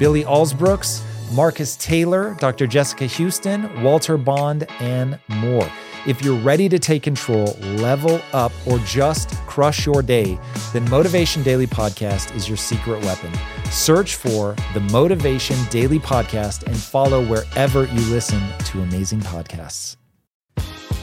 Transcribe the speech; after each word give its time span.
Billy 0.00 0.24
Alsbrooks, 0.24 1.02
Marcus 1.30 1.76
Taylor, 1.76 2.34
Dr. 2.40 2.66
Jessica 2.66 3.04
Houston, 3.04 3.82
Walter 3.82 4.16
Bond, 4.16 4.66
and 4.80 5.18
more. 5.28 5.70
If 6.06 6.22
you're 6.22 6.38
ready 6.38 6.70
to 6.70 6.78
take 6.78 7.02
control, 7.02 7.52
level 7.76 8.22
up, 8.32 8.50
or 8.66 8.78
just 8.78 9.36
crush 9.46 9.84
your 9.84 10.02
day, 10.02 10.38
then 10.72 10.88
Motivation 10.88 11.42
Daily 11.42 11.66
Podcast 11.66 12.34
is 12.34 12.48
your 12.48 12.56
secret 12.56 13.04
weapon. 13.04 13.30
Search 13.70 14.14
for 14.14 14.56
the 14.72 14.80
Motivation 14.90 15.58
Daily 15.68 15.98
Podcast 15.98 16.62
and 16.62 16.74
follow 16.74 17.22
wherever 17.26 17.84
you 17.84 18.00
listen 18.10 18.42
to 18.64 18.80
amazing 18.80 19.20
podcasts. 19.20 19.96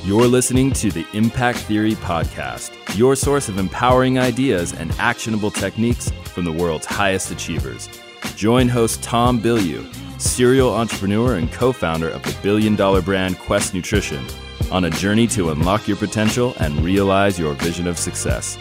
You're 0.04 0.26
listening 0.26 0.72
to 0.72 0.90
the 0.90 1.06
Impact 1.14 1.60
Theory 1.60 1.94
Podcast, 1.94 2.72
your 2.98 3.16
source 3.16 3.48
of 3.48 3.60
empowering 3.60 4.18
ideas 4.18 4.74
and 4.74 4.92
actionable 4.94 5.52
techniques 5.52 6.10
from 6.34 6.46
the 6.46 6.52
world's 6.52 6.88
highest 6.88 7.30
achievers. 7.30 7.88
Join 8.36 8.68
host 8.68 9.02
Tom 9.04 9.42
Bilyeu, 9.42 9.86
serial 10.20 10.74
entrepreneur 10.74 11.36
and 11.36 11.52
co 11.52 11.72
founder 11.72 12.10
of 12.10 12.24
the 12.24 12.36
billion 12.44 12.76
dollar 12.76 13.02
brand 13.02 13.40
Quest 13.40 13.74
Nutrition, 13.74 14.26
on 14.72 14.86
a 14.86 14.90
journey 14.90 15.28
to 15.28 15.50
unlock 15.50 15.88
your 15.88 15.98
potential 15.98 16.54
and 16.60 16.84
realize 16.84 17.40
your 17.40 17.54
vision 17.54 17.88
of 17.88 17.98
success. 17.98 18.58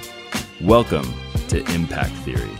Welcome 0.60 1.12
to 1.48 1.58
Impact 1.74 2.12
Theory 2.24 2.56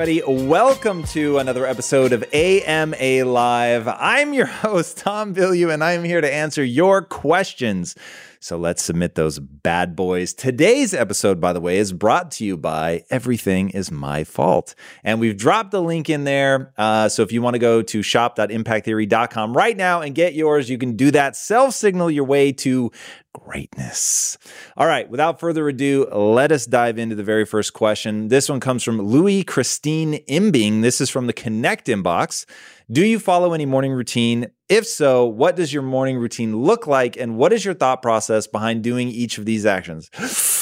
everybody. 0.00 0.22
Welcome 0.24 1.02
to 1.02 1.38
another 1.38 1.66
episode 1.66 2.12
of 2.12 2.24
AMA 2.32 3.24
Live. 3.24 3.88
I'm 3.88 4.32
your 4.32 4.46
host, 4.46 4.98
Tom 4.98 5.34
Bilyeu, 5.34 5.74
and 5.74 5.82
I'm 5.82 6.04
here 6.04 6.20
to 6.20 6.32
answer 6.32 6.62
your 6.62 7.02
questions. 7.02 7.96
So 8.42 8.56
let's 8.56 8.82
submit 8.82 9.16
those 9.16 9.38
bad 9.38 9.94
boys. 9.94 10.32
Today's 10.32 10.94
episode, 10.94 11.42
by 11.42 11.52
the 11.52 11.60
way, 11.60 11.76
is 11.76 11.92
brought 11.92 12.30
to 12.32 12.44
you 12.44 12.56
by 12.56 13.04
Everything 13.10 13.68
is 13.68 13.90
My 13.90 14.24
Fault. 14.24 14.74
And 15.04 15.20
we've 15.20 15.36
dropped 15.36 15.72
the 15.72 15.82
link 15.82 16.08
in 16.08 16.24
there. 16.24 16.72
Uh, 16.78 17.10
so 17.10 17.22
if 17.22 17.32
you 17.32 17.42
want 17.42 17.54
to 17.54 17.58
go 17.58 17.82
to 17.82 18.02
shop.impacttheory.com 18.02 19.54
right 19.54 19.76
now 19.76 20.00
and 20.00 20.14
get 20.14 20.32
yours, 20.32 20.70
you 20.70 20.78
can 20.78 20.96
do 20.96 21.10
that. 21.10 21.36
Self 21.36 21.74
signal 21.74 22.10
your 22.10 22.24
way 22.24 22.50
to 22.52 22.90
greatness. 23.34 24.38
All 24.76 24.86
right, 24.86 25.08
without 25.08 25.38
further 25.38 25.68
ado, 25.68 26.06
let 26.10 26.50
us 26.50 26.64
dive 26.64 26.98
into 26.98 27.14
the 27.14 27.22
very 27.22 27.44
first 27.44 27.74
question. 27.74 28.28
This 28.28 28.48
one 28.48 28.60
comes 28.60 28.82
from 28.82 29.00
Louis 29.02 29.44
Christine 29.44 30.14
Imbing. 30.26 30.80
This 30.80 31.00
is 31.02 31.10
from 31.10 31.26
the 31.26 31.32
Connect 31.34 31.86
inbox. 31.86 32.46
Do 32.90 33.06
you 33.06 33.20
follow 33.20 33.52
any 33.52 33.66
morning 33.66 33.92
routine? 33.92 34.50
If 34.68 34.84
so, 34.84 35.24
what 35.24 35.54
does 35.54 35.72
your 35.72 35.84
morning 35.84 36.18
routine 36.18 36.56
look 36.56 36.88
like? 36.88 37.16
And 37.16 37.36
what 37.36 37.52
is 37.52 37.64
your 37.64 37.74
thought 37.74 38.02
process 38.02 38.48
behind 38.48 38.82
doing 38.82 39.06
each 39.06 39.38
of 39.38 39.44
these 39.44 39.64
actions? 39.64 40.10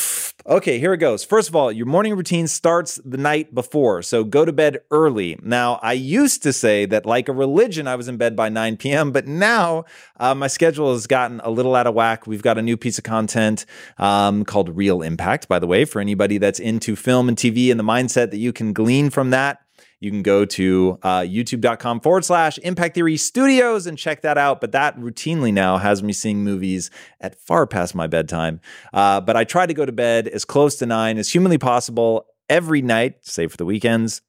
Okay, 0.46 0.78
here 0.78 0.94
it 0.94 0.98
goes. 0.98 1.24
First 1.24 1.50
of 1.50 1.56
all, 1.56 1.70
your 1.70 1.84
morning 1.84 2.14
routine 2.14 2.46
starts 2.46 2.98
the 3.04 3.18
night 3.18 3.54
before. 3.54 4.00
So 4.00 4.24
go 4.24 4.46
to 4.46 4.52
bed 4.52 4.78
early. 4.90 5.38
Now, 5.42 5.78
I 5.82 5.92
used 5.92 6.42
to 6.44 6.54
say 6.54 6.86
that, 6.86 7.04
like 7.04 7.28
a 7.28 7.34
religion, 7.34 7.86
I 7.86 7.96
was 7.96 8.08
in 8.08 8.16
bed 8.16 8.34
by 8.34 8.48
9 8.48 8.78
p.m., 8.78 9.12
but 9.12 9.26
now 9.26 9.84
uh, 10.18 10.34
my 10.34 10.46
schedule 10.46 10.94
has 10.94 11.06
gotten 11.06 11.40
a 11.40 11.50
little 11.50 11.74
out 11.74 11.86
of 11.86 11.92
whack. 11.92 12.26
We've 12.26 12.40
got 12.40 12.56
a 12.56 12.62
new 12.62 12.78
piece 12.78 12.96
of 12.96 13.04
content 13.04 13.66
um, 13.98 14.42
called 14.46 14.74
Real 14.74 15.02
Impact, 15.02 15.48
by 15.48 15.58
the 15.58 15.66
way, 15.66 15.84
for 15.84 16.00
anybody 16.00 16.38
that's 16.38 16.60
into 16.60 16.96
film 16.96 17.28
and 17.28 17.36
TV 17.36 17.70
and 17.70 17.78
the 17.78 17.84
mindset 17.84 18.30
that 18.30 18.38
you 18.38 18.54
can 18.54 18.72
glean 18.72 19.10
from 19.10 19.28
that 19.30 19.60
you 20.00 20.10
can 20.10 20.22
go 20.22 20.44
to 20.44 20.98
uh, 21.02 21.20
youtube.com 21.20 22.00
forward 22.00 22.24
slash 22.24 22.58
impact 22.58 22.94
theory 22.94 23.16
studios 23.16 23.86
and 23.86 23.98
check 23.98 24.22
that 24.22 24.38
out. 24.38 24.60
But 24.60 24.72
that 24.72 24.98
routinely 24.98 25.52
now 25.52 25.78
has 25.78 26.02
me 26.02 26.12
seeing 26.12 26.44
movies 26.44 26.90
at 27.20 27.40
far 27.40 27.66
past 27.66 27.94
my 27.94 28.06
bedtime. 28.06 28.60
Uh, 28.92 29.20
but 29.20 29.36
I 29.36 29.44
try 29.44 29.66
to 29.66 29.74
go 29.74 29.84
to 29.84 29.92
bed 29.92 30.28
as 30.28 30.44
close 30.44 30.76
to 30.76 30.86
nine 30.86 31.18
as 31.18 31.30
humanly 31.32 31.58
possible 31.58 32.26
every 32.48 32.82
night, 32.82 33.16
save 33.22 33.50
for 33.50 33.56
the 33.56 33.64
weekends. 33.64 34.22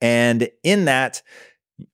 And 0.00 0.48
in 0.62 0.86
that, 0.86 1.22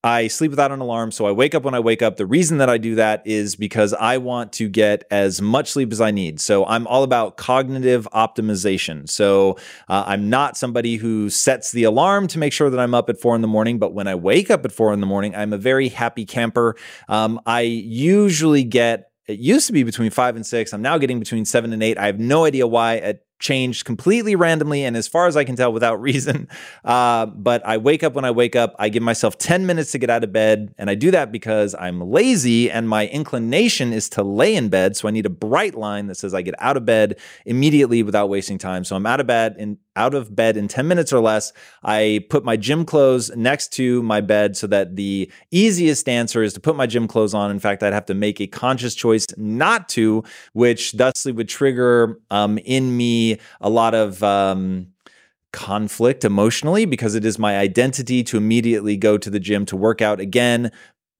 I 0.02 0.28
sleep 0.28 0.50
without 0.50 0.72
an 0.72 0.80
alarm, 0.80 1.10
so 1.10 1.26
I 1.26 1.32
wake 1.32 1.54
up 1.54 1.62
when 1.64 1.74
I 1.74 1.80
wake 1.80 2.02
up. 2.02 2.16
The 2.16 2.26
reason 2.26 2.58
that 2.58 2.68
I 2.68 2.78
do 2.78 2.94
that 2.96 3.22
is 3.26 3.56
because 3.56 3.92
I 3.94 4.18
want 4.18 4.52
to 4.54 4.68
get 4.68 5.04
as 5.10 5.40
much 5.40 5.70
sleep 5.70 5.92
as 5.92 6.00
I 6.00 6.10
need. 6.10 6.40
So 6.40 6.64
I'm 6.66 6.86
all 6.86 7.02
about 7.02 7.36
cognitive 7.36 8.08
optimization. 8.12 9.08
So 9.08 9.56
uh, 9.88 10.04
I'm 10.06 10.30
not 10.30 10.56
somebody 10.56 10.96
who 10.96 11.30
sets 11.30 11.72
the 11.72 11.84
alarm 11.84 12.26
to 12.28 12.38
make 12.38 12.52
sure 12.52 12.70
that 12.70 12.80
I'm 12.80 12.94
up 12.94 13.08
at 13.08 13.20
four 13.20 13.34
in 13.34 13.42
the 13.42 13.48
morning, 13.48 13.78
but 13.78 13.94
when 13.94 14.06
I 14.06 14.14
wake 14.14 14.50
up 14.50 14.64
at 14.64 14.72
four 14.72 14.92
in 14.92 15.00
the 15.00 15.06
morning, 15.06 15.34
I'm 15.34 15.52
a 15.52 15.58
very 15.58 15.88
happy 15.88 16.24
camper. 16.24 16.76
Um, 17.08 17.40
I 17.46 17.60
usually 17.60 18.64
get 18.64 19.10
it 19.26 19.40
used 19.40 19.66
to 19.66 19.72
be 19.72 19.82
between 19.82 20.10
five 20.10 20.36
and 20.36 20.46
six. 20.46 20.72
I'm 20.72 20.82
now 20.82 20.98
getting 20.98 21.18
between 21.18 21.44
seven 21.44 21.72
and 21.72 21.82
eight. 21.82 21.98
I 21.98 22.06
have 22.06 22.20
no 22.20 22.44
idea 22.44 22.66
why. 22.66 22.98
At 22.98 23.25
changed 23.38 23.84
completely 23.84 24.34
randomly 24.34 24.84
and 24.84 24.96
as 24.96 25.06
far 25.06 25.26
as 25.26 25.36
I 25.36 25.44
can 25.44 25.56
tell 25.56 25.72
without 25.72 26.00
reason. 26.06 26.48
Uh, 26.84 27.26
but 27.26 27.64
I 27.66 27.76
wake 27.76 28.02
up 28.02 28.14
when 28.14 28.24
I 28.24 28.30
wake 28.30 28.56
up. 28.56 28.74
I 28.78 28.88
give 28.88 29.02
myself 29.02 29.38
10 29.38 29.66
minutes 29.66 29.92
to 29.92 29.98
get 29.98 30.10
out 30.10 30.24
of 30.24 30.32
bed. 30.32 30.74
And 30.78 30.88
I 30.90 30.94
do 30.94 31.10
that 31.10 31.32
because 31.32 31.74
I'm 31.78 32.00
lazy 32.00 32.70
and 32.70 32.88
my 32.88 33.06
inclination 33.08 33.92
is 33.92 34.08
to 34.10 34.22
lay 34.22 34.54
in 34.54 34.68
bed. 34.68 34.96
So 34.96 35.08
I 35.08 35.10
need 35.10 35.26
a 35.26 35.30
bright 35.30 35.74
line 35.74 36.06
that 36.06 36.16
says 36.16 36.34
I 36.34 36.42
get 36.42 36.54
out 36.58 36.76
of 36.76 36.84
bed 36.84 37.18
immediately 37.44 38.02
without 38.02 38.28
wasting 38.28 38.58
time. 38.58 38.84
So 38.84 38.96
I'm 38.96 39.06
out 39.06 39.20
of 39.20 39.26
bed 39.26 39.56
in 39.58 39.78
out 39.96 40.14
of 40.14 40.36
bed 40.36 40.56
in 40.56 40.68
10 40.68 40.86
minutes 40.86 41.12
or 41.12 41.20
less. 41.20 41.52
I 41.82 42.24
put 42.30 42.44
my 42.44 42.56
gym 42.56 42.84
clothes 42.84 43.34
next 43.34 43.72
to 43.74 44.02
my 44.02 44.20
bed 44.20 44.56
so 44.56 44.66
that 44.68 44.96
the 44.96 45.30
easiest 45.50 46.08
answer 46.08 46.42
is 46.42 46.52
to 46.52 46.60
put 46.60 46.76
my 46.76 46.86
gym 46.86 47.08
clothes 47.08 47.34
on. 47.34 47.50
In 47.50 47.58
fact, 47.58 47.82
I'd 47.82 47.92
have 47.92 48.06
to 48.06 48.14
make 48.14 48.40
a 48.40 48.46
conscious 48.46 48.94
choice 48.94 49.26
not 49.36 49.88
to, 49.90 50.22
which 50.52 50.92
thusly 50.92 51.32
would 51.32 51.48
trigger 51.48 52.20
um, 52.30 52.58
in 52.58 52.96
me 52.96 53.38
a 53.60 53.70
lot 53.70 53.94
of 53.94 54.22
um, 54.22 54.88
conflict 55.52 56.24
emotionally 56.24 56.84
because 56.84 57.14
it 57.14 57.24
is 57.24 57.38
my 57.38 57.56
identity 57.56 58.22
to 58.22 58.36
immediately 58.36 58.96
go 58.96 59.16
to 59.16 59.30
the 59.30 59.40
gym 59.40 59.64
to 59.64 59.74
work 59.74 60.02
out 60.02 60.20
again 60.20 60.70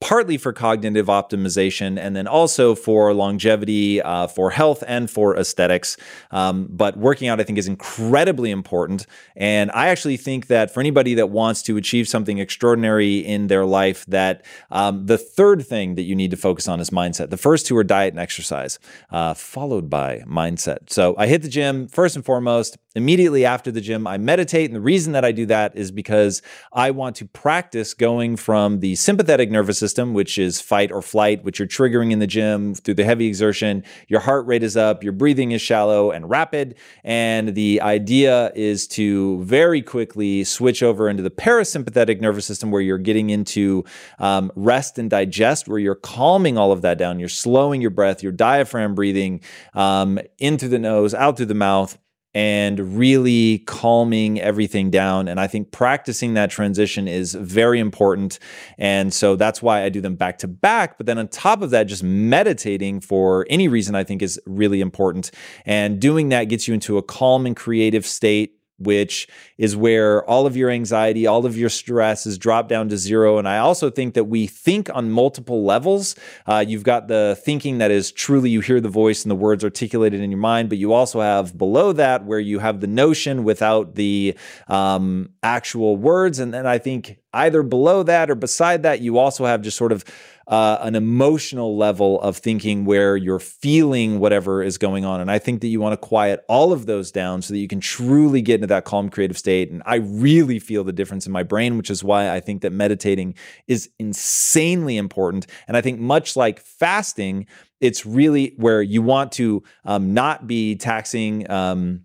partly 0.01 0.37
for 0.37 0.53
cognitive 0.53 1.07
optimization 1.07 1.99
and 1.99 2.15
then 2.15 2.27
also 2.27 2.75
for 2.75 3.15
longevity, 3.15 4.03
uh, 4.03 4.27
for 4.27 4.51
health, 4.51 4.84
and 4.87 5.11
for 5.11 5.37
aesthetics. 5.37 5.97
Um, 6.31 6.69
but 6.71 6.97
working 6.99 7.29
out, 7.29 7.41
I 7.41 7.45
think, 7.45 7.59
is 7.59 7.67
incredibly 7.67 8.51
important. 8.51 9.07
And 9.37 9.71
I 9.73 9.89
actually 9.89 10.19
think 10.19 10.49
that 10.49 10.73
for 10.73 10.81
anybody 10.81 11.15
that 11.15 11.31
wants 11.31 11.62
to 11.62 11.77
achieve 11.77 12.09
something 12.09 12.39
extraordinary 12.39 13.19
in 13.19 13.47
their 13.47 13.65
life, 13.65 14.05
that 14.07 14.45
um, 14.71 15.07
the 15.07 15.19
third 15.19 15.67
thing 15.67 15.95
that 15.95 16.03
you 16.03 16.15
need 16.15 16.31
to 16.31 16.37
focus 16.37 16.69
on 16.69 16.78
is 16.78 16.91
mindset. 16.91 17.31
The 17.31 17.37
first 17.37 17.67
two 17.67 17.77
are 17.77 17.84
diet 17.84 18.13
and 18.13 18.21
exercise, 18.21 18.78
uh, 19.11 19.33
followed 19.34 19.89
by 19.89 20.19
mindset. 20.27 20.91
So 20.91 21.15
I 21.17 21.27
hit 21.27 21.43
the 21.43 21.49
gym 21.49 21.89
first 21.89 22.17
and 22.17 22.25
foremost. 22.25 22.77
Immediately 22.97 23.45
after 23.45 23.71
the 23.71 23.83
gym, 23.83 24.07
I 24.07 24.17
meditate. 24.17 24.71
And 24.71 24.75
the 24.75 24.81
reason 24.81 25.12
that 25.12 25.23
I 25.23 25.31
do 25.31 25.45
that 25.47 25.77
is 25.77 25.91
because 25.91 26.41
I 26.73 26.93
want 26.93 27.15
to 27.17 27.27
practice 27.27 27.93
going 27.93 28.37
from 28.37 28.81
the 28.81 28.95
sympathetic 28.95 29.51
nervous 29.51 29.79
system, 29.79 30.15
which 30.15 30.39
is 30.39 30.62
fight 30.62 30.91
or 30.91 31.03
flight, 31.03 31.45
which 31.45 31.59
you're 31.59 31.69
triggering 31.69 32.11
in 32.11 32.21
the 32.21 32.27
gym 32.27 32.75
through 32.75 32.95
the 32.95 33.05
heavy 33.05 33.27
exertion. 33.27 33.84
Your 34.09 34.21
heart 34.21 34.47
rate 34.47 34.62
is 34.62 34.79
up, 34.79 35.05
your 35.05 35.12
breathing 35.12 35.53
is 35.53 35.61
shallow 35.61 36.11
and 36.11 36.31
rapid. 36.31 36.77
And 37.05 37.55
the 37.55 37.83
idea 37.83 38.51
is 38.55 38.89
to 38.89 39.43
very 39.43 39.83
quickly 39.83 40.43
switch 40.45 40.83
over 40.83 41.11
into 41.11 41.23
the 41.23 41.31
parasympathetic 41.31 42.23
nervous 42.23 42.47
system 42.47 42.71
where 42.71 42.81
you're 42.81 42.97
getting 42.97 43.28
into 43.28 43.84
um, 44.19 44.51
rest 44.57 44.98
and 44.98 45.10
digest, 45.10 45.69
where 45.69 45.78
you're 45.78 45.97
calming 45.97 46.57
all 46.57 46.72
of 46.72 46.81
that 46.81 46.97
down. 46.97 47.21
You're 47.21 47.28
slowing 47.28 47.83
your 47.83 47.91
breath, 47.91 48.22
your 48.22 48.33
diaphragm 48.33 48.95
breathing 48.95 49.43
um, 49.75 50.19
in 50.39 50.57
through 50.57 50.71
the 50.71 50.78
nose, 50.78 51.13
out 51.13 51.37
through 51.37 51.45
the 51.45 51.54
mouth 51.54 51.98
and 52.36 52.98
really 52.98 53.60
calming 53.60 54.38
everything 54.38 54.91
down. 54.91 55.27
And 55.27 55.41
I 55.41 55.47
think 55.47 55.72
practicing 55.72 56.34
that 56.34 56.50
transition 56.50 57.09
is 57.09 57.34
very 57.34 57.80
important. 57.80 58.38
And 58.77 59.10
so 59.15 59.36
that's 59.36 59.62
why 59.62 59.84
I 59.84 59.88
do 59.88 60.03
them 60.03 60.16
back 60.16 60.36
to 60.41 60.47
back. 60.47 60.98
But 60.98 61.06
then 61.06 61.16
on 61.16 61.28
top 61.28 61.62
of 61.62 61.71
that, 61.71 61.84
just 61.84 62.03
meditating 62.03 63.00
for 63.00 63.47
any 63.48 63.68
reason 63.68 63.94
I 63.94 64.04
think 64.04 64.21
is 64.21 64.38
really 64.44 64.83
important. 64.83 65.30
And 65.65 65.98
doing 65.98 66.28
that 66.28 66.44
gets 66.44 66.68
you 66.68 66.74
into 66.74 66.98
a 66.98 67.03
calm 67.03 67.47
and 67.47 67.56
creative 67.56 68.04
state 68.04 68.56
which 68.78 69.28
is 69.59 69.77
where 69.77 70.25
all 70.25 70.47
of 70.47 70.57
your 70.57 70.71
anxiety, 70.71 71.27
all 71.27 71.47
of 71.47 71.57
your 71.57 71.69
stress 71.69 72.27
is 72.27 72.39
dropped 72.39 72.69
down 72.69 72.89
to 72.89 72.99
zero. 72.99 73.39
And 73.39 73.49
I 73.49 73.59
also 73.59 73.91
think 73.91 74.15
that 74.15 74.25
we 74.25 74.47
think 74.47 74.89
on 74.95 75.11
multiple 75.11 75.65
levels. 75.65 76.15
Uh, 76.47 76.65
you've 76.67 76.83
got 76.83 77.09
the 77.09 77.39
thinking 77.43 77.78
that 77.78 77.91
is 77.91 78.13
truly 78.13 78.51
you 78.51 78.61
hear 78.61 78.81
the 78.81 78.89
voice 78.89 79.25
and 79.25 79.31
the 79.31 79.37
words 79.37 79.65
articulated 79.65 80.21
in 80.21 80.31
your 80.31 80.41
mind, 80.41 80.69
but 80.69 80.78
you 80.78 80.93
also 80.93 81.21
have 81.21 81.57
below 81.57 81.93
that 81.93 82.25
where 82.25 82.41
you 82.41 82.59
have 82.59 82.81
the 82.81 82.87
notion 82.87 83.45
without 83.45 83.95
the 83.95 84.37
um, 84.69 85.31
actual 85.43 85.97
words. 85.97 86.39
And 86.39 86.53
then 86.53 86.67
I 86.67 86.79
think 86.79 87.19
either 87.36 87.62
below 87.62 88.03
that 88.03 88.30
or 88.30 88.34
beside 88.34 88.83
that, 88.83 89.00
you 89.00 89.18
also 89.18 89.44
have 89.44 89.62
just 89.62 89.77
sort 89.77 89.92
of 89.92 90.04
uh, 90.48 90.78
an 90.83 90.94
emotional 90.94 91.77
level 91.77 92.21
of 92.21 92.36
thinking 92.36 92.84
where 92.84 93.16
you're 93.16 93.41
feeling 93.41 94.21
whatever 94.21 94.62
is 94.62 94.78
going 94.78 95.04
on. 95.04 95.21
And 95.21 95.28
I 95.28 95.38
think 95.41 95.60
that 95.60 95.66
you 95.66 95.80
want 95.80 95.92
to 95.92 95.97
quiet 95.97 96.44
all 96.48 96.72
of 96.72 96.86
those 96.86 97.10
down 97.10 97.42
so 97.42 97.53
that 97.53 97.59
you 97.59 97.66
can 97.66 97.80
truly 97.80 98.42
get 98.42 98.56
into 98.56 98.68
that 98.68 98.84
calm 98.84 99.09
creative 99.09 99.36
state. 99.36 99.72
And 99.72 99.83
I 99.86 99.97
really 99.97 100.60
feel 100.60 100.84
the 100.84 100.92
difference 100.92 101.27
in 101.27 101.33
my 101.33 101.42
brain, 101.42 101.77
which 101.77 101.91
is 101.91 102.04
why 102.04 102.30
I 102.30 102.38
think 102.38 102.62
that 102.62 102.72
meditating 102.72 103.34
is 103.66 103.91
insanely 103.98 104.97
important. 104.97 105.48
And 105.66 105.77
I 105.77 105.80
think 105.80 105.98
much 105.98 106.36
like 106.36 106.60
fasting, 106.60 107.47
it's 107.80 108.06
really 108.06 108.54
where 108.56 108.80
you 108.80 109.03
want 109.03 109.33
to 109.33 109.65
um, 109.84 110.15
not 110.15 110.47
be 110.47 110.77
taxing 110.77 111.50
um, 111.50 112.03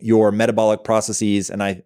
your 0.00 0.32
metabolic 0.32 0.84
processes. 0.84 1.48
And 1.48 1.62
I 1.62 1.82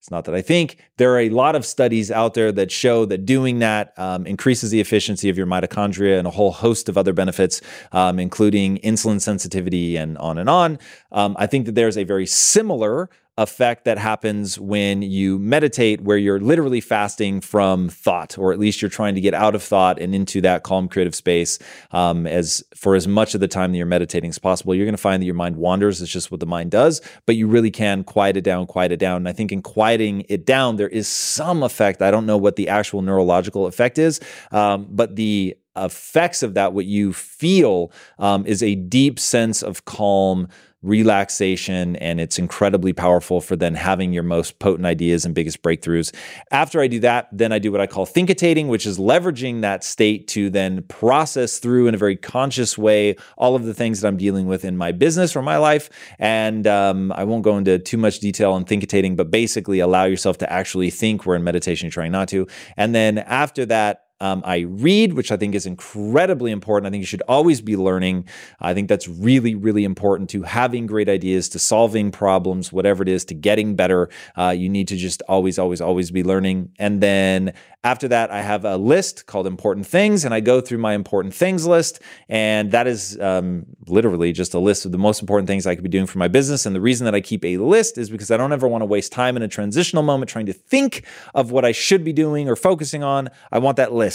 it's 0.00 0.10
not 0.10 0.24
that 0.24 0.34
I 0.34 0.40
think. 0.40 0.78
There 0.96 1.12
are 1.12 1.20
a 1.20 1.28
lot 1.28 1.54
of 1.54 1.66
studies 1.66 2.10
out 2.10 2.32
there 2.32 2.50
that 2.52 2.72
show 2.72 3.04
that 3.04 3.26
doing 3.26 3.58
that 3.58 3.92
um, 3.98 4.26
increases 4.26 4.70
the 4.70 4.80
efficiency 4.80 5.28
of 5.28 5.36
your 5.36 5.46
mitochondria 5.46 6.18
and 6.18 6.26
a 6.26 6.30
whole 6.30 6.52
host 6.52 6.88
of 6.88 6.96
other 6.96 7.12
benefits, 7.12 7.60
um, 7.92 8.18
including 8.18 8.78
insulin 8.78 9.20
sensitivity 9.20 9.96
and 9.96 10.16
on 10.16 10.38
and 10.38 10.48
on. 10.48 10.78
Um, 11.12 11.36
I 11.38 11.46
think 11.46 11.66
that 11.66 11.74
there's 11.74 11.98
a 11.98 12.04
very 12.04 12.24
similar 12.24 13.10
effect 13.40 13.86
that 13.86 13.96
happens 13.96 14.60
when 14.60 15.00
you 15.00 15.38
meditate, 15.38 16.02
where 16.02 16.18
you're 16.18 16.38
literally 16.38 16.80
fasting 16.80 17.40
from 17.40 17.88
thought, 17.88 18.36
or 18.36 18.52
at 18.52 18.58
least 18.58 18.82
you're 18.82 18.90
trying 18.90 19.14
to 19.14 19.20
get 19.20 19.32
out 19.32 19.54
of 19.54 19.62
thought 19.62 19.98
and 19.98 20.14
into 20.14 20.42
that 20.42 20.62
calm 20.62 20.86
creative 20.86 21.14
space 21.14 21.58
um, 21.92 22.26
as 22.26 22.62
for 22.76 22.94
as 22.94 23.08
much 23.08 23.34
of 23.34 23.40
the 23.40 23.48
time 23.48 23.72
that 23.72 23.78
you're 23.78 23.86
meditating 23.86 24.28
as 24.28 24.38
possible. 24.38 24.74
You're 24.74 24.84
going 24.84 24.92
to 24.92 25.00
find 25.00 25.22
that 25.22 25.26
your 25.26 25.34
mind 25.34 25.56
wanders. 25.56 26.02
It's 26.02 26.12
just 26.12 26.30
what 26.30 26.40
the 26.40 26.46
mind 26.46 26.70
does, 26.70 27.00
but 27.24 27.34
you 27.34 27.48
really 27.48 27.70
can 27.70 28.04
quiet 28.04 28.36
it 28.36 28.44
down, 28.44 28.66
quiet 28.66 28.92
it 28.92 28.98
down. 28.98 29.16
And 29.16 29.28
I 29.28 29.32
think 29.32 29.52
in 29.52 29.62
quieting 29.62 30.26
it 30.28 30.44
down, 30.44 30.76
there 30.76 30.88
is 30.88 31.08
some 31.08 31.62
effect. 31.62 32.02
I 32.02 32.10
don't 32.10 32.26
know 32.26 32.36
what 32.36 32.56
the 32.56 32.68
actual 32.68 33.00
neurological 33.00 33.66
effect 33.66 33.96
is, 33.96 34.20
um, 34.52 34.86
but 34.90 35.16
the 35.16 35.56
effects 35.76 36.42
of 36.42 36.54
that, 36.54 36.74
what 36.74 36.84
you 36.84 37.12
feel, 37.14 37.90
um, 38.18 38.44
is 38.44 38.62
a 38.62 38.74
deep 38.74 39.18
sense 39.18 39.62
of 39.62 39.86
calm 39.86 40.48
relaxation, 40.82 41.96
and 41.96 42.20
it's 42.20 42.38
incredibly 42.38 42.92
powerful 42.92 43.40
for 43.40 43.54
then 43.54 43.74
having 43.74 44.12
your 44.12 44.22
most 44.22 44.58
potent 44.58 44.86
ideas 44.86 45.24
and 45.26 45.34
biggest 45.34 45.62
breakthroughs. 45.62 46.14
After 46.50 46.80
I 46.80 46.86
do 46.86 47.00
that, 47.00 47.28
then 47.32 47.52
I 47.52 47.58
do 47.58 47.70
what 47.70 47.82
I 47.82 47.86
call 47.86 48.06
thinkitating, 48.06 48.68
which 48.68 48.86
is 48.86 48.98
leveraging 48.98 49.60
that 49.60 49.84
state 49.84 50.26
to 50.28 50.48
then 50.48 50.82
process 50.84 51.58
through 51.58 51.86
in 51.86 51.94
a 51.94 51.98
very 51.98 52.16
conscious 52.16 52.78
way 52.78 53.16
all 53.36 53.54
of 53.54 53.64
the 53.64 53.74
things 53.74 54.00
that 54.00 54.08
I'm 54.08 54.16
dealing 54.16 54.46
with 54.46 54.64
in 54.64 54.76
my 54.76 54.92
business 54.92 55.36
or 55.36 55.42
my 55.42 55.58
life. 55.58 55.90
And 56.18 56.66
um, 56.66 57.12
I 57.12 57.24
won't 57.24 57.42
go 57.42 57.58
into 57.58 57.78
too 57.78 57.98
much 57.98 58.20
detail 58.20 58.52
on 58.52 58.64
thinkitating, 58.64 59.16
but 59.16 59.30
basically 59.30 59.80
allow 59.80 60.04
yourself 60.04 60.38
to 60.38 60.50
actually 60.50 60.90
think. 60.90 61.26
We're 61.26 61.36
in 61.36 61.44
meditation, 61.44 61.90
trying 61.90 62.12
not 62.12 62.28
to. 62.28 62.46
And 62.76 62.94
then 62.94 63.18
after 63.18 63.66
that, 63.66 64.04
um, 64.20 64.42
I 64.44 64.60
read, 64.60 65.14
which 65.14 65.32
I 65.32 65.36
think 65.36 65.54
is 65.54 65.66
incredibly 65.66 66.50
important. 66.50 66.86
I 66.86 66.90
think 66.90 67.00
you 67.02 67.06
should 67.06 67.22
always 67.28 67.60
be 67.60 67.76
learning. 67.76 68.26
I 68.60 68.74
think 68.74 68.88
that's 68.88 69.08
really, 69.08 69.54
really 69.54 69.84
important 69.84 70.30
to 70.30 70.42
having 70.42 70.86
great 70.86 71.08
ideas, 71.08 71.48
to 71.50 71.58
solving 71.58 72.10
problems, 72.10 72.72
whatever 72.72 73.02
it 73.02 73.08
is, 73.08 73.24
to 73.26 73.34
getting 73.34 73.76
better. 73.76 74.10
Uh, 74.36 74.50
you 74.50 74.68
need 74.68 74.88
to 74.88 74.96
just 74.96 75.22
always, 75.28 75.58
always, 75.58 75.80
always 75.80 76.10
be 76.10 76.22
learning. 76.22 76.72
And 76.78 77.00
then 77.00 77.54
after 77.82 78.08
that, 78.08 78.30
I 78.30 78.42
have 78.42 78.66
a 78.66 78.76
list 78.76 79.24
called 79.24 79.46
important 79.46 79.86
things, 79.86 80.26
and 80.26 80.34
I 80.34 80.40
go 80.40 80.60
through 80.60 80.78
my 80.78 80.92
important 80.92 81.32
things 81.32 81.66
list. 81.66 82.00
And 82.28 82.72
that 82.72 82.86
is 82.86 83.18
um, 83.20 83.64
literally 83.86 84.32
just 84.32 84.52
a 84.52 84.58
list 84.58 84.84
of 84.84 84.92
the 84.92 84.98
most 84.98 85.22
important 85.22 85.46
things 85.46 85.66
I 85.66 85.74
could 85.74 85.84
be 85.84 85.88
doing 85.88 86.06
for 86.06 86.18
my 86.18 86.28
business. 86.28 86.66
And 86.66 86.76
the 86.76 86.80
reason 86.80 87.06
that 87.06 87.14
I 87.14 87.22
keep 87.22 87.42
a 87.42 87.56
list 87.56 87.96
is 87.96 88.10
because 88.10 88.30
I 88.30 88.36
don't 88.36 88.52
ever 88.52 88.68
want 88.68 88.82
to 88.82 88.86
waste 88.86 89.12
time 89.12 89.34
in 89.34 89.42
a 89.42 89.48
transitional 89.48 90.02
moment 90.02 90.28
trying 90.28 90.44
to 90.46 90.52
think 90.52 91.06
of 91.34 91.52
what 91.52 91.64
I 91.64 91.72
should 91.72 92.04
be 92.04 92.12
doing 92.12 92.50
or 92.50 92.56
focusing 92.56 93.02
on. 93.02 93.30
I 93.50 93.58
want 93.58 93.78
that 93.78 93.94
list. 93.94 94.09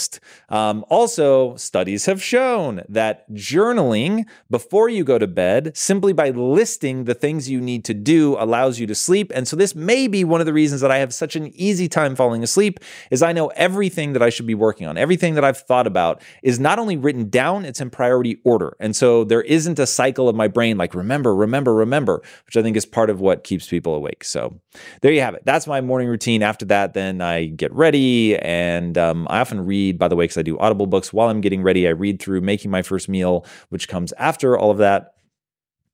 Um, 0.48 0.84
also, 0.88 1.56
studies 1.56 2.06
have 2.06 2.22
shown 2.22 2.82
that 2.88 3.30
journaling 3.32 4.24
before 4.50 4.88
you 4.88 5.04
go 5.04 5.18
to 5.18 5.26
bed, 5.26 5.76
simply 5.76 6.12
by 6.12 6.30
listing 6.30 7.04
the 7.04 7.14
things 7.14 7.48
you 7.48 7.60
need 7.60 7.84
to 7.86 7.94
do, 7.94 8.36
allows 8.38 8.78
you 8.78 8.86
to 8.86 8.94
sleep. 8.94 9.32
And 9.34 9.46
so, 9.48 9.56
this 9.56 9.74
may 9.74 10.08
be 10.08 10.24
one 10.24 10.40
of 10.40 10.46
the 10.46 10.52
reasons 10.52 10.80
that 10.80 10.90
I 10.90 10.98
have 10.98 11.12
such 11.14 11.36
an 11.36 11.48
easy 11.54 11.88
time 11.88 12.16
falling 12.16 12.42
asleep, 12.42 12.80
is 13.10 13.22
I 13.22 13.32
know 13.32 13.48
everything 13.48 14.12
that 14.12 14.22
I 14.22 14.30
should 14.30 14.46
be 14.46 14.54
working 14.54 14.86
on, 14.86 14.98
everything 14.98 15.34
that 15.34 15.44
I've 15.44 15.58
thought 15.58 15.86
about 15.86 16.22
is 16.42 16.58
not 16.60 16.78
only 16.78 16.96
written 16.96 17.28
down, 17.28 17.64
it's 17.64 17.80
in 17.80 17.90
priority 17.90 18.40
order. 18.44 18.76
And 18.80 18.94
so 18.94 19.24
there 19.24 19.42
isn't 19.42 19.78
a 19.78 19.86
cycle 19.86 20.28
of 20.28 20.36
my 20.36 20.48
brain 20.48 20.76
like 20.76 20.94
remember, 20.94 21.34
remember, 21.34 21.74
remember, 21.74 22.22
which 22.46 22.56
I 22.56 22.62
think 22.62 22.76
is 22.76 22.86
part 22.86 23.10
of 23.10 23.20
what 23.20 23.44
keeps 23.44 23.68
people 23.68 23.94
awake. 23.94 24.24
So 24.24 24.60
there 25.00 25.12
you 25.12 25.20
have 25.20 25.34
it. 25.34 25.42
That's 25.44 25.66
my 25.66 25.80
morning 25.80 26.08
routine. 26.08 26.42
After 26.42 26.64
that, 26.66 26.94
then 26.94 27.20
I 27.20 27.46
get 27.46 27.72
ready 27.72 28.36
and 28.38 28.96
um, 28.98 29.26
I 29.30 29.40
often 29.40 29.64
read, 29.64 29.85
by 29.92 30.08
the 30.08 30.16
way, 30.16 30.24
because 30.24 30.38
I 30.38 30.42
do 30.42 30.58
Audible 30.58 30.86
books 30.86 31.12
while 31.12 31.28
I'm 31.28 31.40
getting 31.40 31.62
ready. 31.62 31.86
I 31.86 31.90
read 31.90 32.20
through 32.20 32.40
making 32.40 32.70
my 32.70 32.82
first 32.82 33.08
meal, 33.08 33.44
which 33.68 33.88
comes 33.88 34.12
after 34.18 34.56
all 34.58 34.70
of 34.70 34.78
that. 34.78 35.15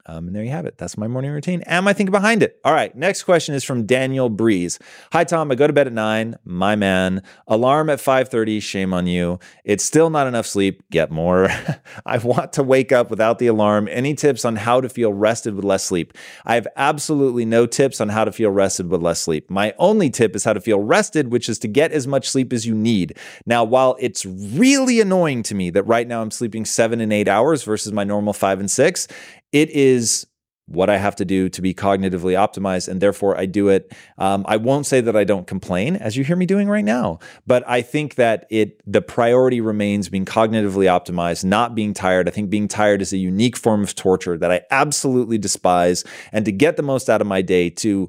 Um, 0.06 0.26
and 0.26 0.34
there 0.34 0.42
you 0.42 0.50
have 0.50 0.66
it. 0.66 0.78
That's 0.78 0.98
my 0.98 1.06
morning 1.06 1.30
routine 1.30 1.62
and 1.62 1.84
my 1.84 1.92
thinking 1.92 2.10
behind 2.10 2.42
it. 2.42 2.58
All 2.64 2.72
right. 2.72 2.94
Next 2.96 3.22
question 3.22 3.54
is 3.54 3.62
from 3.62 3.86
Daniel 3.86 4.28
Breeze. 4.28 4.80
Hi, 5.12 5.22
Tom. 5.22 5.52
I 5.52 5.54
go 5.54 5.68
to 5.68 5.72
bed 5.72 5.86
at 5.86 5.92
nine. 5.92 6.36
My 6.44 6.74
man. 6.74 7.22
Alarm 7.46 7.88
at 7.88 8.00
5:30. 8.00 8.60
Shame 8.60 8.92
on 8.92 9.06
you. 9.06 9.38
It's 9.64 9.84
still 9.84 10.10
not 10.10 10.26
enough 10.26 10.46
sleep. 10.46 10.82
Get 10.90 11.12
more. 11.12 11.48
I 12.06 12.18
want 12.18 12.52
to 12.54 12.64
wake 12.64 12.90
up 12.90 13.10
without 13.10 13.38
the 13.38 13.46
alarm. 13.46 13.88
Any 13.90 14.14
tips 14.14 14.44
on 14.44 14.56
how 14.56 14.80
to 14.80 14.88
feel 14.88 15.12
rested 15.12 15.54
with 15.54 15.64
less 15.64 15.84
sleep? 15.84 16.14
I 16.44 16.56
have 16.56 16.66
absolutely 16.76 17.44
no 17.44 17.66
tips 17.66 18.00
on 18.00 18.08
how 18.08 18.24
to 18.24 18.32
feel 18.32 18.50
rested 18.50 18.88
with 18.88 19.02
less 19.02 19.20
sleep. 19.20 19.50
My 19.50 19.72
only 19.78 20.10
tip 20.10 20.34
is 20.34 20.42
how 20.42 20.52
to 20.52 20.60
feel 20.60 20.80
rested, 20.80 21.30
which 21.30 21.48
is 21.48 21.60
to 21.60 21.68
get 21.68 21.92
as 21.92 22.08
much 22.08 22.28
sleep 22.28 22.52
as 22.52 22.66
you 22.66 22.74
need. 22.74 23.16
Now, 23.46 23.62
while 23.62 23.96
it's 24.00 24.26
really 24.26 25.00
annoying 25.00 25.44
to 25.44 25.54
me 25.54 25.70
that 25.70 25.84
right 25.84 26.08
now 26.08 26.22
I'm 26.22 26.32
sleeping 26.32 26.64
seven 26.64 27.00
and 27.00 27.12
eight 27.12 27.28
hours 27.28 27.62
versus 27.62 27.92
my 27.92 28.02
normal 28.02 28.32
five 28.32 28.58
and 28.58 28.70
six, 28.70 29.06
it 29.52 29.70
is 29.70 30.26
what 30.66 30.88
I 30.88 30.96
have 30.96 31.16
to 31.16 31.24
do 31.24 31.48
to 31.50 31.60
be 31.60 31.74
cognitively 31.74 32.34
optimized, 32.34 32.88
and 32.88 33.00
therefore 33.00 33.36
I 33.36 33.46
do 33.46 33.68
it. 33.68 33.92
Um, 34.16 34.44
I 34.48 34.56
won't 34.56 34.86
say 34.86 35.00
that 35.00 35.16
I 35.16 35.24
don't 35.24 35.46
complain, 35.46 35.96
as 35.96 36.16
you 36.16 36.24
hear 36.24 36.36
me 36.36 36.46
doing 36.46 36.68
right 36.68 36.84
now, 36.84 37.18
but 37.46 37.62
I 37.68 37.82
think 37.82 38.14
that 38.14 38.46
it 38.48 38.80
the 38.90 39.02
priority 39.02 39.60
remains 39.60 40.08
being 40.08 40.24
cognitively 40.24 40.86
optimized, 40.86 41.44
not 41.44 41.74
being 41.74 41.92
tired. 41.92 42.28
I 42.28 42.30
think 42.30 42.48
being 42.48 42.68
tired 42.68 43.02
is 43.02 43.12
a 43.12 43.18
unique 43.18 43.56
form 43.56 43.82
of 43.82 43.94
torture 43.94 44.38
that 44.38 44.50
I 44.50 44.62
absolutely 44.70 45.36
despise, 45.36 46.04
and 46.32 46.44
to 46.44 46.52
get 46.52 46.76
the 46.76 46.82
most 46.82 47.10
out 47.10 47.20
of 47.20 47.26
my 47.26 47.42
day, 47.42 47.68
to 47.70 48.08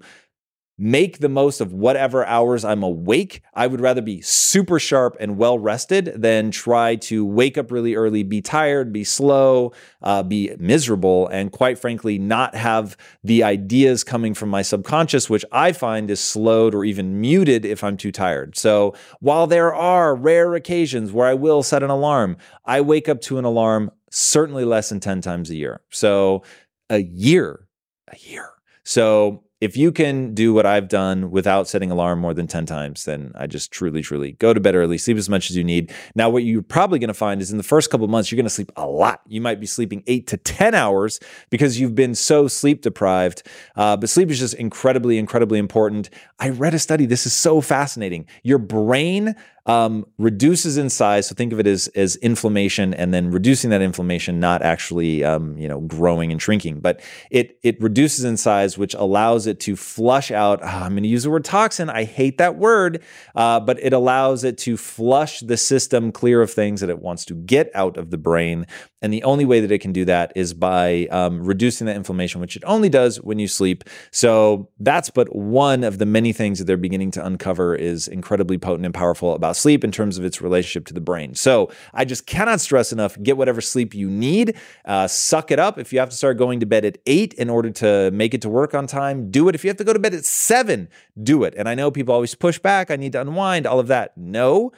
make 0.78 1.20
the 1.20 1.30
most 1.30 1.62
of 1.62 1.72
whatever 1.72 2.25
hours 2.25 2.66
I'm 2.66 2.81
awake. 2.81 3.42
I 3.54 3.68
would 3.68 3.80
rather 3.80 4.02
be 4.02 4.22
super 4.22 4.80
sharp 4.80 5.16
and 5.20 5.38
well 5.38 5.60
rested 5.60 6.13
than 6.15 6.51
try 6.51 6.96
to 6.96 7.25
wake 7.25 7.58
up 7.58 7.72
really 7.72 7.96
early, 7.96 8.24
be 8.24 8.42
tired, 8.42 8.92
be 8.92 9.03
slow, 9.03 9.74
uh, 10.01 10.24
be 10.24 10.56
miserable, 10.58 11.27
and 11.27 11.51
quite 11.51 11.77
frankly, 11.77 12.18
not 12.18 12.56
have 12.56 12.98
the 13.24 13.44
ideas 13.44 14.03
coming 14.03 14.34
from 14.34 14.50
my 14.50 14.62
subconscious, 14.62 15.30
which 15.30 15.46
I 15.51 15.72
find 15.72 16.10
is 16.10 16.20
slowed 16.20 16.74
or 16.74 16.84
even 16.86 17.22
muted 17.22 17.65
if 17.65 17.84
I'm 17.84 17.98
too 17.98 18.12
tired. 18.12 18.58
So 18.58 18.96
while 19.20 19.48
there 19.48 19.74
are 19.74 20.15
rare 20.15 20.56
occasions 20.56 21.12
where 21.12 21.27
I 21.27 21.34
will 21.36 21.62
set 21.62 21.84
an 21.84 21.89
alarm, 21.89 22.38
I 22.65 22.82
wake 22.82 23.08
up 23.08 23.22
to 23.22 23.38
an 23.38 23.46
alarm 23.46 23.92
certainly 24.10 24.65
less 24.65 24.89
than 24.89 25.00
10 25.00 25.22
times 25.22 25.50
a 25.50 25.56
year. 25.56 25.82
So 25.89 26.44
a 26.89 27.00
year, 27.00 27.68
a 28.12 28.18
year. 28.18 28.50
So 28.84 29.42
if 29.63 29.77
you 29.77 29.93
can 29.93 30.34
do 30.34 30.53
what 30.53 30.65
I've 30.65 30.89
done 30.89 31.32
without 31.32 31.70
setting 31.70 31.89
alarm 31.89 32.20
more 32.20 32.34
than 32.34 32.48
10 32.48 32.65
times, 32.65 33.05
then 33.05 33.32
I 33.34 33.48
just 33.48 33.72
truly, 33.72 34.01
truly 34.01 34.34
go 34.34 34.53
to 34.53 34.60
bed 34.60 34.75
early, 34.75 34.98
sleep 34.98 35.15
as 35.15 35.29
much 35.29 35.50
as 35.50 35.55
you 35.55 35.63
need. 35.63 35.89
Now, 36.15 36.29
what 36.29 36.43
you're 36.43 36.62
probably 36.62 37.00
going 37.00 37.08
to 37.08 37.13
find 37.13 37.41
is 37.41 37.50
in 37.50 37.58
the 37.58 37.63
first 37.63 37.89
couple 37.89 38.05
months, 38.10 38.29
you're 38.29 38.36
going 38.36 38.46
to 38.46 38.50
sleep 38.50 38.74
a 38.75 38.86
lot. 38.86 39.22
You 39.25 39.39
might 39.39 39.62
be 39.62 39.65
sleeping 39.65 40.03
eight 40.05 40.27
to 40.27 40.36
10 40.36 40.75
hours 40.75 41.22
because 41.50 41.79
you've 41.79 41.96
been 41.96 42.13
so 42.13 42.50
sleep 42.50 42.82
deprived. 42.82 43.43
Uh, 43.77 43.96
but 43.96 44.10
sleep 44.10 44.29
is 44.29 44.39
just 44.39 44.55
incredibly, 44.55 45.17
incredibly 45.17 45.60
important. 45.60 46.10
I 46.39 46.50
read 46.50 46.74
a 46.74 46.79
study. 46.79 47.05
This 47.05 47.25
is 47.25 47.32
so 47.32 47.62
fascinating. 47.62 48.27
Your 48.43 48.58
brain 48.58 49.34
um, 49.65 50.05
reduces 50.17 50.77
in 50.77 50.89
size. 50.89 51.27
So 51.27 51.36
think 51.36 51.53
of 51.53 51.60
it 51.60 51.67
as 51.67 51.88
as 51.89 52.15
inflammation, 52.17 52.93
and 52.93 53.13
then 53.13 53.32
reducing 53.32 53.70
that 53.70 53.82
inflammation, 53.82 54.39
not 54.39 54.62
actually 54.62 55.24
um, 55.24 55.58
you 55.58 55.67
know 55.67 55.82
growing 55.82 56.32
and 56.32 56.41
shrinking, 56.41 56.79
but 56.79 57.01
it 57.32 57.60
it 57.63 57.82
reduces 57.82 58.25
in 58.25 58.36
size, 58.38 58.77
which 58.77 58.93
allows 58.93 59.48
it 59.48 59.60
to 59.62 59.75
flush 59.75 60.32
out. 60.32 60.60
Oh, 60.62 60.67
I'm 60.67 60.91
going 60.91 61.03
to 61.03 61.10
use 61.10 61.24
the 61.24 61.29
word 61.29 61.46
toxin. 61.46 61.89
I 61.89 62.03
hate 62.03 62.38
that 62.39 62.58
word, 62.58 63.03
uh, 63.36 63.60
but 63.60 63.79
it 63.82 63.93
allows 63.93 64.43
it 64.43 64.58
to 64.60 64.75
flush 64.75 65.39
the 65.39 65.58
system 65.58 66.12
clear 66.12 66.41
of 66.41 66.51
things 66.51 66.82
that 66.82 66.89
it 66.89 67.01
wants 67.01 67.24
to 67.25 67.34
get 67.34 67.72
out 67.74 67.98
of 67.98 68.10
the 68.10 68.17
brain. 68.17 68.67
And 69.01 69.13
the 69.13 69.24
only 69.24 69.43
way 69.43 69.60
that 69.60 69.72
it 69.72 69.79
can 69.79 69.91
do 69.91 70.05
that 70.05 70.32
is 70.36 70.53
by 70.53 71.08
um, 71.12 71.43
reducing 71.43 71.88
that 71.88 71.96
inflammation, 71.98 72.39
which 72.39 72.55
it 72.55 72.63
only 72.65 72.88
does 72.88 73.17
when 73.22 73.38
you 73.38 73.50
sleep. 73.50 73.84
So 74.12 74.70
that's 74.79 75.10
but 75.10 75.36
one 75.36 75.84
of 75.84 75.98
the 75.98 76.05
many 76.05 76.32
things 76.32 76.60
that 76.60 76.65
they're 76.65 76.77
beginning 76.77 77.12
to 77.12 77.25
uncover 77.25 77.75
is 77.75 78.08
incredibly 78.08 78.58
potent 78.58 78.86
and 78.86 78.93
powerful 78.93 79.34
about 79.34 79.52
sleep 79.55 79.83
in 79.83 79.91
terms 79.91 80.17
of 80.17 80.25
its 80.25 80.41
relationship 80.41 80.86
to 80.88 80.93
the 80.93 81.01
brain. 81.01 81.36
So 81.36 81.72
I 81.93 82.05
just 82.05 82.25
cannot 82.25 82.62
stress 82.62 82.91
enough 82.91 83.22
get 83.22 83.38
whatever 83.38 83.62
sleep 83.62 83.93
you 83.93 84.10
need, 84.10 84.55
uh, 84.86 85.07
suck 85.07 85.51
it 85.51 85.60
up. 85.60 85.77
If 85.77 85.93
you 85.93 86.00
have 86.00 86.10
to 86.10 86.15
start 86.15 86.38
going 86.38 86.60
to 86.60 86.65
bed 86.65 86.86
at 86.86 86.98
eight 87.05 87.33
in 87.36 87.50
order 87.50 87.69
to 87.72 88.12
make 88.12 88.33
it 88.33 88.41
to 88.41 88.50
work 88.50 88.74
on 88.74 88.88
time, 88.88 89.31
do 89.31 89.50
it. 89.50 89.55
If 89.55 89.63
you 89.63 89.69
have 89.69 89.77
to 89.77 89.83
go 89.83 89.93
to 89.93 90.00
bed 90.00 90.13
at 90.13 90.25
seven, 90.25 90.89
do 91.22 91.43
it. 91.43 91.53
And 91.57 91.69
I 91.69 91.75
know 91.75 91.91
people 91.91 92.13
always 92.13 92.36
push 92.36 92.60
back, 92.60 92.91
I 92.91 92.95
need 92.95 93.13
to 93.13 93.22
unwind, 93.22 93.65
all 93.65 93.79
of 93.79 93.88
that. 93.88 94.17
No 94.17 94.72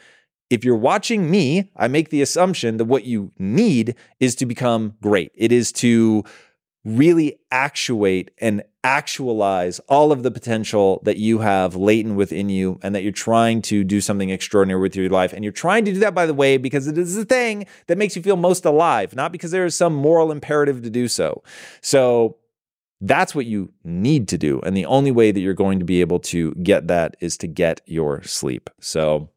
if 0.49 0.63
you're 0.63 0.75
watching 0.75 1.29
me, 1.29 1.71
I 1.75 1.87
make 1.87 2.09
the 2.09 2.21
assumption 2.21 2.77
that 2.77 2.85
what 2.85 3.05
you 3.05 3.31
need 3.39 3.95
is 4.19 4.35
to 4.35 4.45
become 4.45 4.93
great. 5.01 5.31
It 5.35 5.51
is 5.51 5.71
to 5.73 6.23
really 6.83 7.39
actuate 7.51 8.31
and 8.37 8.63
actualize 8.85 9.79
all 9.89 10.11
of 10.11 10.21
the 10.21 10.29
potential 10.29 11.01
that 11.05 11.17
you 11.17 11.39
have 11.39 11.75
latent 11.75 12.15
within 12.15 12.49
you 12.49 12.79
and 12.83 12.93
that 12.93 13.01
you're 13.01 13.11
trying 13.11 13.59
to 13.63 13.83
do 13.83 13.99
something 13.99 14.29
extraordinary 14.29 14.79
with 14.79 14.95
your 14.95 15.09
life. 15.09 15.33
And 15.33 15.43
you're 15.43 15.51
trying 15.51 15.85
to 15.85 15.91
do 15.91 15.99
that, 16.01 16.13
by 16.13 16.27
the 16.27 16.35
way, 16.35 16.57
because 16.57 16.85
it 16.87 16.95
is 16.95 17.15
the 17.15 17.25
thing 17.25 17.65
that 17.87 17.97
makes 17.97 18.15
you 18.15 18.21
feel 18.21 18.35
most 18.37 18.63
alive, 18.63 19.15
not 19.15 19.31
because 19.31 19.49
there 19.49 19.65
is 19.65 19.75
some 19.75 19.95
moral 19.95 20.31
imperative 20.31 20.83
to 20.83 20.91
do 20.91 21.07
so. 21.07 21.41
So, 21.81 22.37
that's 23.01 23.35
what 23.35 23.45
you 23.45 23.73
need 23.83 24.27
to 24.29 24.37
do. 24.37 24.61
And 24.61 24.75
the 24.75 24.85
only 24.85 25.11
way 25.11 25.31
that 25.31 25.41
you're 25.41 25.53
going 25.53 25.79
to 25.79 25.85
be 25.85 25.99
able 25.99 26.19
to 26.19 26.53
get 26.55 26.87
that 26.87 27.17
is 27.19 27.37
to 27.39 27.47
get 27.47 27.81
your 27.85 28.23
sleep. 28.23 28.69
So, 28.79 29.29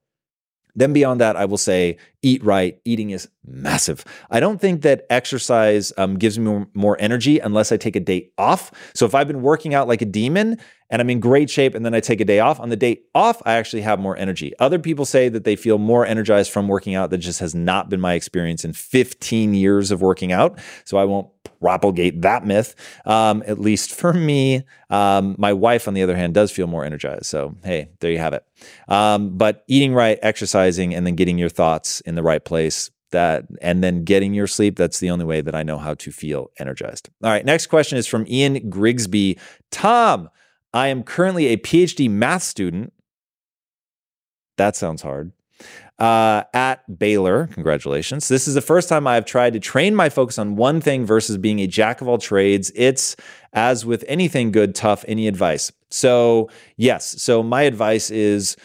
then 0.79 0.93
beyond 0.93 1.21
that, 1.21 1.37
I 1.37 1.45
will 1.45 1.59
say 1.59 1.97
eat 2.23 2.43
right. 2.45 2.81
Eating 2.85 3.11
is 3.11 3.29
massive. 3.45 4.05
I 4.31 4.41
don't 4.41 4.61
think 4.61 4.83
that 4.83 5.07
exercise 5.11 5.93
um, 5.97 6.17
gives 6.17 6.39
me 6.39 6.45
more, 6.45 6.67
more 6.75 6.97
energy 7.01 7.39
unless 7.39 7.73
I 7.73 7.77
take 7.77 7.97
a 7.97 8.01
day 8.01 8.31
off. 8.39 8.71
So 8.95 9.07
if 9.07 9.15
I've 9.15 9.27
been 9.27 9.43
working 9.43 9.75
out 9.75 9.89
like 9.89 10.03
a 10.03 10.07
demon 10.07 10.59
and 10.91 11.03
I'm 11.03 11.11
in 11.11 11.21
great 11.21 11.51
shape 11.51 11.75
and 11.75 11.85
then 11.85 11.95
I 11.95 12.01
take 12.01 12.21
a 12.21 12.25
day 12.25 12.41
off, 12.41 12.61
on 12.61 12.69
the 12.69 12.77
day 12.77 13.01
off, 13.15 13.43
I 13.45 13.55
actually 13.55 13.83
have 13.83 13.99
more 13.99 14.17
energy. 14.17 14.53
Other 14.59 14.79
people 14.79 15.05
say 15.05 15.29
that 15.29 15.45
they 15.45 15.57
feel 15.57 15.79
more 15.79 16.07
energized 16.07 16.51
from 16.51 16.69
working 16.69 16.95
out. 16.95 17.11
That 17.11 17.19
just 17.19 17.41
has 17.41 17.55
not 17.55 17.89
been 17.89 18.01
my 18.01 18.15
experience 18.15 18.65
in 18.65 18.73
15 18.73 19.55
years 19.55 19.91
of 19.91 20.01
working 20.01 20.33
out. 20.33 20.59
So 20.85 20.97
I 20.97 21.05
won't 21.05 21.29
propagate 21.61 22.23
that 22.23 22.47
myth. 22.47 22.75
Um, 23.05 23.43
at 23.47 23.59
least 23.59 23.93
for 23.93 24.13
me, 24.13 24.65
um, 24.91 25.35
my 25.39 25.53
wife, 25.53 25.89
on 25.89 25.95
the 25.95 26.03
other 26.03 26.17
hand, 26.17 26.35
does 26.35 26.51
feel 26.51 26.67
more 26.67 26.85
energized. 26.85 27.27
So, 27.27 27.55
hey, 27.65 27.91
there 28.01 28.11
you 28.11 28.19
have 28.19 28.33
it. 28.33 28.45
Um, 28.89 29.37
but 29.37 29.65
eating 29.69 29.95
right, 29.95 30.19
exercising, 30.23 30.95
and 30.95 31.07
then 31.07 31.15
getting 31.15 31.39
your 31.39 31.49
thoughts 31.49 32.01
in 32.03 32.15
the 32.15 32.23
right 32.23 32.45
place. 32.45 32.91
That 33.11 33.47
and 33.63 33.83
then 33.83 34.05
getting 34.05 34.35
your 34.35 34.47
sleep. 34.47 34.77
That's 34.77 34.99
the 34.99 35.09
only 35.09 35.25
way 35.25 35.41
that 35.41 35.55
I 35.55 35.63
know 35.63 35.79
how 35.79 35.95
to 35.95 36.13
feel 36.13 36.51
energized. 36.59 37.09
All 37.25 37.31
right. 37.31 37.43
Next 37.43 37.69
question 37.69 37.97
is 37.97 38.07
from 38.07 38.27
Ian 38.29 38.69
Grigsby. 38.69 39.39
Tom, 39.71 40.29
I 40.75 40.89
am 40.89 41.03
currently 41.03 41.47
a 41.47 41.57
PhD 41.57 42.11
math 42.11 42.43
student. 42.43 42.93
That 44.59 44.77
sounds 44.77 45.01
hard 45.01 45.33
uh, 45.99 46.45
at 46.55 46.99
Baylor. 46.99 47.49
Congratulations. 47.49 48.29
This 48.29 48.47
is 48.47 48.55
the 48.55 48.61
first 48.61 48.89
time 48.89 49.07
I've 49.07 49.25
tried 49.25 49.53
to 49.55 49.61
train 49.61 49.95
my 49.95 50.09
focus 50.09 50.39
on 50.39 50.57
one 50.57 50.81
thing 50.81 51.05
versus 51.05 51.37
being 51.37 51.61
a 51.61 51.67
jack 51.67 52.01
of 52.01 52.09
all 52.09 52.19
trades. 52.19 52.71
It's 52.75 53.17
as 53.53 53.85
with 53.85 54.05
anything 54.07 54.53
good, 54.53 54.75
tough. 54.75 55.05
Any 55.09 55.27
advice? 55.27 55.73
So, 55.91 56.51
yes. 56.77 57.21
So, 57.23 57.43
my 57.43 57.63
advice 57.63 58.11
is 58.11 58.57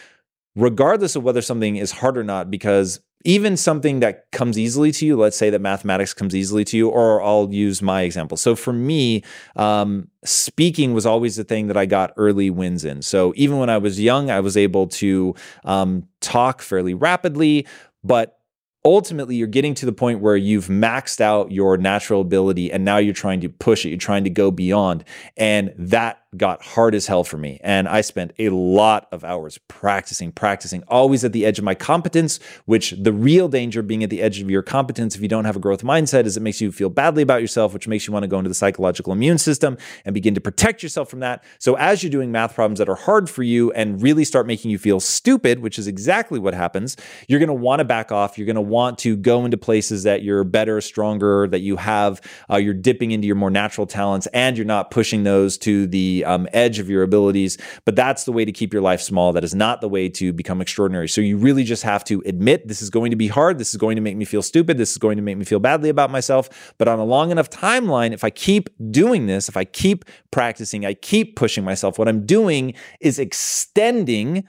regardless 0.55 1.15
of 1.15 1.23
whether 1.23 1.41
something 1.41 1.77
is 1.77 1.91
hard 1.91 2.17
or 2.17 2.23
not, 2.23 2.51
because 2.51 2.99
even 3.23 3.55
something 3.55 4.01
that 4.01 4.31
comes 4.31 4.59
easily 4.59 4.91
to 4.91 5.05
you, 5.05 5.17
let's 5.17 5.37
say 5.37 5.49
that 5.49 5.61
mathematics 5.61 6.13
comes 6.13 6.35
easily 6.35 6.65
to 6.65 6.77
you, 6.77 6.89
or 6.89 7.21
I'll 7.21 7.51
use 7.51 7.81
my 7.81 8.01
example. 8.01 8.37
So 8.37 8.55
for 8.55 8.73
me, 8.73 9.23
um, 9.55 10.09
speaking 10.25 10.93
was 10.93 11.05
always 11.05 11.35
the 11.35 11.43
thing 11.43 11.67
that 11.67 11.77
I 11.77 11.85
got 11.85 12.13
early 12.17 12.49
wins 12.49 12.83
in. 12.83 13.01
So 13.01 13.33
even 13.35 13.59
when 13.59 13.69
I 13.69 13.77
was 13.77 13.99
young, 13.99 14.29
I 14.29 14.41
was 14.41 14.57
able 14.57 14.87
to 14.87 15.35
um, 15.63 16.07
talk 16.19 16.61
fairly 16.61 16.93
rapidly, 16.93 17.65
but 18.03 18.39
ultimately 18.85 19.35
you're 19.35 19.47
getting 19.47 19.73
to 19.75 19.85
the 19.85 19.93
point 19.93 20.19
where 20.19 20.35
you've 20.35 20.67
maxed 20.67 21.21
out 21.21 21.51
your 21.51 21.77
natural 21.77 22.21
ability 22.21 22.71
and 22.71 22.83
now 22.83 22.97
you're 22.97 23.13
trying 23.13 23.39
to 23.39 23.49
push 23.49 23.85
it 23.85 23.89
you're 23.89 23.97
trying 23.97 24.25
to 24.25 24.29
go 24.29 24.51
beyond 24.51 25.03
and 25.37 25.73
that 25.77 26.22
got 26.37 26.63
hard 26.63 26.95
as 26.95 27.07
hell 27.07 27.23
for 27.23 27.37
me. 27.37 27.59
And 27.63 27.87
I 27.87 28.01
spent 28.01 28.33
a 28.39 28.49
lot 28.49 29.07
of 29.11 29.23
hours 29.23 29.57
practicing, 29.67 30.31
practicing, 30.31 30.83
always 30.87 31.23
at 31.23 31.33
the 31.33 31.45
edge 31.45 31.59
of 31.59 31.65
my 31.65 31.75
competence, 31.75 32.39
which 32.65 32.91
the 32.91 33.13
real 33.13 33.47
danger 33.47 33.81
being 33.81 34.03
at 34.03 34.09
the 34.09 34.21
edge 34.21 34.39
of 34.41 34.49
your 34.49 34.61
competence 34.61 35.15
if 35.15 35.21
you 35.21 35.27
don't 35.27 35.45
have 35.45 35.55
a 35.55 35.59
growth 35.59 35.83
mindset 35.83 36.25
is 36.25 36.37
it 36.37 36.41
makes 36.41 36.61
you 36.61 36.71
feel 36.71 36.89
badly 36.89 37.23
about 37.23 37.41
yourself, 37.41 37.73
which 37.73 37.87
makes 37.87 38.07
you 38.07 38.13
want 38.13 38.23
to 38.23 38.27
go 38.27 38.37
into 38.37 38.49
the 38.49 38.55
psychological 38.55 39.13
immune 39.13 39.37
system 39.37 39.77
and 40.05 40.13
begin 40.13 40.33
to 40.35 40.41
protect 40.41 40.83
yourself 40.83 41.09
from 41.09 41.19
that. 41.19 41.43
So 41.59 41.75
as 41.75 42.03
you're 42.03 42.11
doing 42.11 42.31
math 42.31 42.55
problems 42.55 42.79
that 42.79 42.89
are 42.89 42.95
hard 42.95 43.29
for 43.29 43.43
you 43.43 43.71
and 43.71 44.01
really 44.01 44.23
start 44.23 44.47
making 44.47 44.71
you 44.71 44.77
feel 44.77 44.99
stupid, 44.99 45.59
which 45.59 45.77
is 45.77 45.87
exactly 45.87 46.39
what 46.39 46.53
happens, 46.53 46.97
you're 47.27 47.39
going 47.39 47.47
to 47.47 47.53
want 47.53 47.79
to 47.79 47.85
back 47.85 48.11
off. 48.11 48.37
You're 48.37 48.45
going 48.45 48.55
to 48.55 48.61
want 48.61 48.97
to 48.99 49.15
go 49.15 49.45
into 49.45 49.57
places 49.57 50.03
that 50.03 50.23
you're 50.23 50.43
better, 50.43 50.81
stronger, 50.81 51.47
that 51.47 51.59
you 51.59 51.77
have, 51.77 52.21
uh, 52.49 52.57
you're 52.57 52.73
dipping 52.73 53.11
into 53.11 53.27
your 53.27 53.35
more 53.35 53.51
natural 53.51 53.87
talents 53.87 54.27
and 54.27 54.57
you're 54.57 54.65
not 54.65 54.91
pushing 54.91 55.23
those 55.23 55.57
to 55.59 55.87
the 55.87 56.22
um, 56.23 56.47
edge 56.53 56.79
of 56.79 56.89
your 56.89 57.03
abilities. 57.03 57.57
But 57.85 57.95
that's 57.95 58.23
the 58.23 58.31
way 58.31 58.45
to 58.45 58.51
keep 58.51 58.73
your 58.73 58.81
life 58.81 59.01
small. 59.01 59.33
That 59.33 59.43
is 59.43 59.55
not 59.55 59.81
the 59.81 59.89
way 59.89 60.09
to 60.09 60.33
become 60.33 60.61
extraordinary. 60.61 61.07
So 61.07 61.21
you 61.21 61.37
really 61.37 61.63
just 61.63 61.83
have 61.83 62.03
to 62.05 62.21
admit 62.25 62.67
this 62.67 62.81
is 62.81 62.89
going 62.89 63.11
to 63.11 63.17
be 63.17 63.27
hard. 63.27 63.57
This 63.57 63.71
is 63.71 63.77
going 63.77 63.95
to 63.95 64.01
make 64.01 64.17
me 64.17 64.25
feel 64.25 64.41
stupid. 64.41 64.77
This 64.77 64.91
is 64.91 64.97
going 64.97 65.17
to 65.17 65.23
make 65.23 65.37
me 65.37 65.45
feel 65.45 65.59
badly 65.59 65.89
about 65.89 66.11
myself. 66.11 66.73
But 66.77 66.87
on 66.87 66.99
a 66.99 67.05
long 67.05 67.31
enough 67.31 67.49
timeline, 67.49 68.13
if 68.13 68.23
I 68.23 68.29
keep 68.29 68.69
doing 68.91 69.27
this, 69.27 69.49
if 69.49 69.57
I 69.57 69.65
keep 69.65 70.05
practicing, 70.31 70.85
I 70.85 70.93
keep 70.93 71.35
pushing 71.35 71.63
myself, 71.63 71.97
what 71.97 72.07
I'm 72.07 72.25
doing 72.25 72.73
is 72.99 73.19
extending 73.19 74.47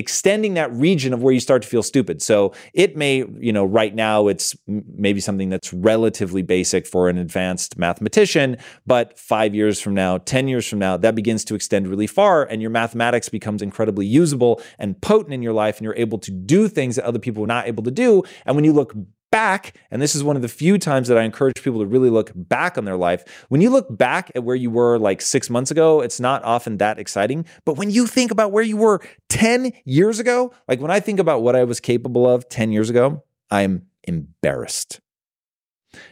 extending 0.00 0.54
that 0.54 0.72
region 0.72 1.12
of 1.12 1.22
where 1.22 1.32
you 1.32 1.38
start 1.38 1.62
to 1.62 1.68
feel 1.68 1.84
stupid. 1.84 2.20
So 2.20 2.52
it 2.74 2.96
may, 2.96 3.24
you 3.38 3.52
know, 3.52 3.64
right 3.64 3.94
now 3.94 4.26
it's 4.26 4.56
maybe 4.66 5.20
something 5.20 5.48
that's 5.48 5.72
relatively 5.72 6.42
basic 6.42 6.86
for 6.86 7.08
an 7.08 7.18
advanced 7.18 7.78
mathematician, 7.78 8.56
but 8.86 9.16
5 9.16 9.54
years 9.54 9.80
from 9.80 9.94
now, 9.94 10.18
10 10.18 10.48
years 10.48 10.66
from 10.66 10.80
now, 10.80 10.96
that 10.96 11.14
begins 11.14 11.44
to 11.44 11.54
extend 11.54 11.86
really 11.86 12.08
far 12.08 12.44
and 12.44 12.60
your 12.60 12.70
mathematics 12.70 13.28
becomes 13.28 13.62
incredibly 13.62 14.06
usable 14.06 14.60
and 14.78 15.00
potent 15.00 15.32
in 15.32 15.42
your 15.42 15.52
life 15.52 15.76
and 15.76 15.84
you're 15.84 15.94
able 15.94 16.18
to 16.18 16.32
do 16.32 16.66
things 16.66 16.96
that 16.96 17.04
other 17.04 17.20
people 17.20 17.44
are 17.44 17.46
not 17.46 17.68
able 17.68 17.82
to 17.84 17.90
do. 17.92 18.24
And 18.46 18.56
when 18.56 18.64
you 18.64 18.72
look 18.72 18.94
back, 19.30 19.76
and 19.90 20.00
this 20.00 20.14
is 20.14 20.24
one 20.24 20.36
of 20.36 20.42
the 20.42 20.48
few 20.48 20.78
times 20.78 21.08
that 21.08 21.18
I 21.18 21.22
encourage 21.22 21.62
people 21.62 21.80
to 21.80 21.86
really 21.86 22.10
look 22.10 22.32
back 22.34 22.76
on 22.76 22.84
their 22.84 22.96
life. 22.96 23.46
When 23.48 23.60
you 23.60 23.70
look 23.70 23.86
back 23.96 24.30
at 24.34 24.44
where 24.44 24.56
you 24.56 24.70
were 24.70 24.98
like 24.98 25.20
six 25.22 25.48
months 25.48 25.70
ago, 25.70 26.00
it's 26.00 26.20
not 26.20 26.44
often 26.44 26.78
that 26.78 26.98
exciting. 26.98 27.46
But 27.64 27.76
when 27.76 27.90
you 27.90 28.06
think 28.06 28.30
about 28.30 28.52
where 28.52 28.64
you 28.64 28.76
were 28.76 29.00
10 29.28 29.72
years 29.84 30.18
ago, 30.18 30.52
like 30.68 30.80
when 30.80 30.90
I 30.90 31.00
think 31.00 31.18
about 31.18 31.42
what 31.42 31.56
I 31.56 31.64
was 31.64 31.80
capable 31.80 32.28
of 32.28 32.48
10 32.48 32.72
years 32.72 32.90
ago, 32.90 33.22
I'm 33.50 33.86
embarrassed. 34.04 35.00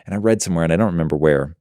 And 0.06 0.14
I 0.14 0.18
read 0.18 0.42
somewhere, 0.42 0.64
and 0.64 0.72
I 0.72 0.76
don't 0.76 0.92
remember 0.92 1.16
where, 1.16 1.56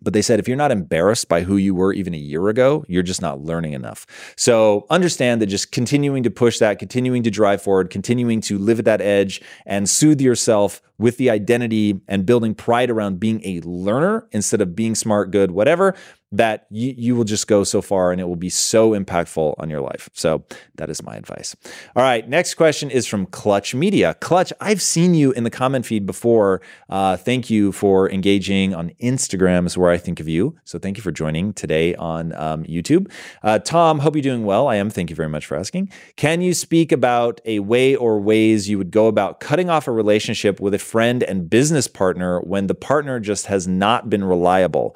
but 0.00 0.12
they 0.12 0.22
said 0.22 0.38
if 0.38 0.48
you're 0.48 0.56
not 0.56 0.70
embarrassed 0.70 1.28
by 1.28 1.42
who 1.42 1.56
you 1.56 1.74
were 1.74 1.92
even 1.92 2.14
a 2.14 2.18
year 2.18 2.48
ago, 2.48 2.84
you're 2.88 3.02
just 3.02 3.22
not 3.22 3.40
learning 3.40 3.72
enough. 3.72 4.06
So 4.36 4.86
understand 4.90 5.42
that 5.42 5.46
just 5.46 5.72
continuing 5.72 6.22
to 6.22 6.30
push 6.30 6.58
that, 6.58 6.78
continuing 6.78 7.22
to 7.24 7.30
drive 7.30 7.62
forward, 7.62 7.90
continuing 7.90 8.40
to 8.42 8.58
live 8.58 8.78
at 8.78 8.84
that 8.84 9.00
edge 9.00 9.42
and 9.66 9.88
soothe 9.88 10.20
yourself 10.20 10.80
with 10.98 11.16
the 11.16 11.30
identity 11.30 12.00
and 12.08 12.26
building 12.26 12.54
pride 12.54 12.90
around 12.90 13.20
being 13.20 13.40
a 13.44 13.60
learner 13.60 14.26
instead 14.32 14.60
of 14.60 14.74
being 14.74 14.94
smart, 14.94 15.30
good, 15.30 15.52
whatever, 15.52 15.94
that 16.30 16.66
you, 16.70 16.94
you 16.96 17.16
will 17.16 17.24
just 17.24 17.46
go 17.46 17.64
so 17.64 17.80
far 17.80 18.12
and 18.12 18.20
it 18.20 18.24
will 18.24 18.36
be 18.36 18.50
so 18.50 18.90
impactful 18.90 19.54
on 19.58 19.70
your 19.70 19.80
life. 19.80 20.10
So 20.12 20.44
that 20.76 20.90
is 20.90 21.02
my 21.02 21.16
advice. 21.16 21.56
All 21.96 22.02
right. 22.02 22.28
Next 22.28 22.54
question 22.54 22.90
is 22.90 23.06
from 23.06 23.26
Clutch 23.26 23.74
Media. 23.74 24.14
Clutch, 24.14 24.52
I've 24.60 24.82
seen 24.82 25.14
you 25.14 25.32
in 25.32 25.44
the 25.44 25.50
comment 25.50 25.86
feed 25.86 26.04
before. 26.04 26.60
Uh, 26.90 27.16
thank 27.16 27.48
you 27.48 27.72
for 27.72 28.10
engaging 28.10 28.74
on 28.74 28.90
Instagram, 29.00 29.66
is 29.66 29.78
where 29.78 29.90
I 29.90 29.96
think 29.96 30.20
of 30.20 30.28
you. 30.28 30.56
So 30.64 30.78
thank 30.78 30.96
you 30.96 31.02
for 31.02 31.12
joining 31.12 31.52
today 31.54 31.94
on 31.94 32.34
um, 32.34 32.64
YouTube. 32.64 33.10
Uh, 33.42 33.58
Tom, 33.58 34.00
hope 34.00 34.14
you're 34.14 34.22
doing 34.22 34.44
well. 34.44 34.68
I 34.68 34.76
am. 34.76 34.90
Thank 34.90 35.10
you 35.10 35.16
very 35.16 35.28
much 35.28 35.46
for 35.46 35.56
asking. 35.56 35.90
Can 36.16 36.42
you 36.42 36.52
speak 36.52 36.92
about 36.92 37.40
a 37.46 37.60
way 37.60 37.96
or 37.96 38.20
ways 38.20 38.68
you 38.68 38.76
would 38.76 38.90
go 38.90 39.06
about 39.06 39.40
cutting 39.40 39.70
off 39.70 39.88
a 39.88 39.92
relationship 39.92 40.60
with 40.60 40.74
a 40.74 40.78
friend 40.78 41.22
and 41.22 41.48
business 41.48 41.88
partner 41.88 42.40
when 42.40 42.66
the 42.66 42.74
partner 42.74 43.18
just 43.18 43.46
has 43.46 43.66
not 43.66 44.10
been 44.10 44.24
reliable? 44.24 44.94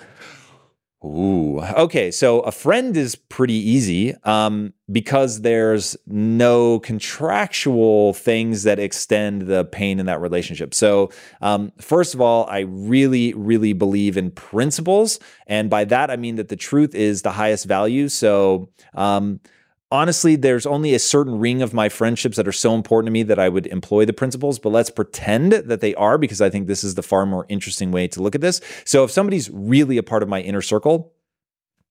Ooh, 1.04 1.58
okay. 1.60 2.12
So 2.12 2.40
a 2.40 2.52
friend 2.52 2.96
is 2.96 3.16
pretty 3.16 3.54
easy 3.54 4.14
um, 4.22 4.72
because 4.90 5.40
there's 5.40 5.96
no 6.06 6.78
contractual 6.78 8.12
things 8.12 8.62
that 8.62 8.78
extend 8.78 9.42
the 9.42 9.64
pain 9.64 9.98
in 9.98 10.06
that 10.06 10.20
relationship. 10.20 10.72
So, 10.72 11.10
um, 11.40 11.72
first 11.80 12.14
of 12.14 12.20
all, 12.20 12.46
I 12.48 12.60
really, 12.60 13.34
really 13.34 13.72
believe 13.72 14.16
in 14.16 14.30
principles. 14.30 15.18
And 15.48 15.68
by 15.68 15.84
that, 15.86 16.08
I 16.08 16.16
mean 16.16 16.36
that 16.36 16.48
the 16.48 16.56
truth 16.56 16.94
is 16.94 17.22
the 17.22 17.32
highest 17.32 17.64
value. 17.66 18.08
So, 18.08 18.68
um, 18.94 19.40
honestly, 19.92 20.34
there's 20.34 20.66
only 20.66 20.94
a 20.94 20.98
certain 20.98 21.38
ring 21.38 21.62
of 21.62 21.74
my 21.74 21.88
friendships 21.88 22.36
that 22.38 22.48
are 22.48 22.52
so 22.52 22.74
important 22.74 23.06
to 23.08 23.12
me 23.12 23.22
that 23.24 23.38
I 23.38 23.48
would 23.48 23.66
employ 23.66 24.06
the 24.06 24.12
principles, 24.12 24.58
but 24.58 24.70
let's 24.70 24.90
pretend 24.90 25.52
that 25.52 25.80
they 25.80 25.94
are 25.94 26.16
because 26.18 26.40
I 26.40 26.50
think 26.50 26.66
this 26.66 26.82
is 26.82 26.94
the 26.94 27.02
far 27.02 27.26
more 27.26 27.46
interesting 27.48 27.92
way 27.92 28.08
to 28.08 28.22
look 28.22 28.34
at 28.34 28.40
this. 28.40 28.60
So 28.84 29.04
if 29.04 29.10
somebody's 29.10 29.50
really 29.50 29.98
a 29.98 30.02
part 30.02 30.22
of 30.22 30.28
my 30.28 30.40
inner 30.40 30.62
circle, 30.62 31.12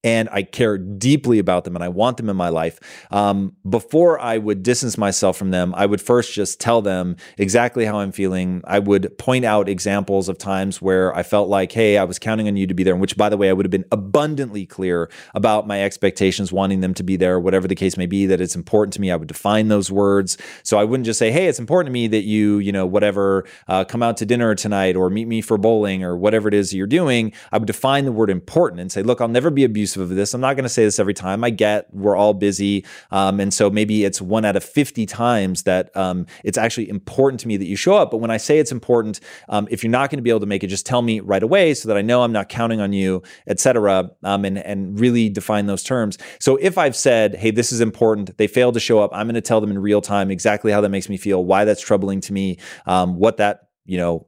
and 0.03 0.29
I 0.31 0.43
care 0.43 0.77
deeply 0.77 1.39
about 1.39 1.63
them 1.63 1.75
and 1.75 1.83
I 1.83 1.89
want 1.89 2.17
them 2.17 2.29
in 2.29 2.35
my 2.35 2.49
life. 2.49 2.79
Um, 3.11 3.55
before 3.69 4.19
I 4.19 4.37
would 4.37 4.63
distance 4.63 4.97
myself 4.97 5.37
from 5.37 5.51
them, 5.51 5.73
I 5.75 5.85
would 5.85 6.01
first 6.01 6.33
just 6.33 6.59
tell 6.59 6.81
them 6.81 7.17
exactly 7.37 7.85
how 7.85 7.99
I'm 7.99 8.11
feeling. 8.11 8.61
I 8.65 8.79
would 8.79 9.17
point 9.17 9.45
out 9.45 9.69
examples 9.69 10.27
of 10.27 10.37
times 10.37 10.81
where 10.81 11.15
I 11.15 11.23
felt 11.23 11.49
like, 11.49 11.71
hey, 11.71 11.97
I 11.97 12.03
was 12.03 12.17
counting 12.17 12.47
on 12.47 12.57
you 12.57 12.65
to 12.67 12.73
be 12.73 12.83
there, 12.83 12.95
which, 12.95 13.15
by 13.15 13.29
the 13.29 13.37
way, 13.37 13.49
I 13.49 13.53
would 13.53 13.65
have 13.65 13.71
been 13.71 13.85
abundantly 13.91 14.65
clear 14.65 15.09
about 15.35 15.67
my 15.67 15.83
expectations, 15.83 16.51
wanting 16.51 16.81
them 16.81 16.93
to 16.95 17.03
be 17.03 17.15
there, 17.15 17.39
whatever 17.39 17.67
the 17.67 17.75
case 17.75 17.97
may 17.97 18.07
be, 18.07 18.25
that 18.25 18.41
it's 18.41 18.55
important 18.55 18.93
to 18.93 19.01
me. 19.01 19.11
I 19.11 19.15
would 19.15 19.27
define 19.27 19.67
those 19.67 19.91
words. 19.91 20.37
So 20.63 20.79
I 20.79 20.83
wouldn't 20.83 21.05
just 21.05 21.19
say, 21.19 21.31
hey, 21.31 21.47
it's 21.47 21.59
important 21.59 21.87
to 21.87 21.93
me 21.93 22.07
that 22.07 22.23
you, 22.23 22.57
you 22.59 22.71
know, 22.71 22.85
whatever, 22.85 23.45
uh, 23.67 23.85
come 23.85 24.01
out 24.01 24.17
to 24.17 24.25
dinner 24.25 24.55
tonight 24.55 24.95
or 24.95 25.09
meet 25.09 25.27
me 25.27 25.41
for 25.41 25.57
bowling 25.57 26.03
or 26.03 26.17
whatever 26.17 26.47
it 26.47 26.53
is 26.53 26.73
you're 26.73 26.87
doing. 26.87 27.33
I 27.51 27.57
would 27.57 27.67
define 27.67 28.05
the 28.05 28.11
word 28.11 28.29
important 28.29 28.81
and 28.81 28.91
say, 28.91 29.03
look, 29.03 29.21
I'll 29.21 29.27
never 29.27 29.51
be 29.51 29.63
abusive 29.63 29.90
abusive 29.95 30.11
of 30.11 30.15
this. 30.15 30.33
I'm 30.33 30.41
not 30.41 30.55
going 30.55 30.63
to 30.63 30.69
say 30.69 30.83
this 30.83 30.99
every 30.99 31.13
time. 31.13 31.43
I 31.43 31.49
get 31.49 31.93
we're 31.93 32.15
all 32.15 32.33
busy. 32.33 32.85
Um, 33.11 33.39
and 33.39 33.53
so 33.53 33.69
maybe 33.69 34.03
it's 34.03 34.21
one 34.21 34.45
out 34.45 34.55
of 34.55 34.63
50 34.63 35.05
times 35.05 35.63
that 35.63 35.95
um, 35.95 36.25
it's 36.43 36.57
actually 36.57 36.89
important 36.89 37.39
to 37.41 37.47
me 37.47 37.57
that 37.57 37.65
you 37.65 37.75
show 37.75 37.95
up. 37.95 38.11
But 38.11 38.17
when 38.17 38.31
I 38.31 38.37
say 38.37 38.59
it's 38.59 38.71
important, 38.71 39.19
um, 39.49 39.67
if 39.71 39.83
you're 39.83 39.91
not 39.91 40.09
going 40.09 40.17
to 40.17 40.23
be 40.23 40.29
able 40.29 40.39
to 40.41 40.45
make 40.45 40.63
it, 40.63 40.67
just 40.67 40.85
tell 40.85 41.01
me 41.01 41.19
right 41.19 41.43
away 41.43 41.73
so 41.73 41.87
that 41.87 41.97
I 41.97 42.01
know 42.01 42.23
I'm 42.23 42.31
not 42.31 42.49
counting 42.49 42.79
on 42.79 42.93
you, 42.93 43.21
et 43.47 43.59
cetera, 43.59 44.09
um, 44.23 44.45
and, 44.45 44.57
and 44.57 44.99
really 44.99 45.29
define 45.29 45.65
those 45.65 45.83
terms. 45.83 46.17
So 46.39 46.57
if 46.57 46.77
I've 46.77 46.95
said, 46.95 47.35
hey, 47.35 47.51
this 47.51 47.71
is 47.71 47.81
important, 47.81 48.37
they 48.37 48.47
fail 48.47 48.71
to 48.71 48.79
show 48.79 48.99
up, 48.99 49.11
I'm 49.13 49.27
going 49.27 49.35
to 49.35 49.41
tell 49.41 49.61
them 49.61 49.71
in 49.71 49.79
real 49.79 50.01
time 50.01 50.31
exactly 50.31 50.71
how 50.71 50.81
that 50.81 50.89
makes 50.89 51.09
me 51.09 51.17
feel, 51.17 51.43
why 51.43 51.65
that's 51.65 51.81
troubling 51.81 52.21
to 52.21 52.33
me, 52.33 52.57
um, 52.85 53.15
what 53.15 53.37
that 53.37 53.67
you 53.85 53.97
know 53.97 54.27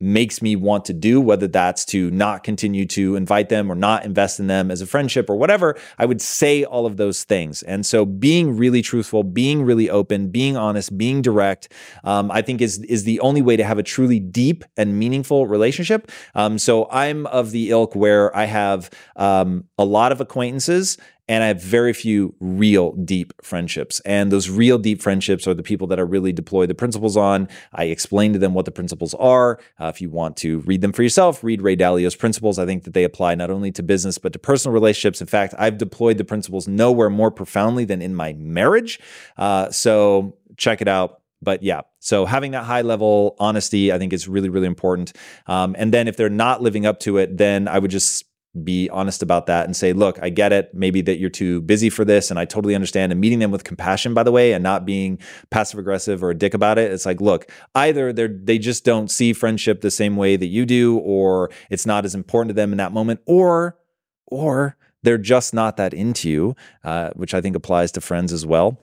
makes 0.00 0.40
me 0.40 0.54
want 0.54 0.84
to 0.84 0.92
do, 0.92 1.20
whether 1.20 1.48
that's 1.48 1.84
to 1.84 2.10
not 2.10 2.44
continue 2.44 2.86
to 2.86 3.16
invite 3.16 3.48
them 3.48 3.70
or 3.70 3.74
not 3.74 4.04
invest 4.04 4.38
in 4.38 4.46
them 4.46 4.70
as 4.70 4.80
a 4.80 4.86
friendship 4.86 5.28
or 5.28 5.36
whatever, 5.36 5.76
I 5.98 6.06
would 6.06 6.20
say 6.20 6.64
all 6.64 6.86
of 6.86 6.96
those 6.96 7.24
things. 7.24 7.62
And 7.64 7.84
so 7.84 8.04
being 8.06 8.56
really 8.56 8.82
truthful, 8.82 9.24
being 9.24 9.64
really 9.64 9.90
open, 9.90 10.28
being 10.28 10.56
honest, 10.56 10.96
being 10.96 11.20
direct, 11.20 11.72
um, 12.04 12.30
I 12.30 12.42
think 12.42 12.60
is 12.60 12.78
is 12.84 13.04
the 13.04 13.20
only 13.20 13.42
way 13.42 13.56
to 13.56 13.64
have 13.64 13.78
a 13.78 13.82
truly 13.82 14.20
deep 14.20 14.64
and 14.76 14.98
meaningful 14.98 15.46
relationship. 15.46 16.10
Um, 16.34 16.58
so 16.58 16.88
I'm 16.90 17.26
of 17.26 17.50
the 17.50 17.70
ilk 17.70 17.96
where 17.96 18.34
I 18.36 18.44
have 18.44 18.90
um, 19.16 19.64
a 19.78 19.84
lot 19.84 20.12
of 20.12 20.20
acquaintances 20.20 20.96
and 21.28 21.44
I 21.44 21.48
have 21.48 21.62
very 21.62 21.92
few 21.92 22.34
real 22.40 22.92
deep 22.92 23.32
friendships. 23.42 24.00
And 24.00 24.32
those 24.32 24.48
real 24.48 24.78
deep 24.78 25.02
friendships 25.02 25.46
are 25.46 25.54
the 25.54 25.62
people 25.62 25.86
that 25.88 25.98
I 25.98 26.02
really 26.02 26.32
deploy 26.32 26.66
the 26.66 26.74
principles 26.74 27.16
on. 27.16 27.48
I 27.72 27.84
explain 27.84 28.32
to 28.32 28.38
them 28.38 28.54
what 28.54 28.64
the 28.64 28.70
principles 28.70 29.14
are. 29.14 29.60
Uh, 29.78 29.86
if 29.86 30.00
you 30.00 30.10
want 30.10 30.36
to 30.38 30.60
read 30.60 30.80
them 30.80 30.92
for 30.92 31.02
yourself, 31.02 31.44
read 31.44 31.60
Ray 31.60 31.76
Dalio's 31.76 32.16
principles. 32.16 32.58
I 32.58 32.66
think 32.66 32.84
that 32.84 32.94
they 32.94 33.04
apply 33.04 33.34
not 33.34 33.50
only 33.50 33.70
to 33.72 33.82
business, 33.82 34.18
but 34.18 34.32
to 34.32 34.38
personal 34.38 34.72
relationships. 34.72 35.20
In 35.20 35.26
fact, 35.26 35.54
I've 35.58 35.78
deployed 35.78 36.18
the 36.18 36.24
principles 36.24 36.66
nowhere 36.66 37.10
more 37.10 37.30
profoundly 37.30 37.84
than 37.84 38.00
in 38.00 38.14
my 38.14 38.32
marriage. 38.32 38.98
Uh, 39.36 39.70
so 39.70 40.36
check 40.56 40.80
it 40.80 40.88
out 40.88 41.20
but 41.40 41.62
yeah 41.62 41.82
so 42.00 42.26
having 42.26 42.50
that 42.52 42.64
high 42.64 42.82
level 42.82 43.36
honesty 43.38 43.92
i 43.92 43.98
think 43.98 44.12
is 44.12 44.26
really 44.28 44.48
really 44.48 44.66
important 44.66 45.12
um, 45.46 45.74
and 45.78 45.94
then 45.94 46.08
if 46.08 46.16
they're 46.16 46.28
not 46.28 46.60
living 46.60 46.84
up 46.84 46.98
to 46.98 47.16
it 47.16 47.36
then 47.36 47.68
i 47.68 47.78
would 47.78 47.90
just 47.90 48.24
be 48.64 48.88
honest 48.90 49.22
about 49.22 49.46
that 49.46 49.66
and 49.66 49.76
say, 49.76 49.92
look, 49.92 50.18
I 50.22 50.30
get 50.30 50.52
it. 50.52 50.74
Maybe 50.74 51.00
that 51.02 51.18
you're 51.18 51.30
too 51.30 51.60
busy 51.60 51.90
for 51.90 52.04
this. 52.04 52.30
And 52.30 52.40
I 52.40 52.44
totally 52.44 52.74
understand. 52.74 53.12
And 53.12 53.20
meeting 53.20 53.38
them 53.38 53.50
with 53.50 53.62
compassion, 53.62 54.14
by 54.14 54.22
the 54.22 54.32
way, 54.32 54.52
and 54.52 54.62
not 54.62 54.86
being 54.86 55.18
passive 55.50 55.78
aggressive 55.78 56.24
or 56.24 56.30
a 56.30 56.34
dick 56.34 56.54
about 56.54 56.78
it. 56.78 56.90
It's 56.90 57.06
like, 57.06 57.20
look, 57.20 57.50
either 57.74 58.12
they're, 58.12 58.28
they 58.28 58.58
just 58.58 58.84
don't 58.84 59.10
see 59.10 59.32
friendship 59.32 59.80
the 59.80 59.90
same 59.90 60.16
way 60.16 60.36
that 60.36 60.46
you 60.46 60.66
do, 60.66 60.98
or 60.98 61.50
it's 61.70 61.86
not 61.86 62.04
as 62.04 62.14
important 62.14 62.48
to 62.50 62.54
them 62.54 62.72
in 62.72 62.78
that 62.78 62.92
moment, 62.92 63.20
or, 63.26 63.78
or 64.26 64.76
they're 65.02 65.18
just 65.18 65.54
not 65.54 65.76
that 65.76 65.94
into 65.94 66.28
you, 66.28 66.56
uh, 66.84 67.10
which 67.10 67.34
I 67.34 67.40
think 67.40 67.54
applies 67.54 67.92
to 67.92 68.00
friends 68.00 68.32
as 68.32 68.44
well. 68.44 68.80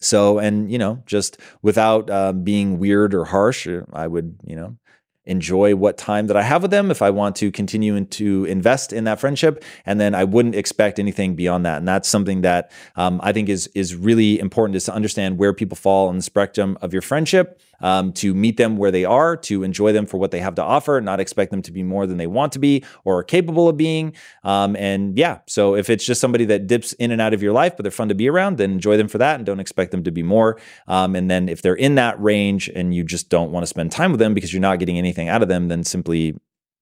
So, 0.00 0.38
and, 0.38 0.70
you 0.70 0.78
know, 0.78 1.02
just 1.06 1.38
without 1.62 2.10
uh, 2.10 2.32
being 2.32 2.80
weird 2.80 3.14
or 3.14 3.24
harsh, 3.24 3.68
I 3.92 4.08
would, 4.08 4.36
you 4.44 4.56
know, 4.56 4.76
enjoy 5.24 5.74
what 5.76 5.96
time 5.96 6.26
that 6.26 6.36
I 6.36 6.42
have 6.42 6.62
with 6.62 6.70
them 6.70 6.90
if 6.90 7.02
I 7.02 7.10
want 7.10 7.36
to 7.36 7.50
continue 7.50 8.04
to 8.04 8.44
invest 8.46 8.92
in 8.92 9.04
that 9.04 9.20
friendship. 9.20 9.64
And 9.86 10.00
then 10.00 10.14
I 10.14 10.24
wouldn't 10.24 10.54
expect 10.54 10.98
anything 10.98 11.34
beyond 11.34 11.64
that. 11.66 11.78
And 11.78 11.86
that's 11.86 12.08
something 12.08 12.40
that 12.42 12.72
um, 12.96 13.20
I 13.22 13.32
think 13.32 13.48
is 13.48 13.68
is 13.74 13.94
really 13.94 14.40
important 14.40 14.76
is 14.76 14.84
to 14.84 14.94
understand 14.94 15.38
where 15.38 15.52
people 15.52 15.76
fall 15.76 16.08
on 16.08 16.16
the 16.16 16.22
spectrum 16.22 16.76
of 16.82 16.92
your 16.92 17.02
friendship 17.02 17.60
um, 17.82 18.12
to 18.14 18.34
meet 18.34 18.56
them 18.56 18.76
where 18.76 18.90
they 18.90 19.04
are, 19.04 19.36
to 19.36 19.62
enjoy 19.62 19.92
them 19.92 20.06
for 20.06 20.18
what 20.18 20.30
they 20.30 20.40
have 20.40 20.54
to 20.54 20.62
offer, 20.62 21.00
not 21.00 21.20
expect 21.20 21.50
them 21.50 21.62
to 21.62 21.72
be 21.72 21.82
more 21.82 22.06
than 22.06 22.16
they 22.16 22.26
want 22.26 22.52
to 22.52 22.58
be 22.58 22.84
or 23.04 23.18
are 23.18 23.24
capable 23.24 23.68
of 23.68 23.76
being. 23.76 24.14
Um, 24.44 24.76
and 24.76 25.18
yeah, 25.18 25.38
so 25.46 25.74
if 25.74 25.90
it's 25.90 26.04
just 26.04 26.20
somebody 26.20 26.44
that 26.46 26.66
dips 26.66 26.92
in 26.94 27.10
and 27.10 27.20
out 27.20 27.34
of 27.34 27.42
your 27.42 27.52
life, 27.52 27.76
but 27.76 27.82
they're 27.82 27.90
fun 27.90 28.08
to 28.08 28.14
be 28.14 28.28
around, 28.28 28.56
then 28.58 28.72
enjoy 28.72 28.96
them 28.96 29.08
for 29.08 29.18
that 29.18 29.36
and 29.36 29.46
don't 29.46 29.60
expect 29.60 29.90
them 29.90 30.04
to 30.04 30.10
be 30.10 30.22
more. 30.22 30.58
Um, 30.88 31.14
and 31.14 31.30
then 31.30 31.48
if 31.48 31.62
they're 31.62 31.74
in 31.74 31.96
that 31.96 32.20
range 32.22 32.68
and 32.68 32.94
you 32.94 33.04
just 33.04 33.28
don't 33.28 33.50
want 33.50 33.62
to 33.62 33.66
spend 33.66 33.92
time 33.92 34.12
with 34.12 34.20
them 34.20 34.34
because 34.34 34.52
you're 34.52 34.62
not 34.62 34.78
getting 34.78 34.98
anything 34.98 35.28
out 35.28 35.42
of 35.42 35.48
them, 35.48 35.68
then 35.68 35.84
simply 35.84 36.34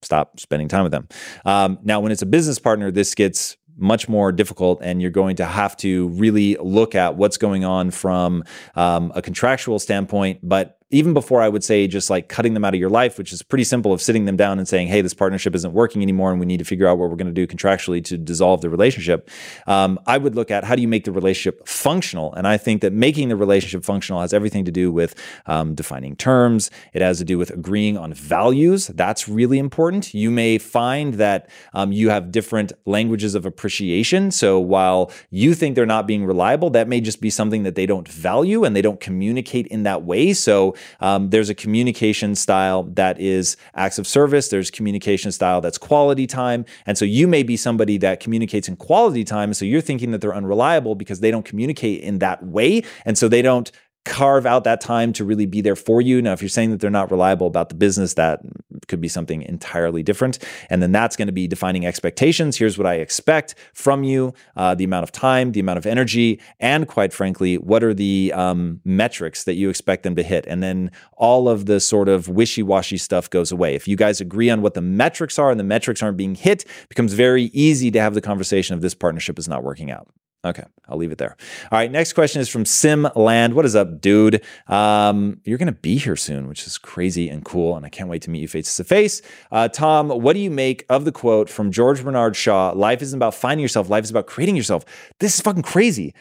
stop 0.02 0.40
spending 0.40 0.68
time 0.68 0.82
with 0.82 0.92
them. 0.92 1.08
Um, 1.44 1.78
now, 1.82 2.00
when 2.00 2.12
it's 2.12 2.22
a 2.22 2.26
business 2.26 2.58
partner, 2.58 2.90
this 2.90 3.14
gets 3.14 3.56
much 3.76 4.08
more 4.08 4.32
difficult, 4.32 4.80
and 4.82 5.00
you're 5.00 5.10
going 5.10 5.36
to 5.36 5.44
have 5.44 5.76
to 5.78 6.08
really 6.08 6.56
look 6.60 6.94
at 6.94 7.16
what's 7.16 7.36
going 7.36 7.64
on 7.64 7.90
from 7.90 8.44
um, 8.74 9.12
a 9.14 9.22
contractual 9.22 9.78
standpoint, 9.78 10.40
but 10.42 10.79
even 10.90 11.14
before 11.14 11.40
I 11.40 11.48
would 11.48 11.62
say 11.62 11.87
just 11.87 12.11
like 12.11 12.29
cutting 12.29 12.55
them 12.55 12.64
out 12.64 12.74
of 12.74 12.81
your 12.81 12.90
life, 12.90 13.16
which 13.16 13.33
is 13.33 13.42
pretty 13.42 13.62
simple 13.62 13.92
of 13.92 14.03
sitting 14.03 14.24
them 14.24 14.37
down 14.37 14.59
and 14.59 14.66
saying, 14.66 14.88
hey, 14.88 15.00
this 15.00 15.14
partnership 15.14 15.55
isn't 15.55 15.72
working 15.72 16.03
anymore 16.03 16.33
and 16.33 16.40
we 16.40 16.46
need 16.46 16.59
to 16.59 16.64
figure 16.64 16.88
out 16.88 16.98
what 16.98 17.09
we're 17.09 17.16
going 17.16 17.33
to 17.33 17.33
do 17.33 17.46
contractually 17.46 18.03
to 18.05 18.18
dissolve 18.18 18.61
the 18.61 18.68
relationship. 18.68 19.31
Um, 19.68 20.00
I 20.07 20.18
would 20.18 20.35
look 20.35 20.50
at 20.50 20.64
how 20.64 20.74
do 20.74 20.83
you 20.83 20.88
make 20.88 21.05
the 21.05 21.12
relationship 21.12 21.66
functional? 21.66 22.35
And 22.35 22.46
I 22.46 22.57
think 22.57 22.83
that 22.83 22.92
making 22.92 23.29
the 23.29 23.37
relationship 23.37 23.85
functional 23.85 24.20
has 24.20 24.33
everything 24.33 24.64
to 24.64 24.72
do 24.72 24.90
with 24.90 25.14
um, 25.46 25.74
defining 25.76 26.16
terms, 26.16 26.72
it 26.92 27.03
has 27.03 27.18
to 27.18 27.24
do 27.24 27.38
with 27.38 27.50
agreeing 27.50 27.96
on 27.96 28.12
values. 28.12 28.88
That's 28.88 29.29
really 29.29 29.61
important. 29.61 30.12
You 30.12 30.33
may 30.33 30.59
find 30.59 31.14
that 31.14 31.48
um, 31.72 31.92
you 31.92 32.11
have 32.11 32.33
different 32.33 32.72
languages 32.85 33.37
of 33.37 33.46
appreciation. 33.46 34.33
So 34.33 34.59
while 34.59 35.12
you 35.31 35.55
think 35.55 35.76
they're 35.76 35.87
not 35.87 36.09
being 36.09 36.24
reliable, 36.24 36.70
that 36.70 36.88
may 36.88 37.00
just 37.00 37.20
be 37.20 37.31
something 37.31 37.62
that 37.62 37.76
they 37.76 37.87
don't 37.87 38.09
value 38.09 38.64
and 38.64 38.74
they 38.74 38.83
don't 38.83 38.98
communicate 38.98 39.68
in 39.68 39.85
that 39.85 40.03
way. 40.03 40.33
So 40.33 40.74
um, 41.00 41.30
there's 41.30 41.50
a 41.50 41.54
communication 41.54 42.34
style 42.34 42.84
that 42.94 43.20
is 43.20 43.56
acts 43.74 43.98
of 43.98 44.06
service. 44.06 44.48
There's 44.48 44.70
communication 44.70 45.32
style 45.32 45.60
that's 45.60 45.78
quality 45.78 46.26
time. 46.26 46.64
And 46.86 46.96
so 46.96 47.04
you 47.04 47.26
may 47.26 47.42
be 47.42 47.56
somebody 47.56 47.98
that 47.98 48.20
communicates 48.20 48.68
in 48.68 48.76
quality 48.76 49.24
time. 49.24 49.54
So 49.54 49.64
you're 49.64 49.80
thinking 49.80 50.10
that 50.12 50.20
they're 50.20 50.34
unreliable 50.34 50.94
because 50.94 51.20
they 51.20 51.30
don't 51.30 51.44
communicate 51.44 52.02
in 52.02 52.18
that 52.18 52.44
way. 52.44 52.82
And 53.04 53.16
so 53.16 53.28
they 53.28 53.42
don't 53.42 53.70
carve 54.04 54.46
out 54.46 54.64
that 54.64 54.80
time 54.80 55.12
to 55.12 55.24
really 55.24 55.46
be 55.46 55.60
there 55.60 55.76
for 55.76 56.00
you. 56.00 56.22
Now, 56.22 56.32
if 56.32 56.40
you're 56.40 56.48
saying 56.48 56.70
that 56.70 56.80
they're 56.80 56.90
not 56.90 57.10
reliable 57.10 57.46
about 57.46 57.68
the 57.68 57.74
business, 57.74 58.14
that 58.14 58.40
could 58.88 59.00
be 59.00 59.08
something 59.08 59.42
entirely 59.42 60.02
different. 60.02 60.38
And 60.70 60.82
then 60.82 60.90
that's 60.90 61.16
going 61.16 61.28
to 61.28 61.32
be 61.32 61.46
defining 61.46 61.86
expectations. 61.86 62.56
Here's 62.56 62.78
what 62.78 62.86
I 62.86 62.94
expect 62.94 63.54
from 63.74 64.02
you 64.02 64.34
uh, 64.56 64.74
the 64.74 64.84
amount 64.84 65.04
of 65.04 65.12
time, 65.12 65.52
the 65.52 65.60
amount 65.60 65.78
of 65.78 65.86
energy, 65.86 66.40
and 66.58 66.88
quite 66.88 67.12
frankly, 67.12 67.56
what 67.58 67.84
are 67.84 67.94
the 67.94 68.32
um, 68.34 68.80
metrics 68.84 69.44
that 69.44 69.54
you 69.54 69.68
expect 69.68 70.02
them 70.02 70.16
to 70.16 70.22
hit? 70.22 70.46
And 70.46 70.62
then 70.62 70.90
all 71.12 71.48
of 71.48 71.66
the 71.66 71.78
sort 71.78 72.08
of 72.08 72.28
wishy 72.28 72.62
washy 72.62 72.96
stuff 72.96 73.28
goes 73.28 73.52
away. 73.52 73.74
If 73.74 73.86
you 73.86 73.96
guys 73.96 74.20
agree 74.20 74.50
on 74.50 74.62
what 74.62 74.74
the 74.74 74.82
metrics 74.82 75.38
are 75.38 75.50
and 75.50 75.60
the 75.60 75.64
metrics 75.64 76.02
aren't 76.02 76.16
being 76.16 76.34
hit, 76.34 76.64
becomes 76.88 77.12
very 77.12 77.44
easy 77.44 77.90
to 77.90 78.00
have 78.00 78.14
the 78.14 78.20
conversation 78.20 78.74
of 78.74 78.80
this 78.80 78.94
partnership 78.94 79.38
is 79.38 79.48
not 79.48 79.62
working 79.62 79.90
out. 79.90 80.08
Okay, 80.42 80.64
I'll 80.88 80.96
leave 80.96 81.12
it 81.12 81.18
there. 81.18 81.37
All 81.70 81.79
right, 81.79 81.90
next 81.90 82.14
question 82.14 82.40
is 82.40 82.48
from 82.48 82.64
Sim 82.64 83.07
Land. 83.14 83.53
What 83.53 83.66
is 83.66 83.76
up, 83.76 84.00
dude? 84.00 84.42
Um, 84.68 85.38
you're 85.44 85.59
going 85.59 85.66
to 85.66 85.72
be 85.72 85.98
here 85.98 86.16
soon, 86.16 86.48
which 86.48 86.66
is 86.66 86.79
crazy 86.79 87.29
and 87.29 87.44
cool, 87.44 87.76
and 87.76 87.85
I 87.85 87.90
can't 87.90 88.09
wait 88.09 88.22
to 88.22 88.31
meet 88.31 88.40
you 88.40 88.48
face 88.48 88.74
to 88.76 88.85
face. 88.85 89.20
Uh, 89.53 89.68
Tom, 89.68 90.09
what 90.09 90.33
do 90.33 90.38
you 90.40 90.50
make 90.50 90.87
of 90.88 91.05
the 91.05 91.12
quote 91.12 91.50
from 91.50 91.70
George 91.70 92.03
Bernard 92.03 92.37
Shaw? 92.37 92.70
Life 92.70 93.03
isn't 93.03 93.18
about 93.18 93.35
finding 93.35 93.61
yourself; 93.61 93.90
life 93.90 94.05
is 94.05 94.11
about 94.11 94.26
creating 94.26 94.57
yourself. 94.57 94.87
This 95.18 95.35
is 95.35 95.42
fucking 95.42 95.62
crazy. 95.62 96.14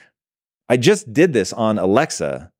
I 0.68 0.76
just 0.76 1.14
did 1.14 1.32
this 1.32 1.54
on 1.54 1.80
Alexa. 1.80 2.52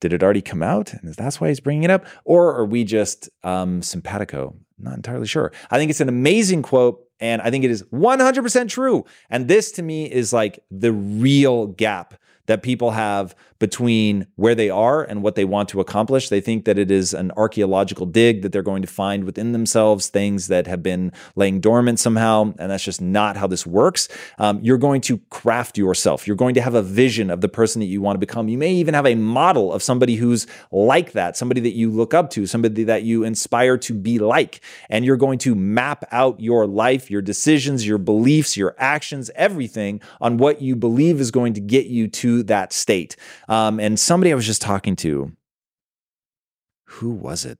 Did 0.00 0.14
it 0.14 0.22
already 0.22 0.42
come 0.42 0.62
out? 0.62 0.94
And 0.94 1.14
that's 1.14 1.38
why 1.38 1.48
he's 1.48 1.60
bringing 1.60 1.84
it 1.84 1.90
up, 1.90 2.06
or 2.24 2.54
are 2.54 2.64
we 2.64 2.82
just 2.82 3.28
um, 3.42 3.82
simpatico? 3.82 4.56
Not 4.78 4.94
entirely 4.96 5.26
sure. 5.26 5.52
I 5.70 5.76
think 5.76 5.90
it's 5.90 6.00
an 6.00 6.08
amazing 6.08 6.62
quote 6.62 7.04
And 7.24 7.40
I 7.40 7.50
think 7.50 7.64
it 7.64 7.70
is 7.70 7.82
100% 7.84 8.68
true. 8.68 9.06
And 9.30 9.48
this 9.48 9.72
to 9.72 9.82
me 9.82 10.04
is 10.04 10.34
like 10.34 10.62
the 10.70 10.92
real 10.92 11.68
gap 11.68 12.20
that 12.44 12.62
people 12.62 12.90
have 12.90 13.34
between 13.64 14.26
where 14.36 14.54
they 14.54 14.68
are 14.68 15.02
and 15.02 15.22
what 15.22 15.36
they 15.36 15.44
want 15.46 15.70
to 15.70 15.80
accomplish. 15.80 16.28
They 16.28 16.42
think 16.42 16.66
that 16.66 16.76
it 16.76 16.90
is 16.90 17.14
an 17.14 17.32
archaeological 17.34 18.04
dig 18.04 18.42
that 18.42 18.52
they're 18.52 18.60
going 18.60 18.82
to 18.82 18.88
find 18.88 19.24
within 19.24 19.52
themselves 19.52 20.08
things 20.08 20.48
that 20.48 20.66
have 20.66 20.82
been 20.82 21.12
laying 21.34 21.60
dormant 21.60 21.98
somehow. 21.98 22.52
And 22.58 22.70
that's 22.70 22.84
just 22.84 23.00
not 23.00 23.38
how 23.38 23.46
this 23.46 23.66
works. 23.66 24.06
Um, 24.38 24.60
you're 24.62 24.76
going 24.76 25.00
to 25.00 25.16
craft 25.30 25.78
yourself. 25.78 26.26
You're 26.26 26.36
going 26.36 26.54
to 26.56 26.60
have 26.60 26.74
a 26.74 26.82
vision 26.82 27.30
of 27.30 27.40
the 27.40 27.48
person 27.48 27.80
that 27.80 27.86
you 27.86 28.02
want 28.02 28.16
to 28.16 28.18
become. 28.18 28.48
You 28.48 28.58
may 28.58 28.74
even 28.74 28.92
have 28.92 29.06
a 29.06 29.14
model 29.14 29.72
of 29.72 29.82
somebody 29.82 30.16
who's 30.16 30.46
like 30.70 31.12
that, 31.12 31.34
somebody 31.34 31.62
that 31.62 31.72
you 31.72 31.90
look 31.90 32.12
up 32.12 32.28
to, 32.32 32.44
somebody 32.44 32.84
that 32.84 33.04
you 33.04 33.24
inspire 33.24 33.78
to 33.78 33.94
be 33.94 34.18
like. 34.18 34.60
And 34.90 35.06
you're 35.06 35.16
going 35.16 35.38
to 35.38 35.54
map 35.54 36.04
out 36.12 36.38
your 36.38 36.66
life, 36.66 37.10
your 37.10 37.22
decisions, 37.22 37.86
your 37.86 37.96
beliefs, 37.96 38.58
your 38.58 38.76
actions, 38.78 39.30
everything 39.34 40.02
on 40.20 40.36
what 40.36 40.60
you 40.60 40.76
believe 40.76 41.18
is 41.18 41.30
going 41.30 41.54
to 41.54 41.62
get 41.62 41.86
you 41.86 42.08
to 42.08 42.42
that 42.42 42.74
state. 42.74 43.16
Um, 43.54 43.78
and 43.78 44.00
somebody 44.00 44.32
I 44.32 44.34
was 44.34 44.46
just 44.46 44.60
talking 44.60 44.96
to, 44.96 45.30
who 46.94 47.10
was 47.10 47.44
it? 47.44 47.58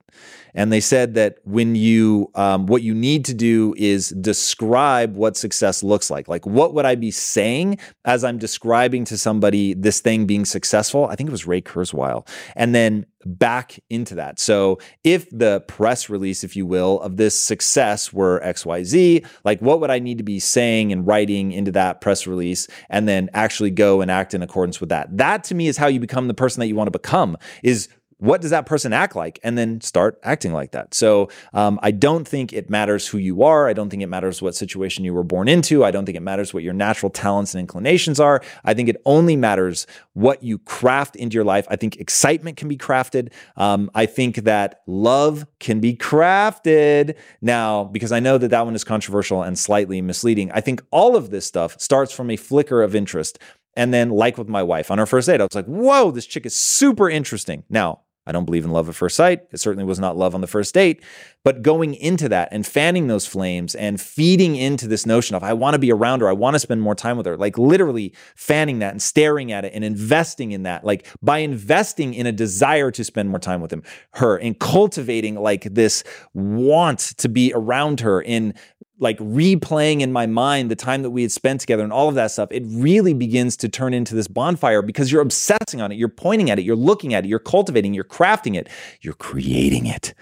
And 0.53 0.71
they 0.71 0.79
said 0.79 1.15
that 1.15 1.39
when 1.43 1.75
you, 1.75 2.31
um, 2.35 2.67
what 2.67 2.83
you 2.83 2.93
need 2.93 3.25
to 3.25 3.33
do 3.33 3.73
is 3.77 4.09
describe 4.09 5.15
what 5.15 5.35
success 5.35 5.83
looks 5.83 6.09
like. 6.09 6.27
Like, 6.29 6.45
what 6.45 6.73
would 6.73 6.85
I 6.85 6.95
be 6.95 7.11
saying 7.11 7.77
as 8.05 8.23
I'm 8.23 8.37
describing 8.37 9.03
to 9.05 9.17
somebody 9.17 9.73
this 9.73 9.99
thing 9.99 10.25
being 10.25 10.45
successful? 10.45 11.05
I 11.05 11.15
think 11.15 11.27
it 11.29 11.31
was 11.31 11.45
Ray 11.45 11.61
Kurzweil. 11.61 12.27
And 12.55 12.73
then 12.73 13.05
back 13.25 13.79
into 13.89 14.15
that. 14.15 14.39
So, 14.39 14.79
if 15.03 15.29
the 15.31 15.61
press 15.67 16.09
release, 16.09 16.43
if 16.43 16.55
you 16.55 16.65
will, 16.65 17.01
of 17.01 17.17
this 17.17 17.37
success 17.37 18.13
were 18.13 18.39
XYZ, 18.45 19.25
like 19.43 19.59
what 19.61 19.81
would 19.81 19.89
I 19.89 19.99
need 19.99 20.19
to 20.19 20.23
be 20.23 20.39
saying 20.39 20.91
and 20.91 21.05
writing 21.05 21.51
into 21.51 21.71
that 21.71 22.01
press 22.01 22.27
release 22.27 22.67
and 22.89 23.07
then 23.07 23.29
actually 23.33 23.71
go 23.71 24.01
and 24.01 24.11
act 24.11 24.33
in 24.33 24.43
accordance 24.43 24.79
with 24.79 24.89
that? 24.89 25.17
That 25.17 25.43
to 25.45 25.55
me 25.55 25.67
is 25.67 25.75
how 25.75 25.87
you 25.87 25.99
become 25.99 26.27
the 26.27 26.33
person 26.33 26.61
that 26.61 26.67
you 26.67 26.75
want 26.75 26.87
to 26.87 26.91
become 26.91 27.35
is 27.63 27.89
what 28.17 28.41
does 28.41 28.51
that 28.51 28.65
person 28.65 28.93
act 28.93 29.15
like? 29.15 29.39
And 29.43 29.57
then 29.57 29.81
start 29.81 30.19
acting 30.23 30.53
like 30.53 30.71
that. 30.71 30.93
So 30.93 31.29
um, 31.53 31.79
i 31.81 31.91
don't 31.91 32.27
think 32.27 32.53
it 32.53 32.69
matters 32.69 33.07
who 33.07 33.17
you 33.17 33.43
are. 33.43 33.67
I 33.67 33.73
don't 33.73 33.89
think 33.89 34.03
it 34.03 34.07
matters 34.07 34.41
what 34.41 34.55
situation 34.55 35.03
you 35.03 35.13
were 35.13 35.23
born 35.23 35.47
into. 35.47 35.83
I 35.83 35.91
don't 35.91 36.05
think 36.05 36.15
it 36.15 36.21
matters 36.21 36.53
what 36.53 36.63
your 36.63 36.73
natural 36.73 37.09
talents 37.09 37.53
and 37.53 37.59
inclinations 37.59 38.19
are. 38.19 38.41
I 38.63 38.73
think 38.73 38.89
it 38.89 39.01
only 39.05 39.35
matters 39.35 39.87
what 40.13 40.43
you 40.43 40.59
craft 40.59 41.15
into 41.15 41.35
your 41.35 41.43
life. 41.43 41.67
I 41.69 41.75
think 41.75 41.97
excitement 41.97 42.57
can 42.57 42.67
be 42.67 42.77
crafted. 42.77 43.31
Um, 43.57 43.89
i 43.93 44.05
think 44.05 44.35
that 44.37 44.81
love 44.87 45.45
can 45.59 45.79
be 45.79 45.95
crafted. 45.95 47.15
Now 47.41 47.83
because 47.83 48.11
i 48.11 48.19
know 48.19 48.37
that 48.37 48.49
that 48.49 48.65
one 48.65 48.75
is 48.75 48.83
controversial 48.83 49.41
and 49.43 49.57
slightly 49.57 50.01
misleading 50.01 50.51
i 50.51 50.61
think 50.61 50.81
all 50.91 51.15
of 51.15 51.29
this 51.29 51.45
stuff 51.45 51.79
starts 51.79 52.11
from 52.11 52.29
a 52.29 52.37
flicker 52.37 52.81
of 52.81 52.95
interest. 52.95 53.39
And 53.77 53.93
then, 53.93 54.09
like 54.09 54.37
with 54.37 54.47
my 54.47 54.63
wife 54.63 54.89
on 54.89 54.99
our 54.99 55.05
first 55.05 55.27
date, 55.27 55.41
I 55.41 55.43
was 55.43 55.53
like, 55.53 55.65
whoa, 55.65 56.11
this 56.11 56.25
chick 56.25 56.45
is 56.45 56.55
super 56.55 57.09
interesting. 57.09 57.63
Now, 57.69 58.01
I 58.27 58.31
don't 58.31 58.45
believe 58.45 58.65
in 58.65 58.71
love 58.71 58.89
at 58.89 58.95
first 58.95 59.15
sight. 59.15 59.43
It 59.51 59.59
certainly 59.59 59.85
was 59.85 59.99
not 59.99 60.17
love 60.17 60.33
on 60.33 60.41
the 60.41 60.47
first 60.47 60.73
date. 60.73 61.03
But 61.43 61.61
going 61.61 61.93
into 61.93 62.27
that 62.29 62.49
and 62.51 62.65
fanning 62.65 63.05
those 63.05 63.27
flames 63.27 63.75
and 63.75 64.01
feeding 64.01 64.55
into 64.55 64.87
this 64.87 65.05
notion 65.05 65.35
of, 65.35 65.43
I 65.43 65.53
want 65.53 65.75
to 65.75 65.79
be 65.79 65.91
around 65.91 66.21
her, 66.21 66.29
I 66.29 66.33
want 66.33 66.55
to 66.55 66.59
spend 66.59 66.81
more 66.81 66.95
time 66.95 67.17
with 67.17 67.27
her, 67.27 67.37
like 67.37 67.57
literally 67.59 68.15
fanning 68.35 68.79
that 68.79 68.91
and 68.91 69.01
staring 69.01 69.51
at 69.51 69.63
it 69.63 69.73
and 69.75 69.83
investing 69.83 70.53
in 70.53 70.63
that, 70.63 70.83
like 70.83 71.07
by 71.21 71.37
investing 71.37 72.15
in 72.15 72.25
a 72.25 72.31
desire 72.31 72.89
to 72.89 73.03
spend 73.03 73.29
more 73.29 73.37
time 73.37 73.61
with 73.61 73.71
him, 73.71 73.83
her, 74.15 74.37
and 74.37 74.59
cultivating 74.59 75.35
like 75.35 75.65
this 75.65 76.03
want 76.33 76.99
to 76.99 77.29
be 77.29 77.53
around 77.53 77.99
her, 77.99 78.21
in 78.21 78.55
like 78.99 79.17
replaying 79.19 80.01
in 80.01 80.11
my 80.11 80.25
mind 80.25 80.71
the 80.71 80.75
time 80.75 81.01
that 81.01 81.09
we 81.09 81.21
had 81.21 81.31
spent 81.31 81.61
together 81.61 81.83
and 81.83 81.91
all 81.91 82.07
of 82.07 82.15
that 82.15 82.31
stuff, 82.31 82.49
it 82.51 82.63
really 82.67 83.13
begins 83.13 83.57
to 83.57 83.69
turn 83.69 83.93
into 83.93 84.15
this 84.15 84.27
bonfire 84.27 84.81
because 84.81 85.11
you're 85.11 85.21
obsessing 85.21 85.81
on 85.81 85.91
it, 85.91 85.95
you're 85.95 86.07
pointing 86.07 86.49
at 86.49 86.59
it, 86.59 86.63
you're 86.63 86.75
looking 86.75 87.13
at 87.13 87.25
it, 87.25 87.27
you're 87.27 87.39
cultivating, 87.39 87.93
you're 87.93 88.03
crafting 88.03 88.55
it, 88.55 88.69
you're 89.01 89.13
creating 89.13 89.85
it. 89.85 90.13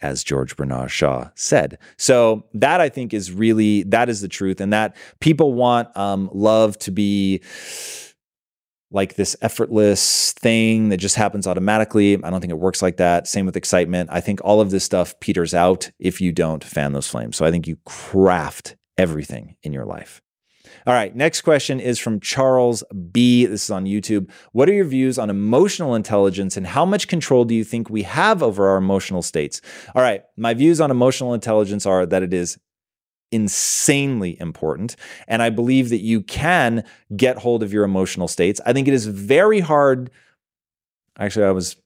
As 0.00 0.24
George 0.24 0.56
Bernard 0.56 0.90
Shaw 0.90 1.30
said. 1.36 1.78
So, 1.96 2.44
that 2.54 2.80
I 2.80 2.88
think 2.88 3.14
is 3.14 3.30
really, 3.30 3.84
that 3.84 4.08
is 4.08 4.20
the 4.20 4.26
truth. 4.26 4.60
And 4.60 4.72
that 4.72 4.96
people 5.20 5.52
want 5.52 5.96
um, 5.96 6.28
love 6.32 6.76
to 6.80 6.90
be 6.90 7.40
like 8.92 9.14
this 9.14 9.36
effortless 9.42 10.32
thing 10.32 10.88
that 10.90 10.98
just 10.98 11.16
happens 11.16 11.46
automatically. 11.46 12.14
I 12.22 12.30
don't 12.30 12.40
think 12.40 12.52
it 12.52 12.58
works 12.58 12.82
like 12.82 12.98
that. 12.98 13.26
Same 13.26 13.46
with 13.46 13.56
excitement. 13.56 14.10
I 14.12 14.20
think 14.20 14.40
all 14.44 14.60
of 14.60 14.70
this 14.70 14.84
stuff 14.84 15.18
peters 15.20 15.54
out 15.54 15.90
if 15.98 16.20
you 16.20 16.32
don't 16.32 16.62
fan 16.62 16.92
those 16.92 17.08
flames. 17.08 17.36
So 17.36 17.44
I 17.44 17.50
think 17.50 17.66
you 17.66 17.76
craft 17.84 18.76
everything 18.98 19.56
in 19.62 19.72
your 19.72 19.84
life. 19.84 20.20
All 20.84 20.94
right, 20.94 21.14
next 21.14 21.42
question 21.42 21.78
is 21.78 22.00
from 22.00 22.18
Charles 22.18 22.82
B. 23.12 23.46
This 23.46 23.64
is 23.64 23.70
on 23.70 23.84
YouTube. 23.84 24.30
What 24.50 24.68
are 24.68 24.72
your 24.72 24.84
views 24.84 25.16
on 25.16 25.30
emotional 25.30 25.94
intelligence 25.94 26.56
and 26.56 26.66
how 26.66 26.84
much 26.84 27.06
control 27.06 27.44
do 27.44 27.54
you 27.54 27.62
think 27.62 27.88
we 27.88 28.02
have 28.02 28.42
over 28.42 28.68
our 28.68 28.78
emotional 28.78 29.22
states? 29.22 29.60
All 29.94 30.02
right, 30.02 30.24
my 30.36 30.54
views 30.54 30.80
on 30.80 30.90
emotional 30.90 31.34
intelligence 31.34 31.86
are 31.86 32.04
that 32.06 32.24
it 32.24 32.34
is 32.34 32.58
insanely 33.32 34.38
important. 34.40 34.94
And 35.26 35.42
I 35.42 35.50
believe 35.50 35.88
that 35.88 36.00
you 36.00 36.22
can 36.22 36.84
get 37.16 37.38
hold 37.38 37.62
of 37.62 37.72
your 37.72 37.84
emotional 37.84 38.28
states. 38.28 38.60
I 38.64 38.72
think 38.72 38.86
it 38.86 38.94
is 38.94 39.06
very 39.06 39.60
hard. 39.60 40.10
Actually, 41.18 41.46
I 41.46 41.50
was 41.50 41.76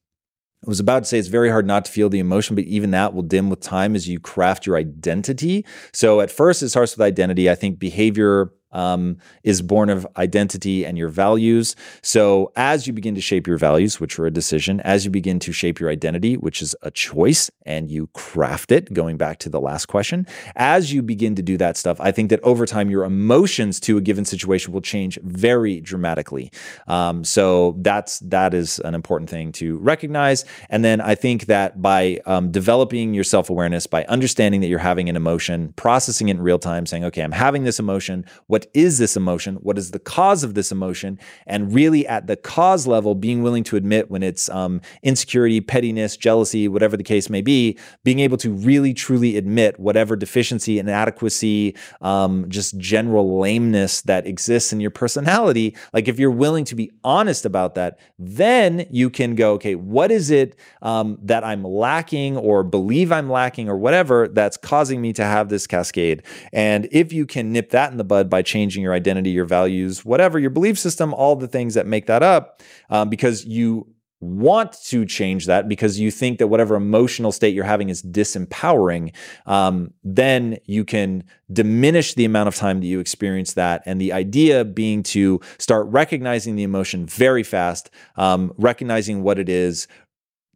I 0.67 0.69
was 0.69 0.81
about 0.81 1.01
to 1.01 1.05
say 1.05 1.19
it's 1.19 1.29
very 1.29 1.51
hard 1.51 1.67
not 1.67 1.85
to 1.85 1.93
feel 1.93 2.09
the 2.09 2.19
emotion, 2.19 2.57
but 2.57 2.65
even 2.65 2.91
that 2.91 3.15
will 3.15 3.23
dim 3.23 3.51
with 3.51 3.61
time 3.61 3.95
as 3.95 4.09
you 4.09 4.19
craft 4.19 4.67
your 4.67 4.77
identity. 4.77 5.65
So 5.93 6.21
at 6.21 6.31
first, 6.31 6.63
it 6.63 6.71
starts 6.71 6.97
with 6.97 7.07
identity. 7.07 7.49
I 7.49 7.55
think 7.55 7.79
behavior 7.79 8.51
um, 8.73 9.19
is 9.43 9.63
born 9.63 9.91
of 9.91 10.07
identity 10.17 10.85
and 10.85 10.99
your 10.99 11.09
values. 11.09 11.77
So, 12.03 12.53
as 12.57 12.87
you 12.87 12.93
begin 12.93 13.15
to 13.15 13.21
shape 13.21 13.47
your 13.47 13.59
values, 13.59 14.01
which 14.01 14.19
are 14.19 14.27
a 14.27 14.31
decision, 14.31 14.81
as 14.81 15.05
you 15.05 15.11
begin 15.11 15.39
to 15.41 15.53
shape 15.53 15.81
your 15.81 15.91
identity, 15.91 16.37
which 16.37 16.63
is 16.63 16.75
a 16.83 16.91
choice, 16.91 17.51
and 17.65 17.91
you 17.91 18.09
craft 18.09 18.73
it, 18.73 18.93
going 18.93 19.17
back 19.17 19.39
to 19.41 19.49
the 19.49 19.61
last 19.61 19.87
question, 19.87 20.27
as 20.57 20.93
you 20.93 21.03
begin 21.03 21.35
to 21.35 21.43
do 21.43 21.57
that 21.57 21.77
stuff, 21.77 22.01
I 22.01 22.13
think 22.13 22.31
that 22.31 22.41
over 22.43 22.67
time, 22.67 22.91
your 22.91 23.05
emotions 23.05 23.81
to 23.81 23.97
a 23.97 24.01
given 24.01 24.25
situation 24.25 24.73
will 24.73 24.81
change 24.81 25.19
very 25.23 25.81
dramatically. 25.81 26.51
Um, 26.87 27.25
so, 27.25 27.77
that's 27.79 28.21
that 28.21 28.55
is 28.55 28.79
an 28.81 28.95
important 28.95 29.31
thing 29.31 29.53
to 29.53 29.79
recognize. 29.79 30.45
And 30.71 30.85
then 30.85 31.01
I 31.01 31.15
think 31.15 31.47
that 31.47 31.81
by 31.81 32.21
um, 32.27 32.51
developing 32.51 33.15
your 33.15 33.25
self 33.25 33.51
awareness, 33.51 33.87
by 33.87 34.05
understanding 34.05 34.61
that 34.61 34.69
you're 34.69 34.79
having 34.79 35.09
an 35.09 35.17
emotion, 35.17 35.73
processing 35.77 36.29
it 36.29 36.33
in 36.33 36.43
real 36.43 36.59
time, 36.59 36.87
saying, 36.87 37.05
okay, 37.05 37.23
I'm 37.23 37.33
having 37.33 37.65
this 37.65 37.79
emotion. 37.79 38.25
What 38.47 38.66
is 38.75 38.99
this 38.99 39.17
emotion? 39.17 39.57
What 39.57 39.79
is 39.79 39.91
the 39.91 39.99
cause 39.99 40.45
of 40.45 40.55
this 40.55 40.73
emotion? 40.73 41.19
And 41.47 41.73
really, 41.75 42.07
at 42.07 42.27
the 42.27 42.37
cause 42.37 42.87
level, 42.87 43.15
being 43.15 43.43
willing 43.43 43.65
to 43.65 43.77
admit 43.77 44.11
when 44.11 44.23
it's 44.23 44.49
um, 44.51 44.81
insecurity, 45.03 45.61
pettiness, 45.61 46.17
jealousy, 46.17 46.69
whatever 46.69 46.97
the 46.97 47.03
case 47.03 47.31
may 47.31 47.43
be, 47.43 47.79
being 48.05 48.21
able 48.21 48.37
to 48.39 48.51
really 48.53 48.95
truly 48.95 49.37
admit 49.37 49.79
whatever 49.79 50.17
deficiency, 50.17 50.79
inadequacy, 50.79 51.77
um, 52.01 52.49
just 52.49 52.77
general 52.79 53.39
lameness 53.39 54.03
that 54.03 54.27
exists 54.27 54.73
in 54.73 54.81
your 54.81 54.91
personality. 54.91 55.77
Like, 55.93 56.09
if 56.09 56.19
you're 56.19 56.31
willing 56.31 56.65
to 56.67 56.75
be 56.75 56.91
honest 57.05 57.45
about 57.45 57.75
that, 57.75 57.99
then 58.19 58.87
you 58.91 59.11
can 59.11 59.35
go, 59.35 59.53
okay, 59.55 59.75
what 59.75 60.11
is 60.11 60.31
it 60.31 60.57
um, 60.83 61.19
that 61.23 61.45
I'm 61.45 61.65
lacking 61.65 62.37
or 62.37 62.63
believe 62.63 63.13
I'm 63.13 63.31
lacking 63.31 63.69
or 63.69 63.77
whatever 63.77 64.29
that's 64.29 64.57
causing 64.57 65.01
me 65.01 65.13
to 65.15 65.25
have 65.25 65.49
this 65.49 65.67
cascade? 65.67 66.23
And 66.53 66.89
if 66.93 67.13
you 67.13 67.27
can 67.27 67.53
nip 67.53 67.71
that 67.71 67.91
in 67.91 67.99
the 67.99 68.05
bud 68.05 68.31
by 68.31 68.43
changing 68.47 68.83
your 68.83 68.95
identity, 68.95 69.31
your 69.31 69.45
values, 69.45 70.05
whatever, 70.05 70.39
your 70.39 70.51
belief 70.51 70.79
system, 70.79 71.13
all 71.13 71.37
the 71.37 71.49
things 71.49 71.75
that 71.75 71.87
make 71.87 72.07
that 72.07 72.23
up, 72.23 72.63
um, 72.89 73.11
because 73.11 73.45
you 73.45 73.87
want 74.21 74.73
to 74.73 75.05
change 75.05 75.47
that 75.47 75.69
because 75.69 76.01
you 76.01 76.11
think 76.11 76.39
that 76.39 76.47
whatever 76.47 76.75
emotional 76.75 77.33
state 77.33 77.55
you're 77.55 77.65
having 77.65 77.91
is 77.91 78.03
disempowering, 78.03 79.15
um, 79.45 79.93
then 80.03 80.57
you 80.65 80.85
can 80.85 81.23
diminish 81.53 82.15
the 82.15 82.25
amount 82.25 82.49
of 82.49 82.55
time 82.55 82.81
that 82.81 82.87
you 82.87 82.99
experience 82.99 83.55
that. 83.55 83.83
And 83.85 84.01
the 84.01 84.13
idea 84.13 84.65
being 84.65 85.03
to 85.05 85.41
start 85.59 85.87
recognizing 85.89 86.57
the 86.57 86.63
emotion 86.63 87.07
very 87.07 87.43
fast, 87.43 87.91
um, 88.17 88.53
recognizing 88.57 89.23
what 89.23 89.39
it 89.39 89.49
is, 89.49 89.87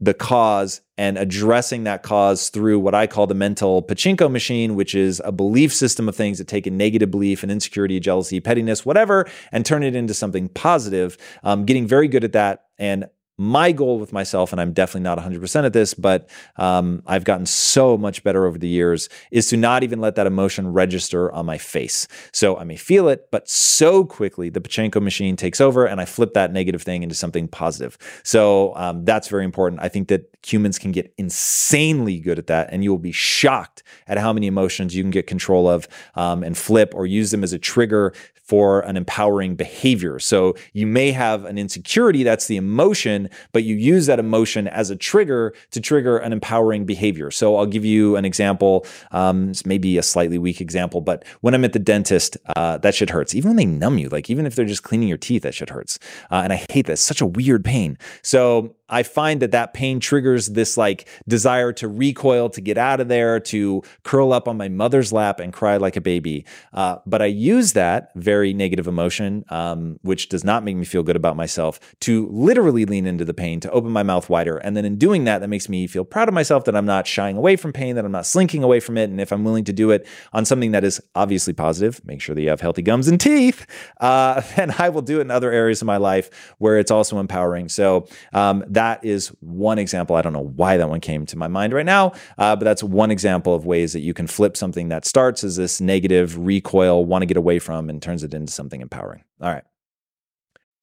the 0.00 0.14
cause 0.14 0.80
and 0.96 1.18
addressing 1.18 1.84
that 1.84 2.02
cause 2.02 2.48
through 2.48 2.78
what 2.78 2.94
I 2.94 3.06
call 3.06 3.26
the 3.26 3.34
mental 3.34 3.82
pachinko 3.82 4.30
machine, 4.30 4.74
which 4.74 4.94
is 4.94 5.20
a 5.24 5.32
belief 5.32 5.72
system 5.74 6.08
of 6.08 6.16
things 6.16 6.38
that 6.38 6.48
take 6.48 6.66
a 6.66 6.70
negative 6.70 7.10
belief, 7.10 7.42
an 7.42 7.50
insecurity, 7.50 8.00
jealousy, 8.00 8.40
pettiness, 8.40 8.86
whatever, 8.86 9.28
and 9.52 9.64
turn 9.64 9.82
it 9.82 9.94
into 9.94 10.14
something 10.14 10.48
positive. 10.48 11.18
Um, 11.42 11.64
getting 11.64 11.86
very 11.86 12.08
good 12.08 12.24
at 12.24 12.32
that 12.32 12.64
and 12.78 13.08
my 13.40 13.72
goal 13.72 13.98
with 13.98 14.12
myself, 14.12 14.52
and 14.52 14.60
I'm 14.60 14.74
definitely 14.74 15.00
not 15.00 15.16
100% 15.16 15.64
at 15.64 15.72
this, 15.72 15.94
but 15.94 16.28
um, 16.56 17.02
I've 17.06 17.24
gotten 17.24 17.46
so 17.46 17.96
much 17.96 18.22
better 18.22 18.44
over 18.44 18.58
the 18.58 18.68
years, 18.68 19.08
is 19.30 19.46
to 19.48 19.56
not 19.56 19.82
even 19.82 19.98
let 19.98 20.14
that 20.16 20.26
emotion 20.26 20.70
register 20.74 21.32
on 21.32 21.46
my 21.46 21.56
face. 21.56 22.06
So 22.32 22.58
I 22.58 22.64
may 22.64 22.76
feel 22.76 23.08
it, 23.08 23.28
but 23.30 23.48
so 23.48 24.04
quickly 24.04 24.50
the 24.50 24.60
Pachinko 24.60 25.00
machine 25.00 25.36
takes 25.36 25.58
over 25.58 25.86
and 25.86 26.02
I 26.02 26.04
flip 26.04 26.34
that 26.34 26.52
negative 26.52 26.82
thing 26.82 27.02
into 27.02 27.14
something 27.14 27.48
positive. 27.48 27.96
So 28.24 28.76
um, 28.76 29.06
that's 29.06 29.28
very 29.28 29.46
important. 29.46 29.80
I 29.80 29.88
think 29.88 30.08
that 30.08 30.29
Humans 30.46 30.78
can 30.78 30.92
get 30.92 31.12
insanely 31.18 32.18
good 32.18 32.38
at 32.38 32.46
that, 32.46 32.68
and 32.72 32.82
you 32.82 32.90
will 32.90 32.98
be 32.98 33.12
shocked 33.12 33.82
at 34.06 34.18
how 34.18 34.32
many 34.32 34.46
emotions 34.46 34.94
you 34.94 35.02
can 35.02 35.10
get 35.10 35.26
control 35.26 35.68
of 35.68 35.86
um, 36.14 36.42
and 36.42 36.56
flip 36.56 36.92
or 36.94 37.06
use 37.06 37.30
them 37.30 37.44
as 37.44 37.52
a 37.52 37.58
trigger 37.58 38.14
for 38.50 38.80
an 38.80 38.96
empowering 38.96 39.54
behavior. 39.54 40.18
So 40.18 40.56
you 40.72 40.84
may 40.84 41.12
have 41.12 41.44
an 41.44 41.56
insecurity, 41.56 42.24
that's 42.24 42.48
the 42.48 42.56
emotion, 42.56 43.30
but 43.52 43.62
you 43.62 43.76
use 43.76 44.06
that 44.06 44.18
emotion 44.18 44.66
as 44.66 44.90
a 44.90 44.96
trigger 44.96 45.54
to 45.70 45.80
trigger 45.80 46.18
an 46.18 46.32
empowering 46.32 46.84
behavior. 46.84 47.30
So 47.30 47.54
I'll 47.54 47.64
give 47.64 47.84
you 47.84 48.16
an 48.16 48.24
example. 48.24 48.84
Um, 49.12 49.52
maybe 49.64 49.98
a 49.98 50.02
slightly 50.02 50.36
weak 50.36 50.60
example, 50.60 51.00
but 51.00 51.24
when 51.42 51.54
I'm 51.54 51.64
at 51.64 51.74
the 51.74 51.78
dentist, 51.78 52.36
uh, 52.56 52.78
that 52.78 52.96
shit 52.96 53.10
hurts. 53.10 53.36
Even 53.36 53.50
when 53.50 53.56
they 53.56 53.66
numb 53.66 53.98
you, 53.98 54.08
like 54.08 54.28
even 54.28 54.46
if 54.46 54.56
they're 54.56 54.64
just 54.64 54.82
cleaning 54.82 55.06
your 55.06 55.16
teeth, 55.16 55.42
that 55.42 55.54
shit 55.54 55.70
hurts. 55.70 56.00
Uh, 56.28 56.40
and 56.42 56.52
I 56.52 56.66
hate 56.70 56.86
that. 56.86 56.94
It's 56.94 57.02
such 57.02 57.20
a 57.20 57.26
weird 57.26 57.64
pain. 57.64 57.98
So 58.22 58.74
I 58.90 59.02
find 59.02 59.40
that 59.40 59.52
that 59.52 59.72
pain 59.72 60.00
triggers 60.00 60.48
this 60.48 60.76
like 60.76 61.08
desire 61.28 61.72
to 61.74 61.88
recoil, 61.88 62.50
to 62.50 62.60
get 62.60 62.76
out 62.76 63.00
of 63.00 63.08
there, 63.08 63.40
to 63.40 63.82
curl 64.02 64.32
up 64.32 64.48
on 64.48 64.56
my 64.56 64.68
mother's 64.68 65.12
lap 65.12 65.40
and 65.40 65.52
cry 65.52 65.76
like 65.76 65.96
a 65.96 66.00
baby. 66.00 66.44
Uh, 66.74 66.96
but 67.06 67.22
I 67.22 67.26
use 67.26 67.72
that 67.74 68.10
very 68.16 68.52
negative 68.52 68.86
emotion, 68.86 69.44
um, 69.48 69.98
which 70.02 70.28
does 70.28 70.44
not 70.44 70.64
make 70.64 70.76
me 70.76 70.84
feel 70.84 71.02
good 71.02 71.16
about 71.16 71.36
myself, 71.36 71.78
to 72.00 72.28
literally 72.30 72.84
lean 72.84 73.06
into 73.06 73.24
the 73.24 73.34
pain, 73.34 73.60
to 73.60 73.70
open 73.70 73.90
my 73.90 74.02
mouth 74.02 74.28
wider. 74.28 74.58
And 74.58 74.76
then 74.76 74.84
in 74.84 74.96
doing 74.96 75.24
that, 75.24 75.38
that 75.38 75.48
makes 75.48 75.68
me 75.68 75.86
feel 75.86 76.04
proud 76.04 76.28
of 76.28 76.34
myself 76.34 76.64
that 76.64 76.76
I'm 76.76 76.86
not 76.86 77.06
shying 77.06 77.36
away 77.36 77.56
from 77.56 77.72
pain, 77.72 77.94
that 77.94 78.04
I'm 78.04 78.12
not 78.12 78.26
slinking 78.26 78.64
away 78.64 78.80
from 78.80 78.98
it. 78.98 79.10
And 79.10 79.20
if 79.20 79.32
I'm 79.32 79.44
willing 79.44 79.64
to 79.64 79.72
do 79.72 79.90
it 79.90 80.06
on 80.32 80.44
something 80.44 80.72
that 80.72 80.84
is 80.84 81.00
obviously 81.14 81.52
positive, 81.52 82.04
make 82.04 82.20
sure 82.20 82.34
that 82.34 82.42
you 82.42 82.48
have 82.48 82.60
healthy 82.60 82.82
gums 82.82 83.06
and 83.06 83.20
teeth, 83.20 83.66
uh, 84.00 84.42
then 84.56 84.74
I 84.78 84.88
will 84.88 85.02
do 85.02 85.18
it 85.18 85.22
in 85.22 85.30
other 85.30 85.52
areas 85.52 85.80
of 85.80 85.86
my 85.86 85.96
life 85.96 86.54
where 86.58 86.78
it's 86.78 86.90
also 86.90 87.18
empowering. 87.18 87.68
So 87.68 88.08
um, 88.32 88.64
that 88.66 88.79
is 89.02 89.28
one 89.40 89.78
example. 89.78 90.16
I 90.16 90.22
don't 90.22 90.32
know 90.32 90.52
why 90.56 90.76
that 90.76 90.88
one 90.88 91.00
came 91.00 91.26
to 91.26 91.38
my 91.38 91.48
mind 91.48 91.72
right 91.72 91.86
now, 91.86 92.12
uh, 92.38 92.56
but 92.56 92.64
that's 92.64 92.82
one 92.82 93.10
example 93.10 93.54
of 93.54 93.66
ways 93.66 93.92
that 93.92 94.00
you 94.00 94.14
can 94.14 94.26
flip 94.26 94.56
something 94.56 94.88
that 94.88 95.04
starts 95.04 95.44
as 95.44 95.56
this 95.56 95.80
negative 95.80 96.38
recoil, 96.38 97.04
want 97.04 97.22
to 97.22 97.26
get 97.26 97.36
away 97.36 97.58
from, 97.58 97.88
and 97.90 98.02
turns 98.02 98.24
it 98.24 98.34
into 98.34 98.52
something 98.52 98.80
empowering. 98.80 99.22
All 99.40 99.50
right. 99.50 99.64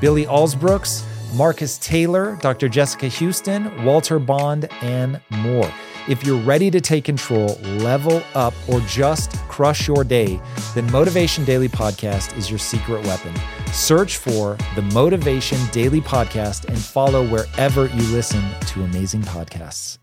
Billy 0.00 0.26
Alsbrooks, 0.26 1.04
Marcus 1.34 1.78
Taylor, 1.78 2.36
Dr. 2.40 2.68
Jessica 2.68 3.08
Houston, 3.08 3.84
Walter 3.84 4.18
Bond, 4.18 4.68
and 4.82 5.20
more. 5.30 5.70
If 6.08 6.24
you're 6.24 6.40
ready 6.40 6.70
to 6.70 6.80
take 6.80 7.04
control, 7.04 7.58
level 7.78 8.22
up, 8.34 8.54
or 8.68 8.80
just 8.82 9.32
crush 9.48 9.88
your 9.88 10.04
day, 10.04 10.40
then 10.74 10.90
Motivation 10.92 11.44
Daily 11.44 11.68
Podcast 11.68 12.36
is 12.36 12.48
your 12.48 12.60
secret 12.60 13.04
weapon. 13.06 13.34
Search 13.72 14.18
for 14.18 14.56
the 14.76 14.82
Motivation 14.82 15.58
Daily 15.72 16.00
Podcast 16.00 16.66
and 16.66 16.78
follow 16.78 17.26
wherever 17.26 17.86
you 17.86 18.02
listen 18.12 18.44
to 18.68 18.84
amazing 18.84 19.22
podcasts. 19.22 19.98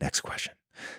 Next 0.00 0.22
question. 0.22 0.53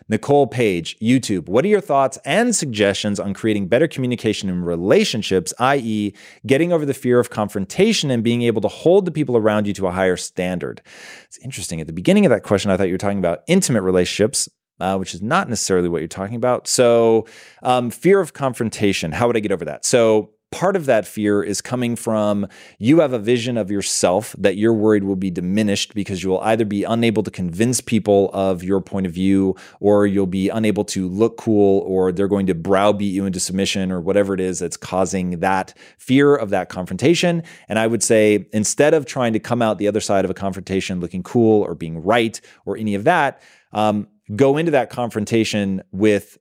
Nicole 0.07 0.47
Page, 0.47 0.97
YouTube. 0.99 1.49
What 1.49 1.65
are 1.65 1.69
your 1.69 1.81
thoughts 1.81 2.17
and 2.25 2.55
suggestions 2.55 3.19
on 3.19 3.33
creating 3.33 3.67
better 3.67 3.87
communication 3.87 4.49
in 4.49 4.63
relationships, 4.63 5.53
i.e., 5.59 6.13
getting 6.45 6.71
over 6.71 6.85
the 6.85 6.93
fear 6.93 7.19
of 7.19 7.29
confrontation 7.29 8.11
and 8.11 8.23
being 8.23 8.43
able 8.43 8.61
to 8.61 8.67
hold 8.67 9.05
the 9.05 9.11
people 9.11 9.35
around 9.35 9.65
you 9.65 9.73
to 9.73 9.87
a 9.87 9.91
higher 9.91 10.17
standard? 10.17 10.81
It's 11.25 11.39
interesting. 11.39 11.81
At 11.81 11.87
the 11.87 11.93
beginning 11.93 12.25
of 12.25 12.29
that 12.29 12.43
question, 12.43 12.69
I 12.69 12.77
thought 12.77 12.87
you 12.87 12.93
were 12.93 12.99
talking 12.99 13.19
about 13.19 13.39
intimate 13.47 13.81
relationships. 13.81 14.49
Uh, 14.77 14.97
which 14.97 15.13
is 15.13 15.21
not 15.21 15.47
necessarily 15.47 15.87
what 15.87 16.01
you're 16.01 16.07
talking 16.09 16.35
about. 16.35 16.67
So, 16.67 17.27
um, 17.63 17.89
fear 17.89 18.19
of 18.19 18.33
confrontation. 18.33 19.13
How 19.13 19.25
would 19.25 19.37
I 19.37 19.39
get 19.39 19.53
over 19.53 19.63
that? 19.63 19.85
So, 19.85 20.31
part 20.51 20.75
of 20.75 20.85
that 20.85 21.05
fear 21.05 21.43
is 21.43 21.61
coming 21.61 21.95
from 21.95 22.47
you 22.79 22.99
have 22.99 23.11
a 23.11 23.19
vision 23.19 23.57
of 23.57 23.69
yourself 23.69 24.33
that 24.37 24.55
you're 24.55 24.73
worried 24.73 25.03
will 25.03 25.15
be 25.15 25.29
diminished 25.29 25.93
because 25.93 26.23
you 26.23 26.29
will 26.29 26.39
either 26.41 26.63
be 26.63 26.83
unable 26.83 27.23
to 27.23 27.31
convince 27.31 27.81
people 27.81 28.29
of 28.31 28.63
your 28.63 28.79
point 28.79 29.05
of 29.05 29.11
view 29.11 29.55
or 29.79 30.07
you'll 30.07 30.25
be 30.25 30.49
unable 30.49 30.85
to 30.85 31.09
look 31.09 31.37
cool 31.37 31.79
or 31.81 32.11
they're 32.11 32.27
going 32.27 32.45
to 32.45 32.55
browbeat 32.55 33.13
you 33.13 33.25
into 33.25 33.39
submission 33.39 33.91
or 33.91 33.99
whatever 33.99 34.33
it 34.33 34.39
is 34.39 34.59
that's 34.59 34.77
causing 34.77 35.39
that 35.39 35.73
fear 35.97 36.35
of 36.35 36.51
that 36.51 36.69
confrontation. 36.69 37.43
And 37.67 37.77
I 37.77 37.87
would 37.87 38.03
say 38.03 38.47
instead 38.53 38.93
of 38.93 39.05
trying 39.05 39.33
to 39.33 39.39
come 39.39 39.61
out 39.61 39.77
the 39.77 39.87
other 39.87 39.99
side 39.99 40.23
of 40.23 40.31
a 40.31 40.35
confrontation 40.35 40.99
looking 41.01 41.23
cool 41.23 41.63
or 41.63 41.75
being 41.75 42.01
right 42.01 42.39
or 42.65 42.77
any 42.77 42.95
of 42.95 43.03
that, 43.03 43.41
um, 43.73 44.07
go 44.35 44.57
into 44.57 44.71
that 44.71 44.89
confrontation 44.89 45.83
with 45.91 46.37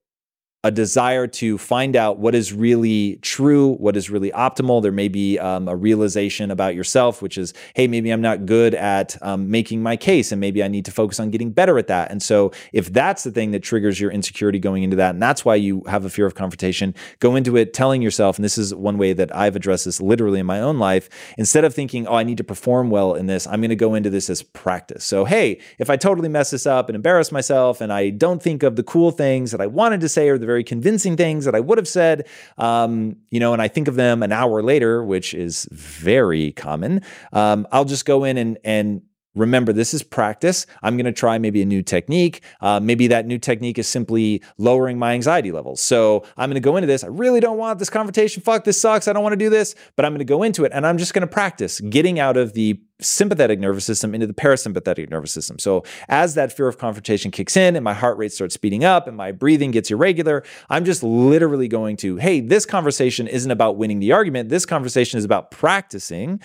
a 0.64 0.70
desire 0.70 1.26
to 1.26 1.58
find 1.58 1.94
out 1.94 2.18
what 2.18 2.34
is 2.34 2.54
really 2.54 3.16
true, 3.20 3.74
what 3.74 3.98
is 3.98 4.08
really 4.08 4.30
optimal. 4.30 4.82
There 4.82 4.90
may 4.90 5.08
be 5.08 5.38
um, 5.38 5.68
a 5.68 5.76
realization 5.76 6.50
about 6.50 6.74
yourself, 6.74 7.20
which 7.20 7.36
is, 7.36 7.52
hey, 7.74 7.86
maybe 7.86 8.10
I'm 8.10 8.22
not 8.22 8.46
good 8.46 8.74
at 8.74 9.22
um, 9.22 9.50
making 9.50 9.82
my 9.82 9.98
case, 9.98 10.32
and 10.32 10.40
maybe 10.40 10.64
I 10.64 10.68
need 10.68 10.86
to 10.86 10.90
focus 10.90 11.20
on 11.20 11.30
getting 11.30 11.50
better 11.50 11.78
at 11.78 11.88
that. 11.88 12.10
And 12.10 12.22
so, 12.22 12.50
if 12.72 12.90
that's 12.90 13.24
the 13.24 13.30
thing 13.30 13.50
that 13.50 13.62
triggers 13.62 14.00
your 14.00 14.10
insecurity 14.10 14.58
going 14.58 14.82
into 14.82 14.96
that, 14.96 15.10
and 15.10 15.22
that's 15.22 15.44
why 15.44 15.54
you 15.54 15.82
have 15.86 16.06
a 16.06 16.10
fear 16.10 16.24
of 16.24 16.34
confrontation, 16.34 16.94
go 17.20 17.36
into 17.36 17.58
it 17.58 17.74
telling 17.74 18.00
yourself, 18.00 18.38
and 18.38 18.44
this 18.44 18.56
is 18.56 18.74
one 18.74 18.96
way 18.96 19.12
that 19.12 19.36
I've 19.36 19.56
addressed 19.56 19.84
this 19.84 20.00
literally 20.00 20.40
in 20.40 20.46
my 20.46 20.60
own 20.60 20.78
life, 20.78 21.10
instead 21.36 21.64
of 21.64 21.74
thinking, 21.74 22.06
oh, 22.06 22.14
I 22.14 22.22
need 22.22 22.38
to 22.38 22.44
perform 22.44 22.88
well 22.88 23.14
in 23.14 23.26
this, 23.26 23.46
I'm 23.46 23.60
going 23.60 23.68
to 23.68 23.76
go 23.76 23.94
into 23.94 24.08
this 24.08 24.30
as 24.30 24.42
practice. 24.42 25.04
So, 25.04 25.26
hey, 25.26 25.60
if 25.78 25.90
I 25.90 25.98
totally 25.98 26.30
mess 26.30 26.52
this 26.52 26.66
up 26.66 26.88
and 26.88 26.96
embarrass 26.96 27.30
myself, 27.30 27.82
and 27.82 27.92
I 27.92 28.08
don't 28.08 28.42
think 28.42 28.62
of 28.62 28.76
the 28.76 28.82
cool 28.82 29.10
things 29.10 29.50
that 29.50 29.60
I 29.60 29.66
wanted 29.66 30.00
to 30.00 30.08
say 30.08 30.30
or 30.30 30.38
the 30.38 30.53
very 30.54 30.62
convincing 30.62 31.16
things 31.16 31.44
that 31.46 31.54
I 31.56 31.60
would 31.60 31.78
have 31.78 31.88
said, 31.88 32.28
um, 32.58 33.16
you 33.30 33.40
know, 33.40 33.52
and 33.52 33.60
I 33.60 33.66
think 33.66 33.88
of 33.88 33.96
them 33.96 34.22
an 34.22 34.30
hour 34.30 34.62
later, 34.62 35.04
which 35.04 35.34
is 35.34 35.66
very 35.72 36.52
common. 36.52 37.02
Um, 37.32 37.66
I'll 37.72 37.84
just 37.84 38.04
go 38.04 38.22
in 38.22 38.38
and 38.38 38.56
and 38.62 39.02
Remember, 39.34 39.72
this 39.72 39.92
is 39.94 40.02
practice. 40.04 40.64
I'm 40.82 40.96
going 40.96 41.06
to 41.06 41.12
try 41.12 41.38
maybe 41.38 41.60
a 41.60 41.66
new 41.66 41.82
technique. 41.82 42.42
Uh, 42.60 42.78
maybe 42.80 43.08
that 43.08 43.26
new 43.26 43.38
technique 43.38 43.78
is 43.78 43.88
simply 43.88 44.42
lowering 44.58 44.96
my 44.96 45.12
anxiety 45.12 45.50
levels. 45.50 45.80
So 45.80 46.24
I'm 46.36 46.48
going 46.48 46.54
to 46.54 46.60
go 46.60 46.76
into 46.76 46.86
this. 46.86 47.02
I 47.02 47.08
really 47.08 47.40
don't 47.40 47.58
want 47.58 47.80
this 47.80 47.90
confrontation. 47.90 48.42
Fuck, 48.42 48.62
this 48.62 48.80
sucks. 48.80 49.08
I 49.08 49.12
don't 49.12 49.24
want 49.24 49.32
to 49.32 49.36
do 49.36 49.50
this, 49.50 49.74
but 49.96 50.04
I'm 50.04 50.12
going 50.12 50.20
to 50.20 50.24
go 50.24 50.44
into 50.44 50.64
it 50.64 50.70
and 50.72 50.86
I'm 50.86 50.98
just 50.98 51.14
going 51.14 51.26
to 51.26 51.32
practice 51.32 51.80
getting 51.80 52.20
out 52.20 52.36
of 52.36 52.52
the 52.52 52.80
sympathetic 53.04 53.58
nervous 53.58 53.84
system 53.84 54.14
into 54.14 54.26
the 54.26 54.34
parasympathetic 54.34 55.10
nervous 55.10 55.32
system. 55.32 55.58
So 55.58 55.84
as 56.08 56.34
that 56.34 56.52
fear 56.52 56.68
of 56.68 56.78
confrontation 56.78 57.30
kicks 57.30 57.56
in 57.56 57.76
and 57.76 57.84
my 57.84 57.94
heart 57.94 58.18
rate 58.18 58.32
starts 58.32 58.54
speeding 58.54 58.84
up 58.84 59.06
and 59.06 59.16
my 59.16 59.32
breathing 59.32 59.70
gets 59.70 59.90
irregular, 59.90 60.42
I'm 60.68 60.84
just 60.84 61.02
literally 61.02 61.68
going 61.68 61.96
to, 61.98 62.16
hey, 62.16 62.40
this 62.40 62.66
conversation 62.66 63.26
isn't 63.26 63.50
about 63.50 63.76
winning 63.76 64.00
the 64.00 64.12
argument. 64.12 64.48
This 64.48 64.66
conversation 64.66 65.18
is 65.18 65.24
about 65.24 65.50
practicing 65.50 66.40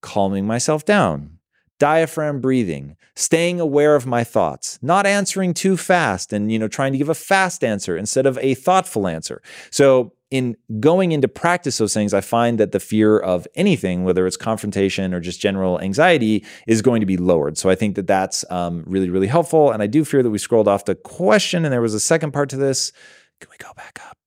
calming 0.00 0.46
myself 0.46 0.84
down 0.84 1.38
diaphragm 1.78 2.40
breathing, 2.40 2.96
staying 3.14 3.60
aware 3.60 3.94
of 3.94 4.06
my 4.06 4.24
thoughts, 4.24 4.78
not 4.82 5.06
answering 5.06 5.54
too 5.54 5.76
fast 5.76 6.32
and 6.32 6.50
you 6.50 6.58
know 6.58 6.68
trying 6.68 6.92
to 6.92 6.98
give 6.98 7.08
a 7.08 7.14
fast 7.14 7.64
answer 7.64 7.96
instead 7.96 8.26
of 8.26 8.36
a 8.38 8.54
thoughtful 8.54 9.06
answer. 9.06 9.40
So 9.70 10.12
in 10.30 10.56
going 10.80 11.12
into 11.12 11.28
practice 11.28 11.78
those 11.78 11.94
things, 11.94 12.12
I 12.12 12.20
find 12.20 12.58
that 12.60 12.72
the 12.72 12.80
fear 12.80 13.18
of 13.18 13.46
anything, 13.54 14.04
whether 14.04 14.26
it's 14.26 14.36
confrontation 14.36 15.14
or 15.14 15.20
just 15.20 15.40
general 15.40 15.80
anxiety, 15.80 16.44
is 16.66 16.82
going 16.82 17.00
to 17.00 17.06
be 17.06 17.16
lowered. 17.16 17.56
So 17.56 17.70
I 17.70 17.74
think 17.74 17.96
that 17.96 18.06
that's 18.06 18.44
um, 18.50 18.84
really, 18.86 19.08
really 19.08 19.26
helpful. 19.26 19.70
And 19.70 19.82
I 19.82 19.86
do 19.86 20.04
fear 20.04 20.22
that 20.22 20.30
we 20.30 20.38
scrolled 20.38 20.68
off 20.68 20.84
the 20.84 20.94
question 20.94 21.64
and 21.64 21.72
there 21.72 21.80
was 21.80 21.94
a 21.94 22.00
second 22.00 22.32
part 22.32 22.50
to 22.50 22.56
this. 22.56 22.92
Can 23.40 23.48
we 23.50 23.56
go 23.56 23.72
back 23.74 24.00
up? 24.06 24.18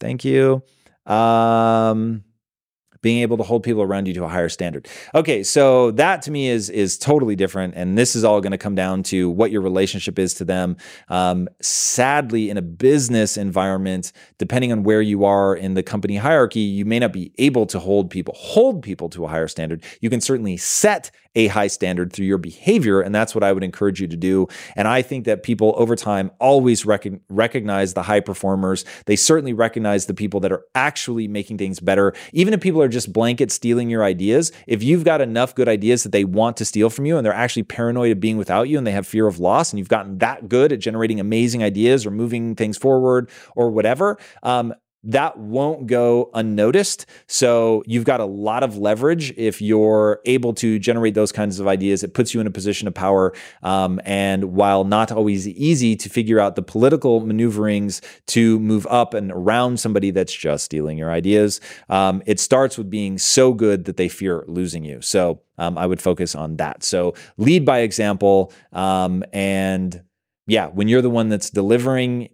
Thank 0.00 0.24
you. 0.24 0.62
Um, 1.06 2.24
being 3.02 3.20
able 3.20 3.36
to 3.36 3.42
hold 3.42 3.62
people 3.62 3.82
around 3.82 4.08
you 4.08 4.14
to 4.14 4.24
a 4.24 4.28
higher 4.28 4.48
standard. 4.48 4.88
Okay, 5.14 5.42
so 5.42 5.90
that 5.92 6.22
to 6.22 6.30
me 6.30 6.48
is 6.48 6.70
is 6.70 6.96
totally 6.96 7.36
different, 7.36 7.74
and 7.76 7.98
this 7.98 8.16
is 8.16 8.24
all 8.24 8.40
going 8.40 8.52
to 8.52 8.58
come 8.58 8.74
down 8.74 9.02
to 9.04 9.28
what 9.28 9.50
your 9.50 9.60
relationship 9.60 10.18
is 10.18 10.34
to 10.34 10.44
them. 10.44 10.76
Um, 11.08 11.48
sadly, 11.60 12.48
in 12.48 12.56
a 12.56 12.62
business 12.62 13.36
environment, 13.36 14.12
depending 14.38 14.72
on 14.72 14.82
where 14.84 15.02
you 15.02 15.24
are 15.24 15.54
in 15.54 15.74
the 15.74 15.82
company 15.82 16.16
hierarchy, 16.16 16.60
you 16.60 16.84
may 16.84 16.98
not 16.98 17.12
be 17.12 17.32
able 17.38 17.66
to 17.66 17.78
hold 17.78 18.10
people 18.10 18.34
hold 18.36 18.82
people 18.82 19.08
to 19.10 19.24
a 19.24 19.28
higher 19.28 19.48
standard. 19.48 19.84
You 20.00 20.08
can 20.08 20.20
certainly 20.20 20.56
set 20.56 21.10
a 21.34 21.46
high 21.48 21.66
standard 21.66 22.12
through 22.12 22.26
your 22.26 22.38
behavior. 22.38 23.00
And 23.00 23.14
that's 23.14 23.34
what 23.34 23.44
I 23.44 23.52
would 23.52 23.64
encourage 23.64 24.00
you 24.00 24.08
to 24.08 24.16
do. 24.16 24.48
And 24.76 24.86
I 24.86 25.02
think 25.02 25.24
that 25.24 25.42
people 25.42 25.74
over 25.76 25.96
time 25.96 26.30
always 26.40 26.84
rec- 26.84 27.06
recognize 27.28 27.94
the 27.94 28.02
high 28.02 28.20
performers. 28.20 28.84
They 29.06 29.16
certainly 29.16 29.52
recognize 29.52 30.06
the 30.06 30.14
people 30.14 30.40
that 30.40 30.52
are 30.52 30.64
actually 30.74 31.28
making 31.28 31.58
things 31.58 31.80
better. 31.80 32.14
Even 32.32 32.54
if 32.54 32.60
people 32.60 32.82
are 32.82 32.88
just 32.88 33.12
blanket 33.12 33.50
stealing 33.50 33.90
your 33.90 34.04
ideas, 34.04 34.52
if 34.66 34.82
you've 34.82 35.04
got 35.04 35.20
enough 35.20 35.54
good 35.54 35.68
ideas 35.68 36.02
that 36.02 36.12
they 36.12 36.24
want 36.24 36.56
to 36.58 36.64
steal 36.64 36.90
from 36.90 37.06
you 37.06 37.16
and 37.16 37.24
they're 37.24 37.32
actually 37.32 37.62
paranoid 37.62 38.12
of 38.12 38.20
being 38.20 38.36
without 38.36 38.68
you 38.68 38.78
and 38.78 38.86
they 38.86 38.92
have 38.92 39.06
fear 39.06 39.26
of 39.26 39.38
loss 39.38 39.72
and 39.72 39.78
you've 39.78 39.88
gotten 39.88 40.18
that 40.18 40.48
good 40.48 40.72
at 40.72 40.80
generating 40.80 41.20
amazing 41.20 41.62
ideas 41.62 42.04
or 42.06 42.10
moving 42.10 42.54
things 42.54 42.76
forward 42.76 43.30
or 43.56 43.70
whatever, 43.70 44.18
um, 44.42 44.74
that 45.04 45.36
won't 45.36 45.86
go 45.86 46.30
unnoticed. 46.34 47.06
So 47.26 47.82
you've 47.86 48.04
got 48.04 48.20
a 48.20 48.24
lot 48.24 48.62
of 48.62 48.78
leverage 48.78 49.32
if 49.36 49.60
you're 49.60 50.20
able 50.26 50.54
to 50.54 50.78
generate 50.78 51.14
those 51.14 51.32
kinds 51.32 51.58
of 51.58 51.66
ideas. 51.66 52.04
It 52.04 52.14
puts 52.14 52.32
you 52.32 52.40
in 52.40 52.46
a 52.46 52.50
position 52.50 52.86
of 52.86 52.94
power. 52.94 53.32
Um, 53.62 54.00
and 54.04 54.54
while 54.54 54.84
not 54.84 55.10
always 55.10 55.48
easy 55.48 55.96
to 55.96 56.08
figure 56.08 56.38
out 56.38 56.54
the 56.54 56.62
political 56.62 57.20
maneuverings 57.20 58.00
to 58.28 58.60
move 58.60 58.86
up 58.88 59.14
and 59.14 59.32
around 59.32 59.80
somebody 59.80 60.10
that's 60.12 60.32
just 60.32 60.64
stealing 60.64 60.98
your 60.98 61.10
ideas, 61.10 61.60
um, 61.88 62.22
it 62.26 62.38
starts 62.38 62.78
with 62.78 62.88
being 62.88 63.18
so 63.18 63.52
good 63.52 63.86
that 63.86 63.96
they 63.96 64.08
fear 64.08 64.44
losing 64.46 64.84
you. 64.84 65.00
So 65.00 65.42
um, 65.58 65.76
I 65.76 65.86
would 65.86 66.00
focus 66.00 66.34
on 66.34 66.56
that. 66.56 66.84
So 66.84 67.14
lead 67.38 67.64
by 67.64 67.80
example. 67.80 68.52
Um, 68.72 69.24
and 69.32 70.02
yeah, 70.46 70.66
when 70.66 70.88
you're 70.88 71.02
the 71.02 71.10
one 71.10 71.28
that's 71.28 71.50
delivering 71.50 72.28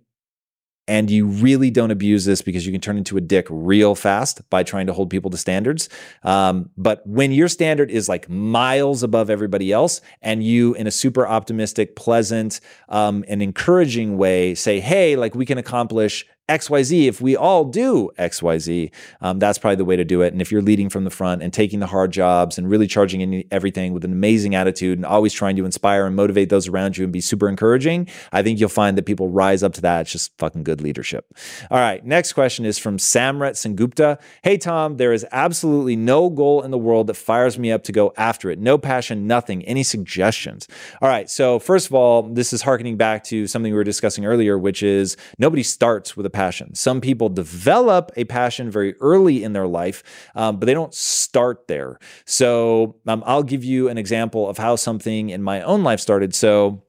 and 0.89 1.11
you 1.11 1.27
really 1.27 1.71
don't 1.71 1.91
abuse 1.91 2.25
this 2.25 2.41
because 2.41 2.67
you 2.67 2.73
can 2.73 2.81
turn 2.81 2.97
into 2.97 3.17
a 3.19 3.21
dick 3.21 3.47
real 3.51 3.95
fast 3.95 4.49
by 4.49 4.63
trying 4.63 4.87
to 4.87 4.93
hold 4.95 5.11
people 5.11 5.31
to 5.31 5.37
standards. 5.37 5.89
Um, 6.25 6.71
but 6.77 7.07
when 7.07 7.31
your 7.31 7.49
standard 7.49 7.91
is 7.91 8.09
like 8.09 8.29
miles 8.29 9.03
above 9.03 9.29
everybody 9.29 9.71
else, 9.71 10.01
and 10.23 10.43
you, 10.43 10.75
in 10.75 10.87
a 10.87 10.91
super 10.91 11.29
optimistic, 11.29 11.95
pleasant, 11.95 12.61
um, 12.89 13.25
and 13.29 13.43
encouraging 13.43 14.17
way, 14.17 14.55
say, 14.55 14.81
"Hey, 14.81 15.15
like 15.15 15.35
we 15.35 15.45
can 15.45 15.59
accomplish 15.59 16.27
XYZ, 16.49 17.07
if 17.07 17.21
we 17.21 17.37
all 17.37 17.65
do 17.65 18.11
XYZ, 18.19 18.91
um, 19.21 19.39
that's 19.39 19.59
probably 19.59 19.77
the 19.77 19.85
way 19.85 19.97
to 19.97 20.05
do 20.05 20.23
it. 20.23 20.33
And 20.33 20.41
if 20.41 20.51
you're 20.51 20.63
leading 20.63 20.89
from 20.89 21.05
the 21.05 21.11
front 21.11 21.43
and 21.43 21.53
taking 21.53 21.81
the 21.81 21.87
hard 21.87 22.11
jobs 22.11 22.57
and 22.57 22.71
really 22.71 22.87
charging 22.87 23.21
in 23.21 23.45
everything 23.51 23.93
with 23.93 24.05
an 24.05 24.13
amazing 24.13 24.55
attitude 24.55 24.99
and 24.99 25.05
always 25.05 25.35
trying 25.35 25.57
to 25.57 25.67
inspire 25.67 26.07
and 26.07 26.17
motivate 26.17 26.49
those 26.49 26.67
around 26.67 26.97
you 26.97 27.05
and 27.05 27.13
be 27.13 27.21
super 27.21 27.49
encouraging, 27.51 28.09
I 28.33 28.43
think 28.43 28.61
you'll 28.61 28.71
find 28.71 28.97
that 28.97 29.05
people 29.05 29.29
rise 29.29 29.63
up 29.63 29.75
to 29.75 29.83
that. 29.83 30.03
It's 30.03 30.13
just 30.13 30.37
fucking 30.39 30.65
good 30.65 30.81
leadership. 30.81 31.35
All 31.71 31.79
right, 31.79 32.05
next 32.05 32.33
question 32.33 32.65
is 32.65 32.79
from 32.79 32.97
Samrat 32.97 33.53
Sengupta. 33.53 34.19
Hey, 34.43 34.57
Tom, 34.57 34.97
there 34.97 35.13
is 35.13 35.27
absolutely 35.31 35.97
no 35.97 36.31
goal 36.31 36.63
in 36.63 36.71
the 36.71 36.79
world 36.79 37.09
that 37.09 37.15
fires 37.15 37.59
me 37.59 37.71
up 37.71 37.83
to 37.85 37.93
go 37.93 38.15
after 38.17 38.51
it. 38.51 38.59
No 38.59 38.79
passion, 38.79 39.27
nothing. 39.27 39.63
Any 39.65 39.83
suggestions? 39.83 40.67
All 41.03 41.09
right, 41.11 41.29
so 41.29 41.59
first 41.59 41.89
of 41.89 41.95
all, 41.95 42.23
this 42.23 42.55
is 42.55 42.63
harkening 42.63 42.97
back 42.97 43.23
to 43.25 43.47
something 43.47 43.71
we 43.71 43.77
were 43.77 43.85
discussing 43.85 44.25
earlier, 44.25 44.59
which 44.59 44.83
is 44.83 45.19
nobody 45.39 45.63
starts 45.63 46.17
with 46.17 46.25
a 46.25 46.38
passion. 46.39 46.73
Some 46.75 47.01
people 47.01 47.29
develop 47.29 48.13
a 48.17 48.25
passion 48.25 48.71
very 48.71 48.95
early 49.01 49.43
in 49.43 49.55
their 49.55 49.67
life, 49.67 50.05
um, 50.37 50.59
but 50.59 50.67
they 50.67 50.75
don't 50.75 50.95
start 50.95 51.67
there. 51.67 51.99
So 52.27 52.95
um, 53.09 53.25
I'll 53.27 53.43
give 53.43 53.65
you 53.65 53.89
an 53.89 53.99
example 53.99 54.49
of 54.49 54.57
how 54.57 54.77
something 54.77 55.31
in 55.31 55.43
my 55.43 55.63
own 55.63 55.83
life 55.83 55.99
started. 55.99 56.35
So 56.37 56.85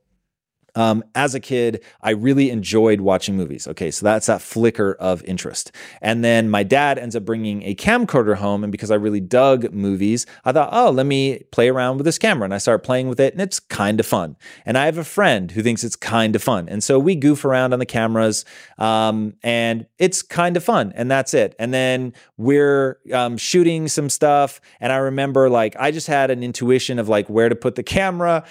um, 0.75 1.03
as 1.15 1.35
a 1.35 1.39
kid, 1.39 1.83
I 2.01 2.11
really 2.11 2.49
enjoyed 2.49 3.01
watching 3.01 3.35
movies. 3.35 3.67
Okay, 3.67 3.91
so 3.91 4.05
that's 4.05 4.27
that 4.27 4.41
flicker 4.41 4.95
of 4.99 5.23
interest. 5.23 5.71
And 6.01 6.23
then 6.23 6.49
my 6.49 6.63
dad 6.63 6.97
ends 6.97 7.15
up 7.15 7.25
bringing 7.25 7.63
a 7.63 7.75
camcorder 7.75 8.35
home. 8.35 8.63
And 8.63 8.71
because 8.71 8.91
I 8.91 8.95
really 8.95 9.19
dug 9.19 9.73
movies, 9.73 10.25
I 10.45 10.51
thought, 10.51 10.69
oh, 10.71 10.91
let 10.91 11.05
me 11.05 11.39
play 11.51 11.69
around 11.69 11.97
with 11.97 12.05
this 12.05 12.17
camera. 12.17 12.45
And 12.45 12.53
I 12.53 12.57
start 12.57 12.83
playing 12.83 13.09
with 13.09 13.19
it, 13.19 13.33
and 13.33 13.41
it's 13.41 13.59
kind 13.59 13.99
of 13.99 14.05
fun. 14.05 14.37
And 14.65 14.77
I 14.77 14.85
have 14.85 14.97
a 14.97 15.03
friend 15.03 15.51
who 15.51 15.61
thinks 15.61 15.83
it's 15.83 15.95
kind 15.95 16.35
of 16.35 16.43
fun. 16.43 16.69
And 16.69 16.83
so 16.83 16.99
we 16.99 17.15
goof 17.15 17.45
around 17.45 17.73
on 17.73 17.79
the 17.79 17.85
cameras, 17.85 18.45
um, 18.77 19.33
and 19.43 19.85
it's 19.97 20.21
kind 20.21 20.57
of 20.57 20.63
fun. 20.63 20.93
And 20.95 21.09
that's 21.09 21.33
it. 21.33 21.55
And 21.59 21.73
then 21.73 22.13
we're 22.37 22.99
um, 23.13 23.37
shooting 23.37 23.87
some 23.87 24.09
stuff. 24.09 24.61
And 24.79 24.91
I 24.91 24.97
remember, 24.97 25.49
like, 25.49 25.75
I 25.79 25.91
just 25.91 26.07
had 26.07 26.31
an 26.31 26.43
intuition 26.43 26.99
of 26.99 27.09
like 27.09 27.29
where 27.29 27.49
to 27.49 27.55
put 27.55 27.75
the 27.75 27.83
camera. 27.83 28.45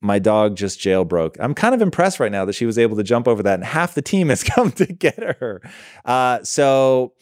My 0.00 0.18
dog 0.18 0.56
just 0.56 0.78
jailbroke. 0.78 1.36
I'm 1.40 1.54
kind 1.54 1.74
of 1.74 1.82
impressed 1.82 2.20
right 2.20 2.30
now 2.30 2.44
that 2.44 2.54
she 2.54 2.66
was 2.66 2.78
able 2.78 2.96
to 2.96 3.02
jump 3.02 3.26
over 3.26 3.42
that, 3.42 3.54
and 3.54 3.64
half 3.64 3.94
the 3.94 4.02
team 4.02 4.28
has 4.28 4.42
come 4.54 4.72
to 4.72 4.86
get 4.86 5.18
her. 5.18 5.60
Uh, 6.04 6.42
so 6.42 7.12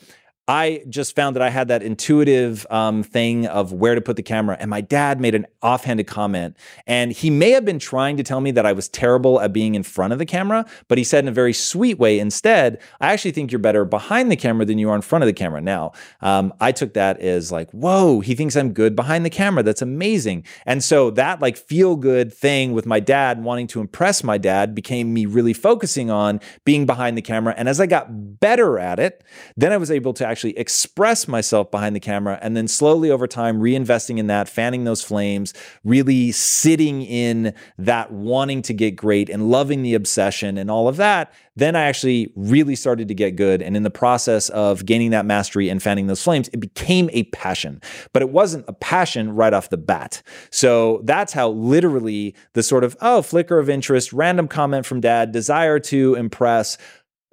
I 0.49 0.85
just 0.89 1.17
found 1.17 1.35
that 1.35 1.43
I 1.43 1.51
had 1.51 1.67
that 1.69 1.83
intuitive 1.83 2.67
um, 2.71 3.03
thing 3.03 3.47
of 3.47 3.73
where 3.73 3.97
to 3.97 4.01
put 4.01 4.15
the 4.15 4.23
camera. 4.23 4.57
And 4.61 4.71
my 4.71 4.81
dad 4.81 5.21
made 5.21 5.35
an 5.35 5.47
offhanded 5.61 6.07
comment. 6.07 6.57
And 6.87 7.11
he 7.11 7.31
may 7.31 7.51
have 7.51 7.65
been 7.65 7.81
trying 7.81 8.17
to 8.17 8.23
tell 8.23 8.41
me 8.41 8.53
that 8.53 8.65
I 8.65 8.73
was 8.73 8.89
terrible 8.89 9.41
at 9.41 9.53
being 9.53 9.75
in 9.75 9.83
front 9.83 10.13
of 10.13 10.21
the 10.21 10.27
camera, 10.27 10.65
but 10.87 10.99
he 10.99 11.05
said 11.05 11.25
in 11.25 11.29
a 11.29 11.33
very 11.33 11.53
sweet 11.53 11.99
way, 11.99 12.21
instead, 12.21 12.81
I 13.01 13.13
actually 13.13 13.33
think 13.33 13.51
you're 13.51 13.59
better 13.59 13.85
behind 13.85 14.31
the 14.31 14.37
camera 14.37 14.65
than 14.65 14.79
you 14.79 14.89
are 14.89 14.95
in 14.95 15.03
front 15.03 15.25
of 15.25 15.27
the 15.27 15.33
camera. 15.33 15.61
Now, 15.61 15.93
um, 16.21 16.55
I 16.61 16.71
took 16.71 16.95
that 16.95 17.19
as 17.19 17.51
like, 17.51 17.69
whoa, 17.73 18.21
he 18.21 18.37
thinks 18.37 18.55
I'm 18.55 18.73
good 18.73 18.95
behind 18.95 19.25
the 19.25 19.31
camera. 19.31 19.65
That's 19.65 19.83
amazing. 19.83 20.45
And 20.65 20.85
so 20.85 21.11
that 21.11 21.43
like 21.43 21.57
feel 21.57 21.97
good 21.97 22.33
thing 22.33 22.73
with 22.73 22.87
my 22.87 23.01
dad 23.01 23.43
wanting 23.43 23.67
to 23.69 23.81
impress 23.81 24.23
my 24.23 24.39
dad 24.39 24.77
became 24.77 25.13
me 25.13 25.27
really 25.27 25.53
focusing 25.53 26.09
on 26.09 26.41
being 26.65 26.87
behind 26.87 27.19
the 27.19 27.23
camera. 27.23 27.53
And 27.57 27.69
as 27.69 27.81
I 27.81 27.87
got 27.87 28.39
better 28.39 28.79
at 28.79 29.01
it, 29.01 29.25
then 29.57 29.73
I 29.73 29.77
was 29.77 29.91
able 29.91 30.13
to 30.15 30.25
actually 30.27 30.36
express 30.45 31.29
myself 31.29 31.71
behind 31.71 31.95
the 31.97 32.01
camera 32.01 32.39
and 32.43 32.57
then 32.57 32.69
slowly 32.69 33.11
over 33.11 33.27
time 33.27 33.61
reinvesting 33.61 34.19
in 34.19 34.27
that, 34.27 34.49
fanning 34.49 34.85
those 34.85 35.03
flames, 35.03 35.55
really 35.85 36.33
sitting 36.33 37.03
in 37.03 37.55
that 37.79 38.13
wanting 38.13 38.63
to 38.63 38.75
get 38.75 38.97
great 38.97 39.29
and 39.29 39.51
loving 39.51 39.83
the 39.83 39.95
obsession 39.95 40.59
and 40.59 40.71
all 40.71 40.89
of 40.89 40.97
that. 40.97 41.33
Then 41.57 41.75
I 41.75 41.85
actually 41.85 42.33
really 42.37 42.77
started 42.77 43.09
to 43.09 43.15
get 43.15 43.37
good. 43.37 43.63
And 43.63 43.77
in 43.77 43.83
the 43.83 43.91
process 43.91 44.51
of 44.51 44.85
gaining 44.85 45.11
that 45.11 45.25
mastery 45.25 45.71
and 45.71 45.83
fanning 45.83 46.07
those 46.07 46.23
flames, 46.23 46.49
it 46.53 46.61
became 46.61 47.09
a 47.13 47.25
passion. 47.25 47.81
But 48.13 48.23
it 48.23 48.31
wasn't 48.31 48.67
a 48.69 48.75
passion 48.75 49.35
right 49.35 49.55
off 49.55 49.71
the 49.71 49.79
bat. 49.79 50.23
So 50.51 51.01
that's 51.05 51.33
how 51.33 51.49
literally 51.49 52.35
the 52.53 52.63
sort 52.63 52.85
of, 52.85 52.97
oh, 53.01 53.23
flicker 53.23 53.59
of 53.59 53.71
interest, 53.71 54.13
random 54.13 54.49
comment 54.49 54.85
from 54.85 55.01
dad, 55.01 55.33
desire 55.33 55.79
to 55.81 56.15
impress 56.15 56.77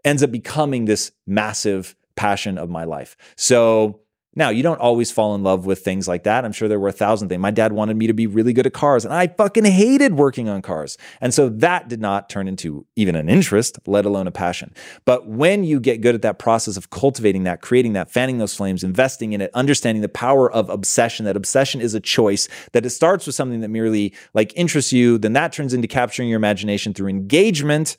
ends 0.05 0.23
up 0.23 0.31
becoming 0.31 0.85
this 0.85 1.11
massive 1.25 1.95
passion 2.15 2.57
of 2.57 2.69
my 2.69 2.83
life. 2.83 3.15
So 3.35 4.01
now, 4.35 4.49
you 4.49 4.63
don't 4.63 4.79
always 4.79 5.11
fall 5.11 5.35
in 5.35 5.43
love 5.43 5.67
with 5.67 5.79
things 5.79 6.07
like 6.07 6.23
that. 6.23 6.43
I'm 6.43 6.53
sure 6.53 6.67
there 6.67 6.79
were 6.79 6.87
a 6.87 6.93
thousand 6.93 7.29
things. 7.29 7.39
My 7.39 7.51
dad 7.51 7.71
wanted 7.71 7.97
me 7.97 8.07
to 8.07 8.13
be 8.13 8.25
really 8.25 8.51
good 8.51 8.65
at 8.65 8.73
cars, 8.73 9.05
and 9.05 9.13
I 9.13 9.27
fucking 9.27 9.65
hated 9.65 10.15
working 10.15 10.49
on 10.49 10.63
cars. 10.63 10.97
And 11.21 11.31
so 11.31 11.49
that 11.49 11.87
did 11.87 12.01
not 12.01 12.29
turn 12.29 12.47
into 12.47 12.87
even 12.95 13.15
an 13.15 13.29
interest, 13.29 13.77
let 13.85 14.05
alone 14.05 14.25
a 14.25 14.31
passion. 14.31 14.73
But 15.05 15.27
when 15.27 15.63
you 15.63 15.79
get 15.79 16.01
good 16.01 16.15
at 16.15 16.23
that 16.23 16.39
process 16.39 16.77
of 16.77 16.89
cultivating 16.89 17.43
that, 17.43 17.61
creating 17.61 17.93
that, 17.93 18.09
fanning 18.09 18.39
those 18.39 18.55
flames, 18.55 18.83
investing 18.83 19.33
in 19.33 19.41
it, 19.41 19.51
understanding 19.53 20.01
the 20.01 20.09
power 20.09 20.51
of 20.51 20.67
obsession, 20.69 21.25
that 21.25 21.37
obsession 21.37 21.79
is 21.79 21.93
a 21.93 21.99
choice, 21.99 22.47
that 22.71 22.85
it 22.87 22.89
starts 22.89 23.27
with 23.27 23.35
something 23.35 23.59
that 23.59 23.69
merely 23.69 24.15
like 24.33 24.51
interests 24.55 24.91
you, 24.91 25.19
then 25.19 25.33
that 25.33 25.53
turns 25.53 25.75
into 25.75 25.87
capturing 25.87 26.27
your 26.27 26.37
imagination 26.37 26.93
through 26.93 27.09
engagement 27.09 27.97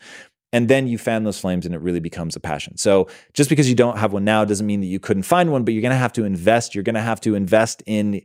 and 0.55 0.69
then 0.69 0.87
you 0.87 0.99
fan 0.99 1.25
those 1.25 1.41
flames 1.41 1.67
and 1.67 1.75
it 1.75 1.81
really 1.81 1.99
becomes 1.99 2.37
a 2.37 2.41
passion. 2.41 2.77
So 2.77 3.09
just 3.33 3.51
because 3.51 3.69
you 3.69 3.75
don't 3.75 3.99
have 3.99 4.13
one 4.13 4.25
now 4.25 4.45
doesn't 4.45 4.65
mean 4.65 4.81
that 4.83 4.87
you 4.87 5.01
couldn't 5.01 5.25
find 5.25 5.51
one, 5.51 5.65
but 5.65 5.75
you're 5.75 5.83
going 5.83 5.91
to 5.91 5.97
have 5.97 6.13
to 6.13 6.23
invest. 6.23 6.77
You're 6.77 6.85
going 6.85 6.95
to 6.95 7.01
have 7.01 7.21
to 7.23 7.35
invest 7.35 7.83
in 7.87 8.23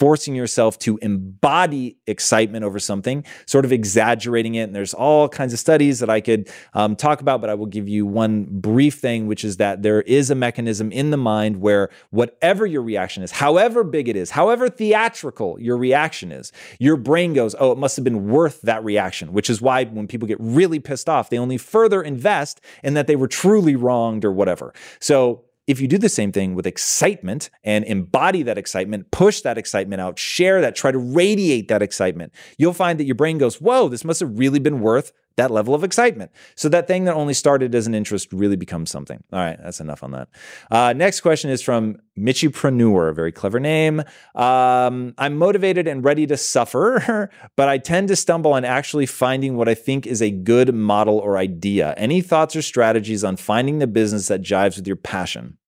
forcing 0.00 0.34
yourself 0.34 0.78
to 0.78 0.98
embody 1.02 1.98
excitement 2.06 2.64
over 2.64 2.78
something, 2.78 3.22
sort 3.44 3.66
of 3.66 3.70
exaggerating 3.70 4.54
it. 4.54 4.62
And 4.62 4.74
there's 4.74 4.94
all 4.94 5.28
kinds 5.28 5.52
of 5.52 5.58
studies 5.58 5.98
that 5.98 6.08
I 6.08 6.22
could 6.22 6.48
um, 6.72 6.96
talk 6.96 7.20
about, 7.20 7.42
but 7.42 7.50
I 7.50 7.54
will 7.54 7.66
give 7.66 7.86
you 7.86 8.06
one 8.06 8.46
brief 8.50 8.94
thing, 8.94 9.26
which 9.26 9.44
is 9.44 9.58
that 9.58 9.82
there 9.82 10.00
is 10.00 10.30
a 10.30 10.34
mechanism 10.34 10.90
in 10.90 11.10
the 11.10 11.18
mind 11.18 11.60
where 11.60 11.90
whatever 12.08 12.64
your 12.64 12.80
reaction 12.80 13.22
is, 13.22 13.30
however 13.30 13.84
big 13.84 14.08
it 14.08 14.16
is, 14.16 14.30
however 14.30 14.70
theatrical 14.70 15.60
your 15.60 15.76
reaction 15.76 16.32
is, 16.32 16.50
your 16.78 16.96
brain 16.96 17.34
goes, 17.34 17.54
oh, 17.60 17.70
it 17.70 17.76
must 17.76 17.96
have 17.96 18.04
been 18.04 18.30
worth 18.30 18.62
that 18.62 18.82
reaction, 18.82 19.34
which 19.34 19.50
is 19.50 19.60
why 19.60 19.84
when 19.84 20.08
people 20.08 20.26
get 20.26 20.38
really 20.40 20.80
pissed 20.80 21.10
off, 21.10 21.28
they 21.28 21.36
only 21.36 21.58
further 21.58 22.00
invest 22.00 22.62
in 22.82 22.94
that 22.94 23.06
they 23.06 23.16
were 23.16 23.28
truly 23.28 23.76
wronged 23.76 24.24
or 24.24 24.32
whatever. 24.32 24.72
So 24.98 25.44
if 25.70 25.80
you 25.80 25.86
do 25.86 25.98
the 25.98 26.08
same 26.08 26.32
thing 26.32 26.56
with 26.56 26.66
excitement 26.66 27.48
and 27.62 27.84
embody 27.84 28.42
that 28.42 28.58
excitement, 28.58 29.12
push 29.12 29.42
that 29.42 29.56
excitement 29.56 30.00
out, 30.00 30.18
share 30.18 30.60
that, 30.60 30.74
try 30.74 30.90
to 30.90 30.98
radiate 30.98 31.68
that 31.68 31.80
excitement, 31.80 32.34
you'll 32.58 32.72
find 32.72 32.98
that 32.98 33.04
your 33.04 33.14
brain 33.14 33.38
goes, 33.38 33.60
Whoa, 33.60 33.88
this 33.88 34.04
must 34.04 34.18
have 34.18 34.36
really 34.36 34.58
been 34.58 34.80
worth 34.80 35.12
that 35.36 35.52
level 35.52 35.72
of 35.72 35.84
excitement. 35.84 36.32
So 36.56 36.68
that 36.70 36.88
thing 36.88 37.04
that 37.04 37.14
only 37.14 37.34
started 37.34 37.72
as 37.72 37.86
an 37.86 37.94
interest 37.94 38.32
really 38.32 38.56
becomes 38.56 38.90
something. 38.90 39.22
All 39.32 39.38
right, 39.38 39.56
that's 39.62 39.78
enough 39.78 40.02
on 40.02 40.10
that. 40.10 40.28
Uh, 40.72 40.92
next 40.92 41.20
question 41.20 41.50
is 41.50 41.62
from 41.62 41.98
Michipreneur, 42.18 43.10
a 43.10 43.14
very 43.14 43.30
clever 43.30 43.60
name. 43.60 44.00
Um, 44.34 45.14
I'm 45.18 45.38
motivated 45.38 45.86
and 45.86 46.04
ready 46.04 46.26
to 46.26 46.36
suffer, 46.36 47.30
but 47.56 47.68
I 47.68 47.78
tend 47.78 48.08
to 48.08 48.16
stumble 48.16 48.54
on 48.54 48.64
actually 48.64 49.06
finding 49.06 49.56
what 49.56 49.68
I 49.68 49.74
think 49.74 50.04
is 50.04 50.20
a 50.20 50.32
good 50.32 50.74
model 50.74 51.18
or 51.18 51.38
idea. 51.38 51.94
Any 51.96 52.22
thoughts 52.22 52.56
or 52.56 52.62
strategies 52.62 53.22
on 53.22 53.36
finding 53.36 53.78
the 53.78 53.86
business 53.86 54.26
that 54.28 54.42
jives 54.42 54.76
with 54.76 54.86
your 54.88 54.96
passion? 54.96 55.58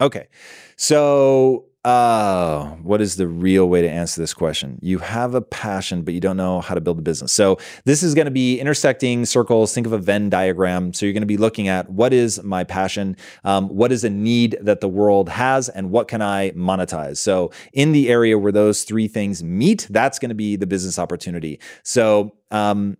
Okay. 0.00 0.28
So, 0.76 1.66
uh, 1.84 2.66
what 2.82 3.00
is 3.00 3.14
the 3.14 3.28
real 3.28 3.68
way 3.68 3.80
to 3.80 3.88
answer 3.88 4.20
this 4.20 4.34
question? 4.34 4.76
You 4.82 4.98
have 4.98 5.34
a 5.34 5.40
passion, 5.40 6.02
but 6.02 6.12
you 6.14 6.20
don't 6.20 6.36
know 6.36 6.60
how 6.60 6.74
to 6.74 6.80
build 6.80 6.98
a 6.98 7.02
business. 7.02 7.32
So, 7.32 7.58
this 7.84 8.02
is 8.02 8.14
going 8.14 8.26
to 8.26 8.30
be 8.30 8.58
intersecting 8.60 9.24
circles. 9.24 9.72
Think 9.72 9.86
of 9.86 9.94
a 9.94 9.98
Venn 9.98 10.28
diagram. 10.28 10.92
So, 10.92 11.06
you're 11.06 11.14
going 11.14 11.22
to 11.22 11.26
be 11.26 11.38
looking 11.38 11.68
at 11.68 11.88
what 11.88 12.12
is 12.12 12.42
my 12.42 12.62
passion? 12.62 13.16
Um, 13.44 13.68
what 13.68 13.90
is 13.90 14.04
a 14.04 14.10
need 14.10 14.58
that 14.60 14.80
the 14.80 14.88
world 14.88 15.30
has? 15.30 15.70
And 15.70 15.90
what 15.90 16.08
can 16.08 16.20
I 16.20 16.50
monetize? 16.50 17.16
So, 17.16 17.50
in 17.72 17.92
the 17.92 18.10
area 18.10 18.38
where 18.38 18.52
those 18.52 18.82
three 18.82 19.08
things 19.08 19.42
meet, 19.42 19.86
that's 19.88 20.18
going 20.18 20.30
to 20.30 20.34
be 20.34 20.56
the 20.56 20.66
business 20.66 20.98
opportunity. 20.98 21.58
So, 21.84 22.36
um, 22.50 22.98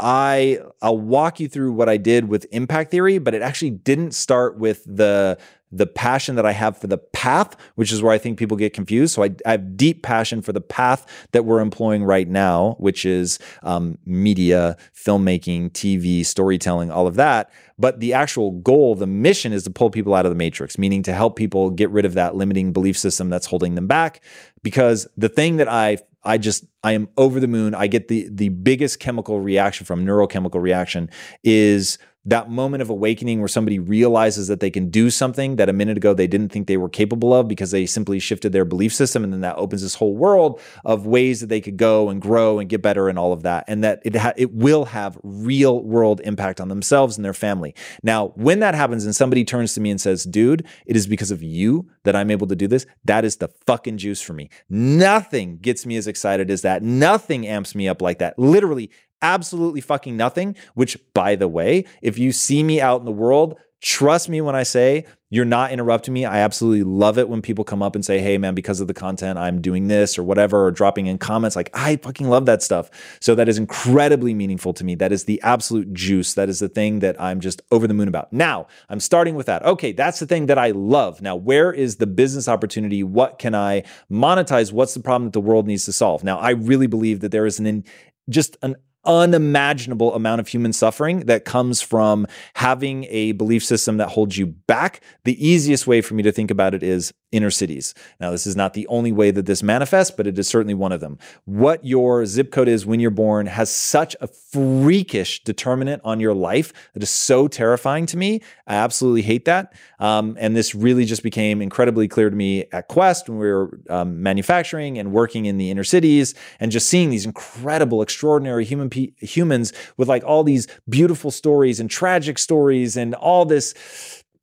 I 0.00 0.58
I'll 0.82 0.98
walk 0.98 1.40
you 1.40 1.48
through 1.48 1.72
what 1.72 1.88
I 1.88 1.96
did 1.96 2.28
with 2.28 2.46
impact 2.50 2.90
theory, 2.90 3.18
but 3.18 3.34
it 3.34 3.42
actually 3.42 3.70
didn't 3.70 4.12
start 4.12 4.58
with 4.58 4.84
the 4.84 5.38
the 5.76 5.86
passion 5.86 6.36
that 6.36 6.46
I 6.46 6.52
have 6.52 6.76
for 6.78 6.86
the 6.86 6.98
path, 6.98 7.56
which 7.74 7.92
is 7.92 8.02
where 8.02 8.12
I 8.12 8.18
think 8.18 8.38
people 8.38 8.56
get 8.56 8.72
confused. 8.72 9.14
So 9.14 9.24
I, 9.24 9.30
I 9.44 9.52
have 9.52 9.76
deep 9.76 10.02
passion 10.02 10.42
for 10.42 10.52
the 10.52 10.60
path 10.60 11.26
that 11.32 11.44
we're 11.44 11.60
employing 11.60 12.04
right 12.04 12.28
now, 12.28 12.76
which 12.78 13.04
is 13.04 13.38
um, 13.62 13.98
media, 14.06 14.76
filmmaking, 14.94 15.70
TV, 15.70 16.24
storytelling, 16.24 16.90
all 16.90 17.06
of 17.06 17.16
that. 17.16 17.50
But 17.78 18.00
the 18.00 18.12
actual 18.12 18.52
goal, 18.52 18.94
the 18.94 19.06
mission 19.06 19.52
is 19.52 19.64
to 19.64 19.70
pull 19.70 19.90
people 19.90 20.14
out 20.14 20.26
of 20.26 20.30
the 20.30 20.36
matrix, 20.36 20.78
meaning 20.78 21.02
to 21.04 21.12
help 21.12 21.36
people 21.36 21.70
get 21.70 21.90
rid 21.90 22.04
of 22.04 22.14
that 22.14 22.36
limiting 22.36 22.72
belief 22.72 22.96
system 22.96 23.30
that's 23.30 23.46
holding 23.46 23.74
them 23.74 23.88
back. 23.88 24.22
Because 24.62 25.08
the 25.16 25.28
thing 25.28 25.56
that 25.56 25.68
I 25.68 25.98
I 26.24 26.38
just 26.38 26.64
I 26.82 26.92
am 26.92 27.08
over 27.16 27.38
the 27.38 27.48
moon. 27.48 27.74
I 27.74 27.86
get 27.86 28.08
the 28.08 28.28
the 28.30 28.48
biggest 28.48 28.98
chemical 28.98 29.40
reaction 29.40 29.84
from 29.84 30.06
neurochemical 30.06 30.60
reaction 30.60 31.10
is 31.42 31.98
that 32.26 32.50
moment 32.50 32.82
of 32.82 32.88
awakening 32.88 33.38
where 33.40 33.48
somebody 33.48 33.78
realizes 33.78 34.48
that 34.48 34.60
they 34.60 34.70
can 34.70 34.88
do 34.88 35.10
something 35.10 35.56
that 35.56 35.68
a 35.68 35.72
minute 35.72 35.96
ago 35.96 36.14
they 36.14 36.26
didn't 36.26 36.50
think 36.50 36.66
they 36.66 36.76
were 36.76 36.88
capable 36.88 37.34
of 37.34 37.46
because 37.46 37.70
they 37.70 37.84
simply 37.86 38.18
shifted 38.18 38.52
their 38.52 38.64
belief 38.64 38.94
system 38.94 39.24
and 39.24 39.32
then 39.32 39.42
that 39.42 39.56
opens 39.56 39.82
this 39.82 39.96
whole 39.96 40.16
world 40.16 40.60
of 40.84 41.06
ways 41.06 41.40
that 41.40 41.48
they 41.48 41.60
could 41.60 41.76
go 41.76 42.08
and 42.08 42.22
grow 42.22 42.58
and 42.58 42.68
get 42.68 42.80
better 42.80 43.08
and 43.08 43.18
all 43.18 43.32
of 43.32 43.42
that 43.42 43.64
and 43.68 43.84
that 43.84 44.00
it 44.04 44.16
ha- 44.16 44.32
it 44.36 44.52
will 44.52 44.86
have 44.86 45.18
real 45.22 45.82
world 45.82 46.20
impact 46.24 46.60
on 46.60 46.68
themselves 46.68 47.16
and 47.16 47.24
their 47.24 47.34
family. 47.34 47.74
Now, 48.02 48.28
when 48.36 48.60
that 48.60 48.74
happens 48.74 49.04
and 49.04 49.14
somebody 49.14 49.44
turns 49.44 49.74
to 49.74 49.80
me 49.80 49.90
and 49.90 50.00
says, 50.00 50.24
"Dude, 50.24 50.66
it 50.86 50.96
is 50.96 51.06
because 51.06 51.30
of 51.30 51.42
you 51.42 51.88
that 52.04 52.16
I'm 52.16 52.30
able 52.30 52.46
to 52.46 52.56
do 52.56 52.66
this." 52.66 52.86
That 53.04 53.24
is 53.24 53.36
the 53.36 53.48
fucking 53.66 53.98
juice 53.98 54.20
for 54.20 54.32
me. 54.32 54.48
Nothing 54.68 55.58
gets 55.58 55.84
me 55.84 55.96
as 55.96 56.06
excited 56.06 56.50
as 56.50 56.62
that. 56.62 56.82
Nothing 56.82 57.46
amps 57.46 57.74
me 57.74 57.88
up 57.88 58.00
like 58.00 58.18
that. 58.18 58.38
Literally 58.38 58.90
absolutely 59.24 59.80
fucking 59.80 60.16
nothing, 60.16 60.54
which, 60.74 60.98
by 61.14 61.34
the 61.34 61.48
way, 61.48 61.86
if 62.02 62.18
you 62.18 62.30
see 62.30 62.62
me 62.62 62.80
out 62.80 63.00
in 63.00 63.06
the 63.06 63.12
world, 63.12 63.58
trust 63.80 64.28
me 64.28 64.40
when 64.40 64.54
I 64.54 64.62
say 64.62 65.04
you're 65.30 65.44
not 65.44 65.72
interrupting 65.72 66.14
me. 66.14 66.24
I 66.24 66.38
absolutely 66.38 66.84
love 66.84 67.18
it 67.18 67.28
when 67.28 67.42
people 67.42 67.64
come 67.64 67.82
up 67.82 67.94
and 67.94 68.04
say, 68.04 68.20
hey, 68.20 68.38
man, 68.38 68.54
because 68.54 68.80
of 68.80 68.86
the 68.86 68.94
content, 68.94 69.36
I'm 69.38 69.60
doing 69.60 69.88
this 69.88 70.16
or 70.16 70.22
whatever, 70.22 70.64
or 70.64 70.70
dropping 70.70 71.06
in 71.06 71.18
comments. 71.18 71.56
Like, 71.56 71.70
I 71.74 71.96
fucking 71.96 72.28
love 72.28 72.46
that 72.46 72.62
stuff. 72.62 72.88
So 73.20 73.34
that 73.34 73.48
is 73.48 73.58
incredibly 73.58 74.32
meaningful 74.32 74.72
to 74.74 74.84
me. 74.84 74.94
That 74.94 75.10
is 75.10 75.24
the 75.24 75.40
absolute 75.42 75.92
juice. 75.92 76.34
That 76.34 76.48
is 76.48 76.60
the 76.60 76.68
thing 76.68 77.00
that 77.00 77.20
I'm 77.20 77.40
just 77.40 77.62
over 77.72 77.86
the 77.86 77.94
moon 77.94 78.08
about. 78.08 78.32
Now, 78.32 78.68
I'm 78.88 79.00
starting 79.00 79.34
with 79.34 79.46
that. 79.46 79.64
Okay, 79.64 79.92
that's 79.92 80.20
the 80.20 80.26
thing 80.26 80.46
that 80.46 80.58
I 80.58 80.70
love. 80.70 81.20
Now, 81.20 81.34
where 81.34 81.72
is 81.72 81.96
the 81.96 82.06
business 82.06 82.46
opportunity? 82.46 83.02
What 83.02 83.38
can 83.38 83.54
I 83.54 83.82
monetize? 84.10 84.72
What's 84.72 84.94
the 84.94 85.00
problem 85.00 85.24
that 85.24 85.32
the 85.32 85.40
world 85.40 85.66
needs 85.66 85.84
to 85.86 85.92
solve? 85.92 86.22
Now, 86.22 86.38
I 86.38 86.50
really 86.50 86.86
believe 86.86 87.20
that 87.20 87.32
there 87.32 87.46
is 87.46 87.58
an 87.58 87.84
just 88.30 88.56
an 88.62 88.76
unimaginable 89.06 90.14
amount 90.14 90.40
of 90.40 90.48
human 90.48 90.72
suffering 90.72 91.20
that 91.20 91.44
comes 91.44 91.80
from 91.80 92.26
having 92.54 93.04
a 93.10 93.32
belief 93.32 93.64
system 93.64 93.96
that 93.98 94.08
holds 94.08 94.38
you 94.38 94.46
back. 94.46 95.00
The 95.24 95.46
easiest 95.46 95.86
way 95.86 96.00
for 96.00 96.14
me 96.14 96.22
to 96.22 96.32
think 96.32 96.50
about 96.50 96.74
it 96.74 96.82
is 96.82 97.12
inner 97.32 97.50
cities. 97.50 97.94
Now, 98.20 98.30
this 98.30 98.46
is 98.46 98.56
not 98.56 98.74
the 98.74 98.86
only 98.86 99.12
way 99.12 99.30
that 99.30 99.46
this 99.46 99.62
manifests, 99.62 100.14
but 100.16 100.26
it 100.26 100.38
is 100.38 100.48
certainly 100.48 100.74
one 100.74 100.92
of 100.92 101.00
them. 101.00 101.18
What 101.44 101.84
your 101.84 102.24
zip 102.26 102.52
code 102.52 102.68
is 102.68 102.86
when 102.86 103.00
you're 103.00 103.10
born 103.10 103.46
has 103.46 103.70
such 103.70 104.14
a 104.20 104.28
freakish 104.54 105.42
determinant 105.42 106.00
on 106.04 106.20
your 106.20 106.32
life 106.32 106.72
that 106.92 107.02
is 107.02 107.10
so 107.10 107.48
terrifying 107.48 108.06
to 108.06 108.16
me. 108.16 108.40
I 108.68 108.76
absolutely 108.76 109.22
hate 109.22 109.46
that. 109.46 109.72
Um, 109.98 110.36
and 110.38 110.54
this 110.54 110.76
really 110.76 111.04
just 111.04 111.24
became 111.24 111.60
incredibly 111.60 112.06
clear 112.06 112.30
to 112.30 112.36
me 112.36 112.66
at 112.70 112.86
Quest 112.86 113.28
when 113.28 113.38
we 113.38 113.48
were 113.48 113.80
um, 113.90 114.22
manufacturing 114.22 114.96
and 114.96 115.10
working 115.10 115.46
in 115.46 115.58
the 115.58 115.72
inner 115.72 115.82
cities 115.82 116.36
and 116.60 116.70
just 116.70 116.88
seeing 116.88 117.10
these 117.10 117.26
incredible, 117.26 118.00
extraordinary 118.00 118.64
human 118.64 118.90
pe- 118.90 119.10
humans 119.18 119.72
with 119.96 120.08
like 120.08 120.22
all 120.22 120.44
these 120.44 120.68
beautiful 120.88 121.32
stories 121.32 121.80
and 121.80 121.90
tragic 121.90 122.38
stories 122.38 122.96
and 122.96 123.16
all 123.16 123.44
this 123.44 123.74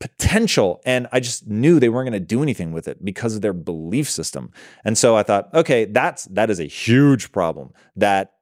potential. 0.01 0.81
And 0.85 1.07
I 1.13 1.21
just 1.21 1.47
knew 1.47 1.79
they 1.79 1.87
weren't 1.87 2.09
going 2.09 2.19
to 2.21 2.25
do 2.25 2.43
anything 2.43 2.73
with 2.73 2.89
it 2.89 3.05
because 3.05 3.33
of 3.33 3.41
their 3.41 3.53
belief 3.53 4.09
system. 4.09 4.51
And 4.83 4.97
so 4.97 5.15
I 5.15 5.23
thought, 5.23 5.53
okay, 5.53 5.85
that's 5.85 6.25
that 6.25 6.49
is 6.49 6.59
a 6.59 6.65
huge 6.65 7.31
problem 7.31 7.71
that 7.95 8.33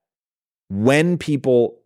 when 0.70 1.18
people 1.18 1.80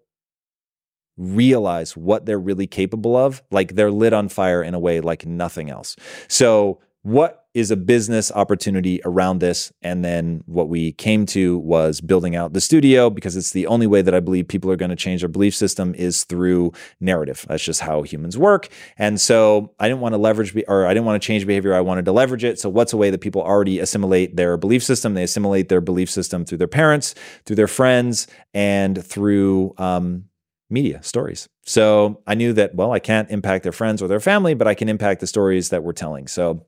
realize 1.17 1.95
what 1.95 2.25
they're 2.25 2.39
really 2.39 2.67
capable 2.67 3.15
of, 3.15 3.41
like 3.51 3.75
they're 3.75 3.91
lit 3.91 4.13
on 4.13 4.29
fire 4.29 4.63
in 4.63 4.73
a 4.73 4.79
way 4.79 4.99
like 4.99 5.25
nothing 5.25 5.69
else. 5.69 5.95
So 6.27 6.81
what 7.03 7.42
is 7.54 7.70
a 7.70 7.76
business 7.76 8.32
opportunity 8.32 8.99
around 9.06 9.39
this. 9.39 9.72
And 9.82 10.04
then 10.04 10.43
what 10.47 10.70
we 10.70 10.91
came 10.93 11.26
to 11.28 11.60
was 11.60 12.01
building 12.01 12.36
out 12.36 12.54
the 12.54 12.62
studio 12.62 13.10
because 13.10 13.36
it's 13.36 13.51
the 13.51 13.68
only 13.68 13.86
way 13.86 14.01
that 14.01 14.16
I 14.16 14.20
believe 14.20 14.47
people 14.47 14.72
are 14.72 14.76
going 14.76 14.89
to 14.89 14.95
change 14.95 15.22
their 15.22 15.30
belief 15.30 15.54
system 15.56 15.93
is 15.93 16.24
through 16.24 16.72
narrative. 16.99 17.45
That's 17.47 17.64
just 17.64 17.82
how 17.82 18.01
humans 18.01 18.38
work. 18.38 18.70
And 18.97 19.22
so 19.22 19.72
I 19.80 19.88
didn't 19.88 20.01
want 20.01 20.14
to 20.14 20.18
leverage 20.18 20.56
or 20.68 20.88
I 20.88 20.93
didn't 20.93 21.06
want 21.06 21.22
to 21.22 21.26
change 21.26 21.45
behavior. 21.45 21.76
I 21.76 21.82
wanted 21.82 22.06
to 22.06 22.12
leverage 22.12 22.43
it. 22.43 22.60
So 22.60 22.70
what's 22.70 22.93
a 22.93 22.97
way 22.97 23.12
that 23.12 23.22
people 23.22 23.41
already 23.41 23.80
assimilate 23.80 24.36
their 24.36 24.58
belief 24.58 24.84
system? 24.84 25.14
They 25.14 25.24
assimilate 25.24 25.70
their 25.70 25.82
belief 25.82 26.10
system 26.10 26.45
through 26.45 26.58
their 26.58 26.68
parents, 26.68 27.14
through 27.45 27.58
their 27.58 27.68
friends, 27.68 28.28
and 28.54 29.04
through 29.06 29.76
um, 29.78 30.26
media 30.72 31.01
stories. 31.04 31.47
So 31.66 32.22
I 32.26 32.34
knew 32.34 32.51
that, 32.54 32.74
well, 32.74 32.91
I 32.91 32.99
can't 32.99 33.30
impact 33.30 33.64
their 33.64 33.72
friends 33.72 34.01
or 34.01 34.08
their 34.08 34.20
family, 34.20 34.56
but 34.56 34.68
I 34.68 34.74
can 34.74 34.89
impact 34.89 35.22
the 35.22 35.28
stories 35.28 35.70
that 35.70 35.84
we're 35.84 35.93
telling. 35.93 36.28
So 36.28 36.66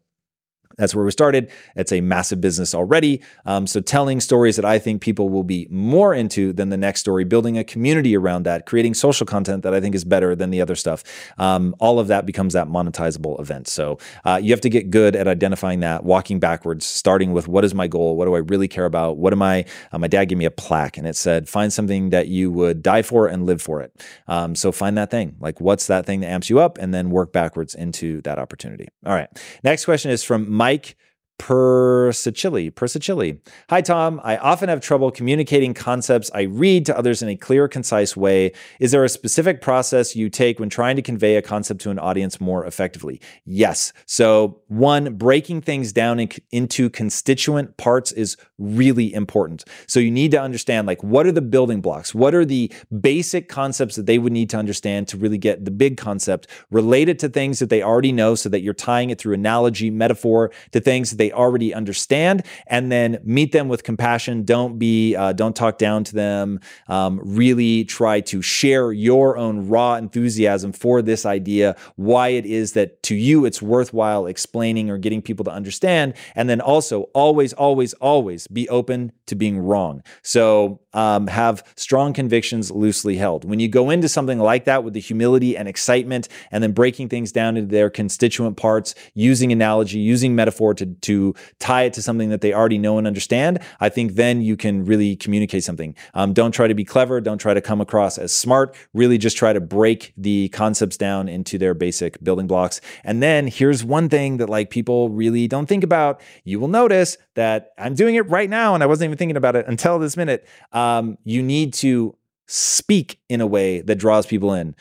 that's 0.77 0.93
where 0.93 1.05
we 1.05 1.11
started. 1.11 1.51
It's 1.75 1.91
a 1.91 2.01
massive 2.01 2.41
business 2.41 2.75
already. 2.75 3.21
Um, 3.45 3.67
so, 3.67 3.79
telling 3.79 4.19
stories 4.19 4.55
that 4.55 4.65
I 4.65 4.79
think 4.79 5.01
people 5.01 5.29
will 5.29 5.43
be 5.43 5.67
more 5.69 6.13
into 6.13 6.53
than 6.53 6.69
the 6.69 6.77
next 6.77 7.01
story, 7.01 7.23
building 7.23 7.57
a 7.57 7.63
community 7.63 8.15
around 8.15 8.43
that, 8.43 8.65
creating 8.65 8.93
social 8.93 9.25
content 9.25 9.63
that 9.63 9.73
I 9.73 9.81
think 9.81 9.95
is 9.95 10.03
better 10.03 10.35
than 10.35 10.49
the 10.49 10.61
other 10.61 10.75
stuff. 10.75 11.03
Um, 11.37 11.75
all 11.79 11.99
of 11.99 12.07
that 12.07 12.25
becomes 12.25 12.53
that 12.53 12.67
monetizable 12.67 13.39
event. 13.39 13.67
So, 13.67 13.97
uh, 14.25 14.39
you 14.41 14.51
have 14.51 14.61
to 14.61 14.69
get 14.69 14.89
good 14.89 15.15
at 15.15 15.27
identifying 15.27 15.79
that, 15.81 16.03
walking 16.03 16.39
backwards, 16.39 16.85
starting 16.85 17.31
with 17.33 17.47
what 17.47 17.63
is 17.63 17.73
my 17.73 17.87
goal? 17.87 18.15
What 18.15 18.25
do 18.25 18.35
I 18.35 18.39
really 18.39 18.67
care 18.67 18.85
about? 18.85 19.17
What 19.17 19.33
am 19.33 19.41
I? 19.41 19.65
Uh, 19.91 19.99
my 19.99 20.07
dad 20.07 20.25
gave 20.25 20.37
me 20.37 20.45
a 20.45 20.51
plaque 20.51 20.97
and 20.97 21.07
it 21.07 21.15
said, 21.15 21.47
find 21.47 21.71
something 21.71 22.09
that 22.09 22.27
you 22.27 22.51
would 22.51 22.81
die 22.81 23.01
for 23.01 23.27
and 23.27 23.45
live 23.45 23.61
for 23.61 23.81
it. 23.81 24.05
Um, 24.27 24.55
so, 24.55 24.71
find 24.71 24.97
that 24.97 25.11
thing. 25.11 25.35
Like, 25.39 25.61
what's 25.61 25.87
that 25.87 26.05
thing 26.05 26.21
that 26.21 26.27
amps 26.27 26.49
you 26.49 26.59
up? 26.59 26.77
And 26.77 26.93
then 26.93 27.09
work 27.09 27.31
backwards 27.31 27.75
into 27.75 28.21
that 28.21 28.39
opportunity. 28.39 28.87
All 29.05 29.13
right. 29.13 29.29
Next 29.63 29.85
question 29.85 30.11
is 30.11 30.23
from 30.23 30.51
Mike 30.51 30.64
Mike 30.65 30.95
Persicili. 31.37 32.71
Persicili. 32.71 33.39
Hi, 33.69 33.81
Tom. 33.81 34.21
I 34.23 34.37
often 34.37 34.69
have 34.69 34.79
trouble 34.79 35.11
communicating 35.11 35.73
concepts 35.73 36.31
I 36.33 36.43
read 36.43 36.85
to 36.85 36.97
others 36.97 37.21
in 37.21 37.27
a 37.27 37.35
clear, 37.35 37.67
concise 37.67 38.15
way. 38.15 38.53
Is 38.79 38.91
there 38.91 39.03
a 39.03 39.09
specific 39.09 39.61
process 39.61 40.15
you 40.15 40.29
take 40.29 40.59
when 40.59 40.69
trying 40.69 40.95
to 40.95 41.01
convey 41.01 41.35
a 41.35 41.41
concept 41.41 41.81
to 41.81 41.91
an 41.91 41.99
audience 41.99 42.39
more 42.39 42.65
effectively? 42.65 43.19
Yes. 43.43 43.91
So, 44.05 44.61
one, 44.69 45.15
breaking 45.15 45.61
things 45.61 45.91
down 45.91 46.19
in, 46.19 46.29
into 46.51 46.89
constituent 46.89 47.75
parts 47.77 48.13
is 48.13 48.37
really 48.57 49.13
important. 49.13 49.65
So, 49.87 49.99
you 49.99 50.11
need 50.11 50.31
to 50.31 50.41
understand 50.41 50.87
like 50.87 51.03
what 51.03 51.27
are 51.27 51.33
the 51.33 51.41
building 51.41 51.81
blocks? 51.81 52.15
What 52.15 52.33
are 52.33 52.45
the 52.45 52.71
basic 53.01 53.49
concepts 53.49 53.97
that 53.97 54.05
they 54.05 54.19
would 54.19 54.33
need 54.33 54.49
to 54.51 54.57
understand 54.57 55.09
to 55.09 55.17
really 55.17 55.37
get 55.37 55.65
the 55.65 55.71
big 55.71 55.97
concept 55.97 56.47
related 56.71 57.19
to 57.19 57.29
things 57.29 57.59
that 57.59 57.69
they 57.69 57.83
already 57.83 58.13
know 58.13 58.35
so 58.35 58.47
that 58.49 58.61
you're 58.61 58.73
tying 58.73 59.09
it 59.09 59.19
through 59.19 59.33
analogy, 59.33 59.89
metaphor 59.89 60.51
to 60.71 60.79
things 60.79 61.11
that 61.11 61.17
they 61.17 61.24
already 61.31 61.73
understand, 61.73 62.45
and 62.67 62.91
then 62.91 63.19
meet 63.23 63.51
them 63.51 63.67
with 63.67 63.83
compassion. 63.83 64.43
Don't 64.43 64.79
be, 64.79 65.15
uh, 65.15 65.33
don't 65.33 65.55
talk 65.55 65.77
down 65.77 66.03
to 66.05 66.13
them. 66.13 66.59
Um, 66.87 67.19
really 67.23 67.85
try 67.85 68.21
to 68.21 68.41
share 68.41 68.91
your 68.91 69.37
own 69.37 69.67
raw 69.67 69.95
enthusiasm 69.95 70.71
for 70.71 71.01
this 71.01 71.25
idea, 71.25 71.75
why 71.95 72.29
it 72.29 72.45
is 72.45 72.73
that 72.73 73.01
to 73.03 73.15
you 73.15 73.45
it's 73.45 73.61
worthwhile 73.61 74.25
explaining 74.25 74.89
or 74.89 74.97
getting 74.97 75.21
people 75.21 75.45
to 75.45 75.51
understand. 75.51 76.13
And 76.35 76.49
then 76.49 76.61
also 76.61 77.03
always, 77.13 77.53
always, 77.53 77.93
always 77.95 78.47
be 78.47 78.67
open 78.69 79.11
to 79.27 79.35
being 79.35 79.57
wrong. 79.59 80.03
So 80.21 80.81
um, 80.93 81.27
have 81.27 81.63
strong 81.75 82.13
convictions 82.13 82.71
loosely 82.71 83.17
held. 83.17 83.45
When 83.45 83.59
you 83.59 83.67
go 83.67 83.89
into 83.89 84.07
something 84.07 84.39
like 84.39 84.65
that 84.65 84.83
with 84.83 84.93
the 84.93 84.99
humility 84.99 85.57
and 85.57 85.67
excitement, 85.67 86.27
and 86.51 86.63
then 86.63 86.71
breaking 86.71 87.09
things 87.09 87.31
down 87.31 87.57
into 87.57 87.71
their 87.71 87.89
constituent 87.89 88.57
parts, 88.57 88.95
using 89.13 89.51
analogy, 89.51 89.99
using 89.99 90.35
metaphor 90.35 90.73
to, 90.73 90.85
to 90.85 91.14
tie 91.59 91.83
it 91.83 91.93
to 91.93 92.01
something 92.01 92.29
that 92.29 92.41
they 92.41 92.53
already 92.53 92.77
know 92.77 92.97
and 92.97 93.07
understand, 93.07 93.59
I 93.79 93.89
think 93.89 94.15
then 94.15 94.41
you 94.41 94.55
can 94.57 94.85
really 94.85 95.15
communicate 95.15 95.63
something. 95.63 95.95
Um, 96.13 96.33
don't 96.33 96.51
try 96.51 96.67
to 96.67 96.75
be 96.75 96.85
clever. 96.85 97.21
Don't 97.21 97.37
try 97.37 97.53
to 97.53 97.61
come 97.61 97.81
across 97.81 98.17
as 98.17 98.31
smart. 98.31 98.75
Really 98.93 99.17
just 99.17 99.37
try 99.37 99.53
to 99.53 99.61
break 99.61 100.13
the 100.17 100.49
concepts 100.49 100.97
down 100.97 101.27
into 101.27 101.57
their 101.57 101.73
basic 101.73 102.21
building 102.23 102.47
blocks. 102.47 102.81
And 103.03 103.21
then 103.21 103.47
here's 103.47 103.83
one 103.83 104.09
thing 104.09 104.37
that 104.37 104.49
like 104.49 104.69
people 104.69 105.09
really 105.09 105.47
don't 105.47 105.67
think 105.67 105.83
about. 105.83 106.21
You 106.43 106.59
will 106.59 106.67
notice 106.67 107.17
that 107.35 107.71
I'm 107.77 107.95
doing 107.95 108.15
it 108.15 108.27
right 108.29 108.49
now, 108.49 108.73
and 108.73 108.83
I 108.83 108.85
wasn't 108.85 109.09
even 109.09 109.17
thinking 109.17 109.37
about 109.37 109.55
it 109.55 109.65
until 109.67 109.99
this 109.99 110.17
minute. 110.17 110.47
Um, 110.71 111.17
you 111.23 111.41
need 111.41 111.73
to 111.75 112.15
speak 112.47 113.19
in 113.27 113.41
a 113.41 113.47
way 113.47 113.81
that 113.81 113.95
draws 113.95 114.25
people 114.25 114.53
in 114.53 114.75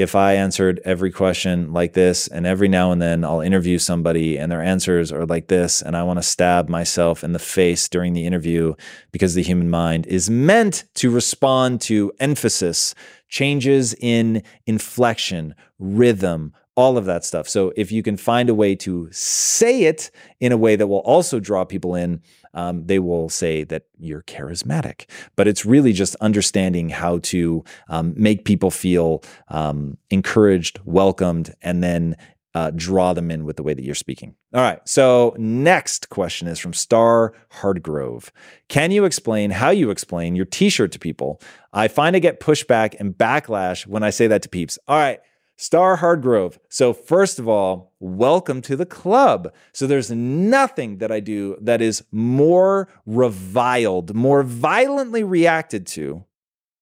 if 0.00 0.14
I 0.14 0.32
answered 0.32 0.80
every 0.84 1.10
question 1.10 1.72
like 1.72 1.92
this, 1.92 2.26
and 2.26 2.46
every 2.46 2.68
now 2.68 2.90
and 2.90 3.02
then 3.02 3.22
I'll 3.22 3.42
interview 3.42 3.78
somebody 3.78 4.38
and 4.38 4.50
their 4.50 4.62
answers 4.62 5.12
are 5.12 5.26
like 5.26 5.48
this, 5.48 5.82
and 5.82 5.94
I 5.96 6.02
want 6.02 6.18
to 6.18 6.22
stab 6.22 6.70
myself 6.70 7.22
in 7.22 7.32
the 7.32 7.38
face 7.38 7.88
during 7.88 8.14
the 8.14 8.26
interview 8.26 8.74
because 9.12 9.34
the 9.34 9.42
human 9.42 9.68
mind 9.68 10.06
is 10.06 10.30
meant 10.30 10.84
to 10.94 11.10
respond 11.10 11.82
to 11.82 12.12
emphasis, 12.18 12.94
changes 13.28 13.94
in 14.00 14.42
inflection, 14.66 15.54
rhythm, 15.78 16.54
all 16.76 16.96
of 16.96 17.04
that 17.04 17.24
stuff. 17.24 17.46
So 17.46 17.72
if 17.76 17.92
you 17.92 18.02
can 18.02 18.16
find 18.16 18.48
a 18.48 18.54
way 18.54 18.74
to 18.76 19.08
say 19.12 19.82
it 19.82 20.10
in 20.40 20.50
a 20.50 20.56
way 20.56 20.76
that 20.76 20.86
will 20.86 21.00
also 21.00 21.38
draw 21.38 21.64
people 21.66 21.94
in, 21.94 22.22
um, 22.54 22.86
they 22.86 22.98
will 22.98 23.28
say 23.28 23.64
that 23.64 23.84
you're 23.98 24.22
charismatic. 24.22 25.06
But 25.36 25.48
it's 25.48 25.64
really 25.64 25.92
just 25.92 26.14
understanding 26.16 26.88
how 26.88 27.18
to 27.18 27.64
um, 27.88 28.14
make 28.16 28.44
people 28.44 28.70
feel 28.70 29.22
um, 29.48 29.96
encouraged, 30.10 30.80
welcomed, 30.84 31.54
and 31.62 31.82
then 31.82 32.16
uh, 32.54 32.70
draw 32.74 33.12
them 33.12 33.30
in 33.30 33.44
with 33.44 33.56
the 33.56 33.62
way 33.62 33.74
that 33.74 33.84
you're 33.84 33.94
speaking. 33.94 34.34
All 34.52 34.60
right. 34.60 34.80
So, 34.88 35.34
next 35.38 36.08
question 36.08 36.48
is 36.48 36.58
from 36.58 36.72
Star 36.72 37.32
Hardgrove. 37.60 38.30
Can 38.68 38.90
you 38.90 39.04
explain 39.04 39.50
how 39.52 39.70
you 39.70 39.90
explain 39.90 40.34
your 40.34 40.46
t 40.46 40.68
shirt 40.68 40.92
to 40.92 40.98
people? 40.98 41.40
I 41.72 41.86
find 41.86 42.16
I 42.16 42.18
get 42.18 42.40
pushback 42.40 42.96
and 42.98 43.14
backlash 43.14 43.86
when 43.86 44.02
I 44.02 44.10
say 44.10 44.26
that 44.26 44.42
to 44.42 44.48
peeps. 44.48 44.78
All 44.88 44.98
right. 44.98 45.20
Star 45.60 45.98
Hardgrove. 45.98 46.56
So, 46.70 46.94
first 46.94 47.38
of 47.38 47.46
all, 47.46 47.92
welcome 48.00 48.62
to 48.62 48.76
the 48.76 48.86
club. 48.86 49.52
So, 49.74 49.86
there's 49.86 50.10
nothing 50.10 50.96
that 50.98 51.12
I 51.12 51.20
do 51.20 51.58
that 51.60 51.82
is 51.82 52.02
more 52.10 52.88
reviled, 53.04 54.14
more 54.14 54.42
violently 54.42 55.22
reacted 55.22 55.86
to 55.88 56.24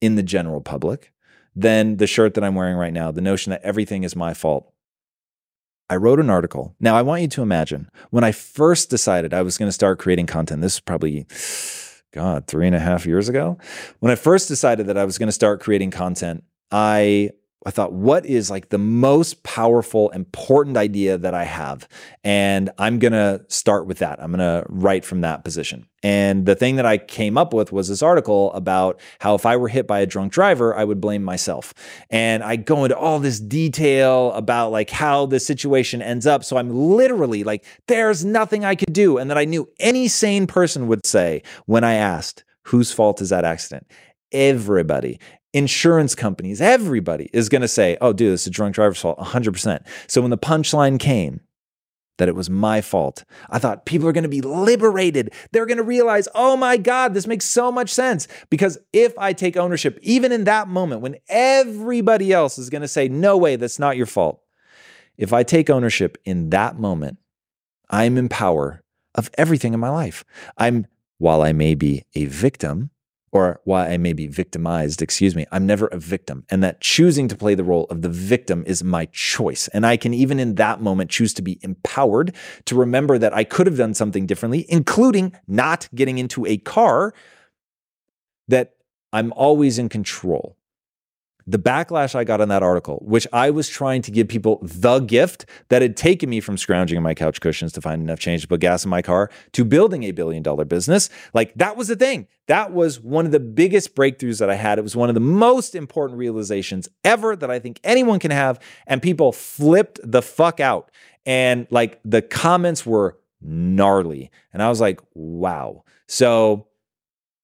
in 0.00 0.14
the 0.14 0.22
general 0.22 0.60
public 0.60 1.12
than 1.56 1.96
the 1.96 2.06
shirt 2.06 2.34
that 2.34 2.44
I'm 2.44 2.54
wearing 2.54 2.76
right 2.76 2.92
now. 2.92 3.10
The 3.10 3.20
notion 3.20 3.50
that 3.50 3.62
everything 3.62 4.04
is 4.04 4.14
my 4.14 4.32
fault. 4.32 4.72
I 5.90 5.96
wrote 5.96 6.20
an 6.20 6.30
article. 6.30 6.76
Now, 6.78 6.94
I 6.94 7.02
want 7.02 7.22
you 7.22 7.28
to 7.28 7.42
imagine 7.42 7.90
when 8.10 8.22
I 8.22 8.30
first 8.30 8.90
decided 8.90 9.34
I 9.34 9.42
was 9.42 9.58
going 9.58 9.68
to 9.68 9.72
start 9.72 9.98
creating 9.98 10.26
content, 10.26 10.62
this 10.62 10.74
is 10.74 10.80
probably, 10.80 11.26
God, 12.14 12.46
three 12.46 12.68
and 12.68 12.76
a 12.76 12.80
half 12.80 13.06
years 13.06 13.28
ago. 13.28 13.58
When 13.98 14.12
I 14.12 14.14
first 14.14 14.46
decided 14.46 14.86
that 14.86 14.96
I 14.96 15.04
was 15.04 15.18
going 15.18 15.26
to 15.26 15.32
start 15.32 15.60
creating 15.60 15.90
content, 15.90 16.44
I 16.70 17.30
I 17.68 17.70
thought, 17.70 17.92
what 17.92 18.24
is 18.24 18.50
like 18.50 18.70
the 18.70 18.78
most 18.78 19.42
powerful, 19.42 20.08
important 20.12 20.78
idea 20.78 21.18
that 21.18 21.34
I 21.34 21.44
have? 21.44 21.86
And 22.24 22.70
I'm 22.78 22.98
going 22.98 23.12
to 23.12 23.44
start 23.48 23.86
with 23.86 23.98
that. 23.98 24.22
I'm 24.22 24.32
going 24.32 24.38
to 24.38 24.64
write 24.70 25.04
from 25.04 25.20
that 25.20 25.44
position. 25.44 25.86
And 26.02 26.46
the 26.46 26.54
thing 26.54 26.76
that 26.76 26.86
I 26.86 26.96
came 26.96 27.36
up 27.36 27.52
with 27.52 27.70
was 27.70 27.88
this 27.88 28.00
article 28.00 28.54
about 28.54 28.98
how 29.18 29.34
if 29.34 29.44
I 29.44 29.58
were 29.58 29.68
hit 29.68 29.86
by 29.86 29.98
a 30.00 30.06
drunk 30.06 30.32
driver, 30.32 30.74
I 30.74 30.82
would 30.82 30.98
blame 30.98 31.22
myself. 31.22 31.74
And 32.08 32.42
I 32.42 32.56
go 32.56 32.84
into 32.84 32.96
all 32.96 33.18
this 33.18 33.38
detail 33.38 34.32
about 34.32 34.72
like 34.72 34.88
how 34.88 35.26
the 35.26 35.38
situation 35.38 36.00
ends 36.00 36.26
up. 36.26 36.44
So 36.44 36.56
I'm 36.56 36.70
literally 36.70 37.44
like, 37.44 37.66
there's 37.86 38.24
nothing 38.24 38.64
I 38.64 38.76
could 38.76 38.94
do. 38.94 39.18
And 39.18 39.30
that 39.30 39.36
I 39.36 39.44
knew 39.44 39.68
any 39.78 40.08
sane 40.08 40.46
person 40.46 40.86
would 40.86 41.04
say 41.04 41.42
when 41.66 41.84
I 41.84 41.96
asked, 41.96 42.44
whose 42.62 42.92
fault 42.92 43.20
is 43.20 43.28
that 43.28 43.44
accident? 43.44 43.86
everybody 44.32 45.18
insurance 45.52 46.14
companies, 46.14 46.60
everybody 46.60 47.30
is 47.32 47.48
going 47.48 47.62
to 47.62 47.68
say, 47.68 47.96
oh, 48.00 48.12
dude, 48.12 48.32
this 48.32 48.42
is 48.42 48.48
a 48.48 48.50
drunk 48.50 48.74
driver's 48.74 49.00
fault, 49.00 49.18
100%. 49.18 49.86
So 50.06 50.20
when 50.20 50.30
the 50.30 50.38
punchline 50.38 50.98
came, 50.98 51.40
that 52.18 52.28
it 52.28 52.34
was 52.34 52.50
my 52.50 52.80
fault. 52.80 53.24
I 53.48 53.58
thought 53.58 53.86
people 53.86 54.08
are 54.08 54.12
going 54.12 54.24
to 54.24 54.28
be 54.28 54.40
liberated. 54.40 55.32
They're 55.52 55.66
going 55.66 55.78
to 55.78 55.84
realize, 55.84 56.28
oh 56.34 56.56
my 56.56 56.76
God, 56.76 57.14
this 57.14 57.26
makes 57.26 57.46
so 57.46 57.72
much 57.72 57.90
sense. 57.90 58.28
Because 58.50 58.76
if 58.92 59.16
I 59.18 59.32
take 59.32 59.56
ownership, 59.56 59.98
even 60.02 60.32
in 60.32 60.44
that 60.44 60.68
moment 60.68 61.00
when 61.00 61.16
everybody 61.28 62.32
else 62.32 62.58
is 62.58 62.70
going 62.70 62.82
to 62.82 62.88
say, 62.88 63.08
no 63.08 63.36
way, 63.36 63.56
that's 63.56 63.78
not 63.78 63.96
your 63.96 64.06
fault. 64.06 64.42
If 65.16 65.32
I 65.32 65.42
take 65.42 65.70
ownership 65.70 66.18
in 66.24 66.50
that 66.50 66.78
moment, 66.78 67.18
I'm 67.88 68.18
in 68.18 68.28
power 68.28 68.82
of 69.14 69.30
everything 69.38 69.72
in 69.72 69.80
my 69.80 69.88
life. 69.88 70.24
I'm, 70.56 70.86
while 71.18 71.42
I 71.42 71.52
may 71.52 71.74
be 71.74 72.04
a 72.14 72.26
victim, 72.26 72.90
or 73.30 73.60
why 73.64 73.88
I 73.88 73.96
may 73.96 74.12
be 74.12 74.26
victimized, 74.26 75.02
excuse 75.02 75.34
me, 75.34 75.46
I'm 75.52 75.66
never 75.66 75.86
a 75.88 75.98
victim. 75.98 76.44
And 76.50 76.62
that 76.62 76.80
choosing 76.80 77.28
to 77.28 77.36
play 77.36 77.54
the 77.54 77.64
role 77.64 77.86
of 77.90 78.02
the 78.02 78.08
victim 78.08 78.64
is 78.66 78.82
my 78.82 79.06
choice. 79.06 79.68
And 79.68 79.86
I 79.86 79.96
can 79.96 80.12
even 80.12 80.38
in 80.38 80.56
that 80.56 80.80
moment 80.80 81.10
choose 81.10 81.32
to 81.34 81.42
be 81.42 81.58
empowered 81.62 82.34
to 82.66 82.74
remember 82.74 83.18
that 83.18 83.34
I 83.34 83.44
could 83.44 83.66
have 83.66 83.76
done 83.76 83.94
something 83.94 84.26
differently, 84.26 84.66
including 84.68 85.32
not 85.46 85.88
getting 85.94 86.18
into 86.18 86.46
a 86.46 86.58
car, 86.58 87.14
that 88.48 88.74
I'm 89.12 89.32
always 89.34 89.78
in 89.78 89.88
control 89.88 90.57
the 91.48 91.58
backlash 91.58 92.14
I 92.14 92.24
got 92.24 92.42
on 92.42 92.48
that 92.48 92.62
article, 92.62 93.02
which 93.06 93.26
I 93.32 93.48
was 93.48 93.70
trying 93.70 94.02
to 94.02 94.10
give 94.10 94.28
people 94.28 94.58
the 94.60 95.00
gift 95.00 95.46
that 95.70 95.80
had 95.80 95.96
taken 95.96 96.28
me 96.28 96.40
from 96.40 96.58
scrounging 96.58 97.00
my 97.00 97.14
couch 97.14 97.40
cushions 97.40 97.72
to 97.72 97.80
find 97.80 98.02
enough 98.02 98.18
change 98.18 98.42
to 98.42 98.48
put 98.48 98.60
gas 98.60 98.84
in 98.84 98.90
my 98.90 99.00
car 99.00 99.30
to 99.52 99.64
building 99.64 100.02
a 100.04 100.10
billion 100.10 100.42
dollar 100.42 100.66
business. 100.66 101.08
Like 101.32 101.54
that 101.54 101.74
was 101.74 101.88
the 101.88 101.96
thing. 101.96 102.26
That 102.48 102.72
was 102.72 103.00
one 103.00 103.24
of 103.24 103.32
the 103.32 103.40
biggest 103.40 103.96
breakthroughs 103.96 104.40
that 104.40 104.50
I 104.50 104.56
had. 104.56 104.78
It 104.78 104.82
was 104.82 104.94
one 104.94 105.08
of 105.08 105.14
the 105.14 105.20
most 105.20 105.74
important 105.74 106.18
realizations 106.18 106.86
ever 107.02 107.34
that 107.34 107.50
I 107.50 107.58
think 107.58 107.80
anyone 107.82 108.18
can 108.18 108.30
have. 108.30 108.60
And 108.86 109.00
people 109.00 109.32
flipped 109.32 110.00
the 110.04 110.20
fuck 110.20 110.60
out. 110.60 110.90
And 111.24 111.66
like 111.70 111.98
the 112.04 112.20
comments 112.20 112.84
were 112.84 113.18
gnarly. 113.40 114.30
And 114.52 114.62
I 114.62 114.68
was 114.68 114.82
like, 114.82 115.00
wow. 115.14 115.84
So 116.06 116.67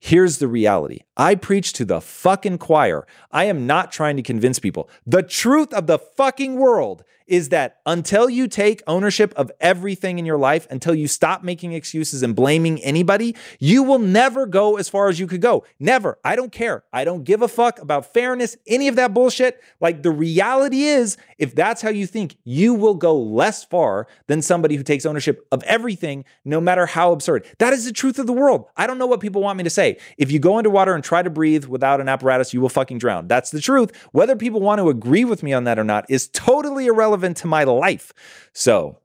Here's 0.07 0.36
the 0.36 0.48
reality. 0.48 0.98
I 1.16 1.34
preach 1.34 1.72
to 1.72 1.84
the 1.86 1.98
fucking 1.98 2.59
choir. 2.59 3.07
I 3.32 3.44
am 3.44 3.66
not 3.66 3.90
trying 3.90 4.16
to 4.18 4.22
convince 4.22 4.59
people. 4.59 4.90
The 5.07 5.22
truth 5.22 5.72
of 5.72 5.86
the 5.86 5.98
fucking 5.98 6.57
world 6.57 7.05
is 7.26 7.48
that 7.50 7.80
until 7.86 8.28
you 8.28 8.48
take 8.48 8.82
ownership 8.86 9.32
of 9.36 9.50
everything 9.60 10.18
in 10.18 10.26
your 10.26 10.38
life, 10.38 10.66
until 10.70 10.94
you 10.94 11.08
stop 11.08 11.42
making 11.42 11.72
excuses 11.72 12.22
and 12.22 12.36
blaming 12.36 12.82
anybody, 12.82 13.34
you 13.58 13.82
will 13.82 13.98
never 13.98 14.46
go 14.46 14.76
as 14.76 14.88
far 14.88 15.08
as 15.08 15.18
you 15.18 15.26
could 15.26 15.40
go. 15.40 15.64
Never. 15.78 16.18
I 16.24 16.36
don't 16.36 16.52
care. 16.52 16.84
I 16.92 17.04
don't 17.04 17.24
give 17.24 17.42
a 17.42 17.48
fuck 17.48 17.78
about 17.80 18.12
fairness, 18.12 18.56
any 18.66 18.88
of 18.88 18.96
that 18.96 19.14
bullshit. 19.14 19.60
Like 19.80 20.02
the 20.02 20.10
reality 20.10 20.84
is, 20.84 21.16
if 21.38 21.54
that's 21.54 21.82
how 21.82 21.90
you 21.90 22.06
think, 22.06 22.36
you 22.44 22.74
will 22.74 22.94
go 22.94 23.18
less 23.18 23.64
far 23.64 24.06
than 24.26 24.42
somebody 24.42 24.76
who 24.76 24.82
takes 24.82 25.06
ownership 25.06 25.46
of 25.50 25.62
everything, 25.64 26.24
no 26.44 26.60
matter 26.60 26.86
how 26.86 27.12
absurd. 27.12 27.46
That 27.58 27.72
is 27.72 27.84
the 27.84 27.92
truth 27.92 28.18
of 28.18 28.26
the 28.26 28.32
world. 28.32 28.66
I 28.76 28.86
don't 28.86 28.98
know 28.98 29.06
what 29.06 29.20
people 29.20 29.42
want 29.42 29.56
me 29.56 29.64
to 29.64 29.70
say. 29.70 29.98
If 30.18 30.30
you 30.30 30.38
go 30.38 30.58
underwater 30.58 30.94
and 30.94 31.02
try 31.02 31.22
to 31.22 31.30
breathe 31.30 31.64
without 31.64 32.00
an 32.00 32.08
apparatus, 32.08 32.52
you 32.52 32.60
will 32.60 32.68
fucking 32.68 32.98
drown. 32.98 33.28
That's 33.28 33.50
the 33.50 33.60
truth. 33.60 33.92
Whether 34.12 34.36
people 34.36 34.60
want 34.60 34.80
to 34.80 34.88
agree 34.88 35.24
with 35.24 35.42
me 35.42 35.52
on 35.52 35.64
that 35.64 35.78
or 35.78 35.84
not 35.84 36.04
is 36.08 36.28
totally 36.28 36.86
irrelevant 36.86 37.13
relevant 37.14 37.36
to 37.38 37.46
my 37.46 37.62
life. 37.62 38.12
So 38.52 38.98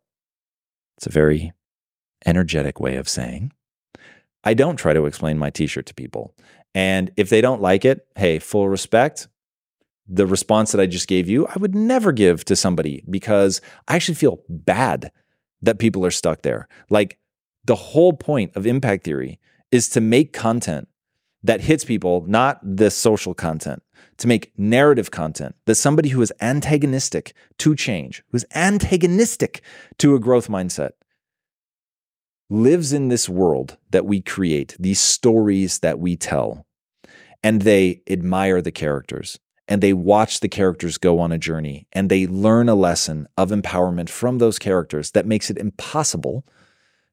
it's 0.98 1.06
a 1.06 1.12
very 1.12 1.54
energetic 2.26 2.80
way 2.80 2.96
of 2.98 3.08
saying 3.08 3.52
I 4.44 4.54
don't 4.54 4.78
try 4.78 4.94
to 4.94 5.06
explain 5.06 5.38
my 5.38 5.52
t 5.52 5.68
shirt 5.68 5.86
to 5.88 5.94
people. 5.94 6.34
And 6.74 7.12
if 7.18 7.30
they 7.30 7.42
don't 7.42 7.62
like 7.62 7.86
it, 7.86 8.08
hey, 8.16 8.40
full 8.40 8.68
respect. 8.70 9.28
The 10.08 10.26
response 10.26 10.72
that 10.72 10.82
I 10.82 10.88
just 10.88 11.08
gave 11.08 11.30
you, 11.30 11.46
I 11.46 11.60
would 11.60 11.76
never 11.76 12.12
give 12.12 12.44
to 12.46 12.56
somebody 12.56 13.04
because 13.10 13.62
I 13.88 13.96
actually 13.96 14.16
feel 14.16 14.40
bad 14.50 15.12
that 15.62 15.78
people 15.78 16.04
are 16.04 16.12
stuck 16.12 16.42
there. 16.42 16.68
Like 16.90 17.20
the 17.66 17.76
whole 17.76 18.14
point 18.14 18.56
of 18.56 18.66
impact 18.66 19.04
theory 19.04 19.40
is 19.72 19.88
to 19.90 20.02
make 20.02 20.34
content 20.34 20.88
that 21.44 21.62
hits 21.62 21.86
people, 21.86 22.26
not 22.28 22.60
the 22.64 22.90
social 22.90 23.36
content 23.36 23.84
to 24.20 24.28
make 24.28 24.52
narrative 24.58 25.12
content 25.12 25.56
that 25.66 25.76
somebody 25.76 26.10
who 26.10 26.22
is 26.22 26.34
antagonistic 26.42 27.34
to 27.58 27.76
change, 27.76 28.24
who's 28.32 28.46
antagonistic 28.54 29.62
to 29.98 30.16
a 30.16 30.20
growth 30.20 30.48
mindset, 30.48 30.92
lives 32.50 32.94
in 32.94 33.08
this 33.08 33.28
world 33.28 33.78
that 33.90 34.06
we 34.06 34.22
create, 34.22 34.76
these 34.80 35.00
stories 35.00 35.80
that 35.80 36.00
we 36.00 36.16
tell, 36.16 36.66
and 37.44 37.62
they 37.62 38.02
admire 38.10 38.62
the 38.62 38.72
characters 38.72 39.40
and 39.68 39.82
they 39.82 39.94
watch 39.94 40.40
the 40.40 40.50
characters 40.50 40.98
go 40.98 41.20
on 41.20 41.32
a 41.32 41.38
journey 41.38 41.88
and 41.94 42.10
they 42.10 42.28
learn 42.28 42.68
a 42.68 42.76
lesson 42.76 43.28
of 43.38 43.52
empowerment 43.52 44.10
from 44.10 44.40
those 44.40 44.60
characters 44.60 45.12
that 45.12 45.28
makes 45.28 45.50
it 45.50 45.58
impossible 45.58 46.44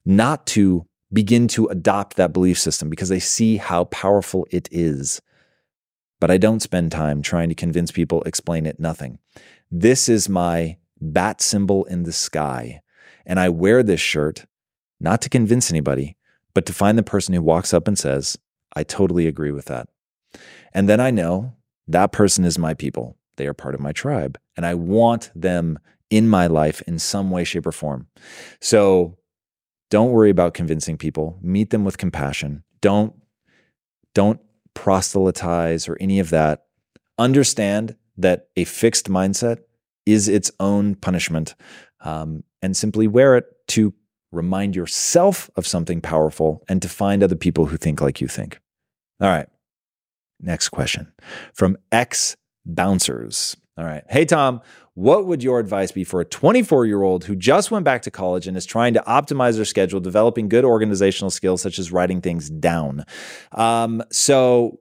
not 0.05 0.47
to 0.47 0.87
begin 1.13 1.47
to 1.47 1.67
adopt 1.67 2.17
that 2.17 2.33
belief 2.33 2.59
system 2.59 2.91
because 2.91 3.11
they 3.11 3.21
see 3.21 3.59
how 3.59 3.85
powerful 3.85 4.47
it 4.51 4.69
is 4.73 5.21
but 6.21 6.31
I 6.31 6.39
don't 6.39 6.61
spend 6.61 6.93
time 6.93 7.23
trying 7.23 7.49
to 7.49 7.55
convince 7.55 7.91
people, 7.91 8.23
explain 8.23 8.67
it, 8.67 8.81
nothing. 8.81 9.19
This 9.71 10.09
is 10.09 10.29
my 10.29 10.79
bat 11.01 11.41
symbol 11.41 11.85
in 11.85 12.05
the 12.05 12.13
sky. 12.13 12.81
And 13.25 13.41
I 13.41 13.49
wear 13.49 13.83
this 13.83 14.01
shirt 14.01 14.47
not 15.01 15.21
to 15.23 15.29
convince 15.29 15.71
anybody, 15.71 16.17
but 16.55 16.65
to 16.67 16.73
find 16.73 16.97
the 16.97 17.03
person 17.03 17.35
who 17.35 17.43
walks 17.43 17.75
up 17.75 17.87
and 17.87 17.99
says, 17.99 18.39
I 18.75 18.83
totally 18.83 19.27
agree 19.27 19.51
with 19.51 19.67
that. 19.67 19.89
And 20.73 20.89
then 20.89 21.01
I 21.01 21.11
know 21.11 21.55
that 21.89 22.13
person 22.13 22.45
is 22.45 22.59
my 22.59 22.75
people. 22.75 23.17
They 23.37 23.47
are 23.47 23.55
part 23.55 23.75
of 23.75 23.81
my 23.81 23.93
tribe. 23.93 24.39
And 24.57 24.65
I 24.65 24.75
want 24.75 25.31
them 25.35 25.79
in 26.09 26.29
my 26.29 26.47
life 26.47 26.83
in 26.83 26.99
some 26.99 27.31
way, 27.31 27.45
shape, 27.45 27.67
or 27.67 27.73
form. 27.73 28.07
So 28.61 29.19
don't 29.91 30.13
worry 30.13 30.31
about 30.31 30.55
convincing 30.55 30.97
people. 30.97 31.39
Meet 31.43 31.71
them 31.71 31.85
with 31.85 31.99
compassion. 31.99 32.65
Don't, 32.81 33.15
don't 34.15 34.41
proselytize 34.77 35.89
or 35.89 35.97
any 35.99 36.21
of 36.21 36.31
that. 36.31 36.67
Understand 37.19 37.97
that 38.19 38.49
a 38.55 38.65
fixed 38.65 39.09
mindset 39.09 39.59
is 40.05 40.29
its 40.29 40.53
own 40.61 40.95
punishment 40.95 41.57
um, 42.03 42.45
and 42.63 42.77
simply 42.77 43.09
wear 43.09 43.37
it 43.37 43.47
to 43.69 43.93
remind 44.31 44.77
yourself 44.77 45.51
of 45.57 45.67
something 45.67 46.01
powerful 46.01 46.63
and 46.69 46.81
to 46.83 46.89
find 46.89 47.23
other 47.23 47.35
people 47.35 47.67
who 47.67 47.77
think 47.77 48.01
like 48.01 48.21
you 48.21 48.29
think. 48.29 48.61
All 49.21 49.29
right. 49.29 49.49
Next 50.41 50.69
question 50.69 51.13
from 51.55 51.79
X 51.91 52.37
Bouncers. 52.65 53.57
All 53.79 53.85
right. 53.85 54.05
Hey, 54.09 54.25
Tom, 54.25 54.63
what 54.95 55.27
would 55.27 55.43
your 55.43 55.59
advice 55.59 55.93
be 55.93 56.03
for 56.03 56.23
a 56.23 56.25
24 56.25 56.87
year 56.87 57.03
old 57.03 57.25
who 57.25 57.37
just 57.37 57.71
went 57.71 57.85
back 57.85 58.01
to 58.03 58.11
college 58.11 58.47
and 58.47 58.57
is 58.57 58.65
trying 58.65 58.95
to 58.95 59.03
optimize 59.07 59.57
their 59.57 59.67
schedule, 59.67 60.01
developing 60.01 60.49
good 60.49 60.65
organizational 60.65 61.31
skills 61.31 61.61
such 61.61 61.79
as 61.79 61.93
writing 61.93 62.23
things 62.23 62.49
down? 62.49 63.05
Um, 63.53 64.03
so, 64.11 64.81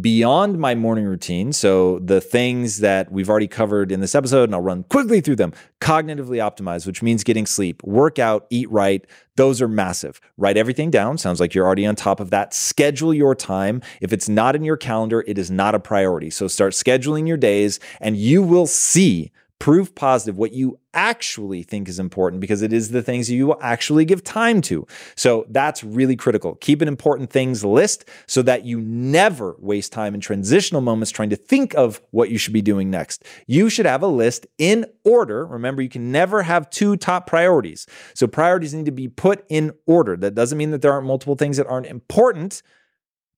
beyond 0.00 0.58
my 0.58 0.74
morning 0.74 1.04
routine. 1.04 1.52
So, 1.52 1.98
the 1.98 2.20
things 2.20 2.78
that 2.78 3.12
we've 3.12 3.28
already 3.28 3.48
covered 3.48 3.92
in 3.92 4.00
this 4.00 4.14
episode, 4.14 4.44
and 4.44 4.54
I'll 4.54 4.60
run 4.60 4.84
quickly 4.84 5.20
through 5.20 5.36
them 5.36 5.52
cognitively 5.80 6.38
optimized, 6.38 6.86
which 6.86 7.02
means 7.02 7.24
getting 7.24 7.46
sleep, 7.46 7.82
work 7.84 8.18
out, 8.18 8.46
eat 8.50 8.70
right. 8.70 9.06
Those 9.36 9.60
are 9.60 9.68
massive. 9.68 10.20
Write 10.36 10.56
everything 10.56 10.90
down. 10.90 11.18
Sounds 11.18 11.40
like 11.40 11.54
you're 11.54 11.66
already 11.66 11.86
on 11.86 11.96
top 11.96 12.20
of 12.20 12.30
that. 12.30 12.54
Schedule 12.54 13.12
your 13.12 13.34
time. 13.34 13.82
If 14.00 14.12
it's 14.12 14.28
not 14.28 14.56
in 14.56 14.64
your 14.64 14.76
calendar, 14.76 15.24
it 15.26 15.38
is 15.38 15.50
not 15.50 15.74
a 15.74 15.80
priority. 15.80 16.30
So, 16.30 16.48
start 16.48 16.72
scheduling 16.72 17.28
your 17.28 17.36
days, 17.36 17.80
and 18.00 18.16
you 18.16 18.42
will 18.42 18.66
see 18.66 19.32
proof 19.58 19.94
positive, 19.94 20.36
what 20.36 20.52
you 20.52 20.78
actually 20.92 21.62
think 21.62 21.88
is 21.88 21.98
important, 21.98 22.40
because 22.40 22.62
it 22.62 22.72
is 22.72 22.90
the 22.90 23.02
things 23.02 23.30
you 23.30 23.46
will 23.46 23.58
actually 23.60 24.04
give 24.04 24.22
time 24.22 24.60
to. 24.60 24.86
So 25.16 25.46
that's 25.48 25.82
really 25.82 26.16
critical. 26.16 26.56
Keep 26.56 26.82
an 26.82 26.88
important 26.88 27.30
things 27.30 27.64
list 27.64 28.04
so 28.26 28.42
that 28.42 28.64
you 28.64 28.80
never 28.80 29.56
waste 29.58 29.92
time 29.92 30.14
in 30.14 30.20
transitional 30.20 30.80
moments 30.80 31.10
trying 31.10 31.30
to 31.30 31.36
think 31.36 31.74
of 31.74 32.00
what 32.10 32.30
you 32.30 32.38
should 32.38 32.52
be 32.52 32.62
doing 32.62 32.90
next. 32.90 33.24
You 33.46 33.70
should 33.70 33.86
have 33.86 34.02
a 34.02 34.08
list 34.08 34.46
in 34.58 34.86
order. 35.04 35.46
Remember, 35.46 35.82
you 35.82 35.88
can 35.88 36.12
never 36.12 36.42
have 36.42 36.70
two 36.70 36.96
top 36.96 37.26
priorities. 37.26 37.86
So 38.14 38.26
priorities 38.26 38.74
need 38.74 38.86
to 38.86 38.92
be 38.92 39.08
put 39.08 39.44
in 39.48 39.72
order. 39.86 40.16
That 40.16 40.34
doesn't 40.34 40.58
mean 40.58 40.72
that 40.72 40.82
there 40.82 40.92
aren't 40.92 41.06
multiple 41.06 41.36
things 41.36 41.56
that 41.56 41.66
aren't 41.66 41.86
important 41.86 42.62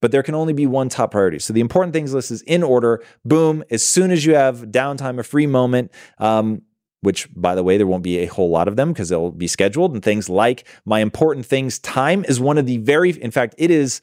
but 0.00 0.12
there 0.12 0.22
can 0.22 0.34
only 0.34 0.52
be 0.52 0.66
one 0.66 0.88
top 0.88 1.10
priority. 1.10 1.38
So 1.38 1.52
the 1.52 1.60
important 1.60 1.92
things 1.92 2.12
list 2.12 2.30
is 2.30 2.42
in 2.42 2.62
order. 2.62 3.02
Boom. 3.24 3.64
As 3.70 3.82
soon 3.82 4.10
as 4.10 4.24
you 4.24 4.34
have 4.34 4.66
downtime, 4.66 5.18
a 5.18 5.22
free 5.22 5.46
moment, 5.46 5.90
um, 6.18 6.62
which 7.00 7.28
by 7.34 7.54
the 7.54 7.62
way, 7.62 7.76
there 7.76 7.86
won't 7.86 8.02
be 8.02 8.18
a 8.18 8.26
whole 8.26 8.50
lot 8.50 8.68
of 8.68 8.76
them 8.76 8.92
because 8.92 9.08
they'll 9.08 9.30
be 9.30 9.46
scheduled 9.46 9.94
and 9.94 10.02
things 10.02 10.28
like 10.28 10.66
my 10.84 11.00
important 11.00 11.46
things 11.46 11.78
time 11.78 12.24
is 12.24 12.40
one 12.40 12.58
of 12.58 12.66
the 12.66 12.78
very, 12.78 13.10
in 13.10 13.30
fact, 13.30 13.54
it 13.58 13.70
is, 13.70 14.00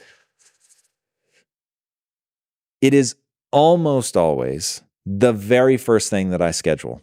it 2.82 2.94
is 2.94 3.16
almost 3.52 4.18
always 4.18 4.82
the 5.06 5.34
very 5.34 5.78
first 5.78 6.10
thing 6.10 6.30
that 6.32 6.42
I 6.42 6.52
schedule. 6.52 7.02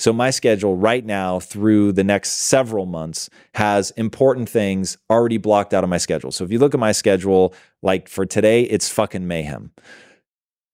So 0.00 0.14
my 0.14 0.30
schedule 0.30 0.76
right 0.76 1.04
now 1.04 1.40
through 1.40 1.92
the 1.92 2.02
next 2.02 2.30
several 2.30 2.86
months 2.86 3.28
has 3.54 3.90
important 3.98 4.48
things 4.48 4.96
already 5.10 5.36
blocked 5.36 5.74
out 5.74 5.84
of 5.84 5.90
my 5.90 5.98
schedule. 5.98 6.32
So 6.32 6.42
if 6.42 6.50
you 6.50 6.58
look 6.58 6.72
at 6.72 6.80
my 6.80 6.92
schedule, 6.92 7.52
like 7.82 8.08
for 8.08 8.24
today, 8.24 8.62
it's 8.62 8.88
fucking 8.88 9.26
mayhem. 9.26 9.72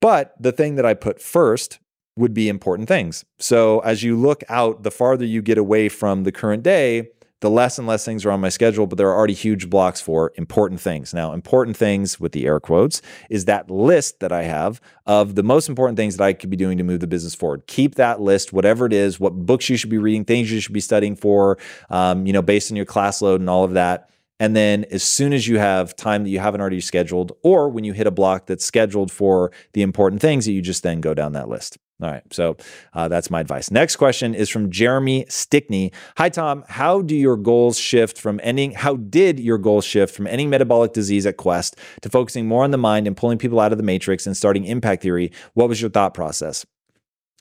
But 0.01 0.37
the 0.39 0.53
thing 0.53 0.77
that 0.77 0.87
I 0.87 0.95
put 0.95 1.21
first 1.21 1.81
would 2.17 2.35
be 2.35 2.49
important 2.49 2.87
things. 2.87 3.25
So 3.41 3.81
as 3.81 4.05
you 4.05 4.17
look 4.17 4.45
out, 4.49 4.85
the 4.85 4.93
farther 4.93 5.25
you 5.25 5.43
get 5.43 5.59
away 5.59 5.89
from 5.89 6.23
the 6.23 6.31
current 6.31 6.63
day, 6.63 7.09
the 7.41 7.51
less 7.51 7.79
and 7.79 7.87
less 7.87 8.05
things 8.05 8.25
are 8.25 8.31
on 8.31 8.41
my 8.41 8.49
schedule, 8.49 8.87
but 8.87 8.97
there 8.97 9.09
are 9.09 9.15
already 9.15 9.35
huge 9.35 9.69
blocks 9.69 10.01
for 10.01 10.33
important 10.37 10.81
things. 10.81 11.13
Now, 11.13 11.33
important 11.33 11.77
things 11.77 12.19
with 12.19 12.33
the 12.33 12.47
air 12.47 12.61
quotes 12.61 13.03
is 13.29 13.45
that 13.45 13.71
list 13.71 14.21
that 14.21 14.33
I 14.33 14.45
have 14.45 14.81
of 15.07 15.35
the 15.35 15.43
most 15.43 15.69
important 15.69 15.97
things 15.97 16.17
that 16.17 16.25
I 16.25 16.33
could 16.33 16.51
be 16.51 16.57
doing 16.57 16.79
to 16.79 16.85
move 16.85 17.01
the 17.01 17.07
business 17.07 17.35
forward. 17.35 17.67
Keep 17.67 17.97
that 17.97 18.21
list, 18.21 18.53
whatever 18.53 18.87
it 18.87 18.93
is, 18.93 19.21
what 19.21 19.35
books 19.35 19.69
you 19.69 19.77
should 19.77 19.91
be 19.91 19.99
reading, 19.99 20.25
things 20.25 20.51
you 20.51 20.61
should 20.61 20.73
be 20.73 20.81
studying 20.81 21.15
for, 21.15 21.59
um, 21.91 22.27
you 22.27 22.33
know, 22.33 22.43
based 22.43 22.71
on 22.71 22.77
your 22.77 22.87
class 22.87 23.21
load 23.21 23.41
and 23.41 23.51
all 23.51 23.65
of 23.65 23.75
that. 23.75 24.09
And 24.39 24.55
then 24.55 24.85
as 24.91 25.03
soon 25.03 25.33
as 25.33 25.49
you 25.49 25.59
have 25.59 25.97
time 25.97 26.25
that 26.25 26.31
you 26.31 26.39
haven't 26.39 26.61
already 26.61 26.81
scheduled, 26.81 27.33
or 27.43 27.69
when 27.69 27.85
you 27.85 27.93
hit 27.93 28.07
a 28.07 28.11
block 28.11 28.47
that's 28.47 28.65
scheduled 28.65 29.11
for 29.11 29.51
the 29.73 29.83
important 29.83 30.21
things, 30.21 30.45
that 30.45 30.53
you 30.53 30.61
just 30.61 30.83
then 30.83 31.01
go 31.01 31.15
down 31.15 31.33
that 31.33 31.49
list. 31.49 31.79
All 32.03 32.11
right. 32.11 32.23
So 32.31 32.59
uh, 32.93 33.09
that's 33.09 33.31
my 33.31 33.41
advice. 33.41 33.71
Next 33.71 33.97
question 33.97 34.35
is 34.35 34.51
from 34.51 34.71
Jeremy 34.71 35.25
Stickney. 35.31 35.93
Hi, 36.19 36.29
Tom. 36.29 36.63
How 36.69 37.01
do 37.01 37.17
your 37.17 37.39
goals 37.39 37.79
shift 37.79 38.19
from 38.21 38.39
ending? 38.43 38.73
How 38.73 38.97
did 38.97 39.41
your 39.41 39.57
goals 39.57 39.87
shift 39.87 40.15
from 40.15 40.27
ending 40.27 40.51
metabolic 40.51 40.93
disease 40.93 41.25
at 41.25 41.39
Quest 41.39 41.79
to 42.03 42.11
focusing 42.11 42.47
more 42.47 42.65
on 42.65 42.71
the 42.71 42.77
mind 42.77 43.07
and 43.07 43.17
pulling 43.17 43.39
people 43.39 43.61
out 43.61 43.73
of 43.73 43.79
the 43.79 43.85
matrix 43.85 44.27
and 44.27 44.37
starting 44.37 44.67
impact 44.67 45.03
theory? 45.03 45.33
What 45.55 45.71
was 45.71 45.81
your 45.81 45.89
thought 45.89 46.13
process? 46.13 46.67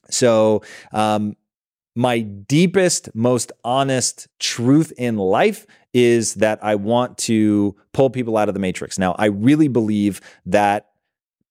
So, 0.09 0.61
um, 0.93 1.35
my 1.97 2.19
deepest, 2.19 3.13
most 3.15 3.51
honest 3.63 4.27
truth 4.39 4.91
in 4.97 5.17
life 5.17 5.65
is 5.95 6.33
that 6.35 6.61
I 6.61 6.75
want 6.75 7.17
to 7.19 7.73
pull 7.93 8.09
people 8.09 8.35
out 8.35 8.49
of 8.49 8.53
the 8.53 8.59
matrix. 8.59 8.99
Now, 8.99 9.15
I 9.17 9.27
really 9.27 9.69
believe 9.69 10.19
that 10.45 10.89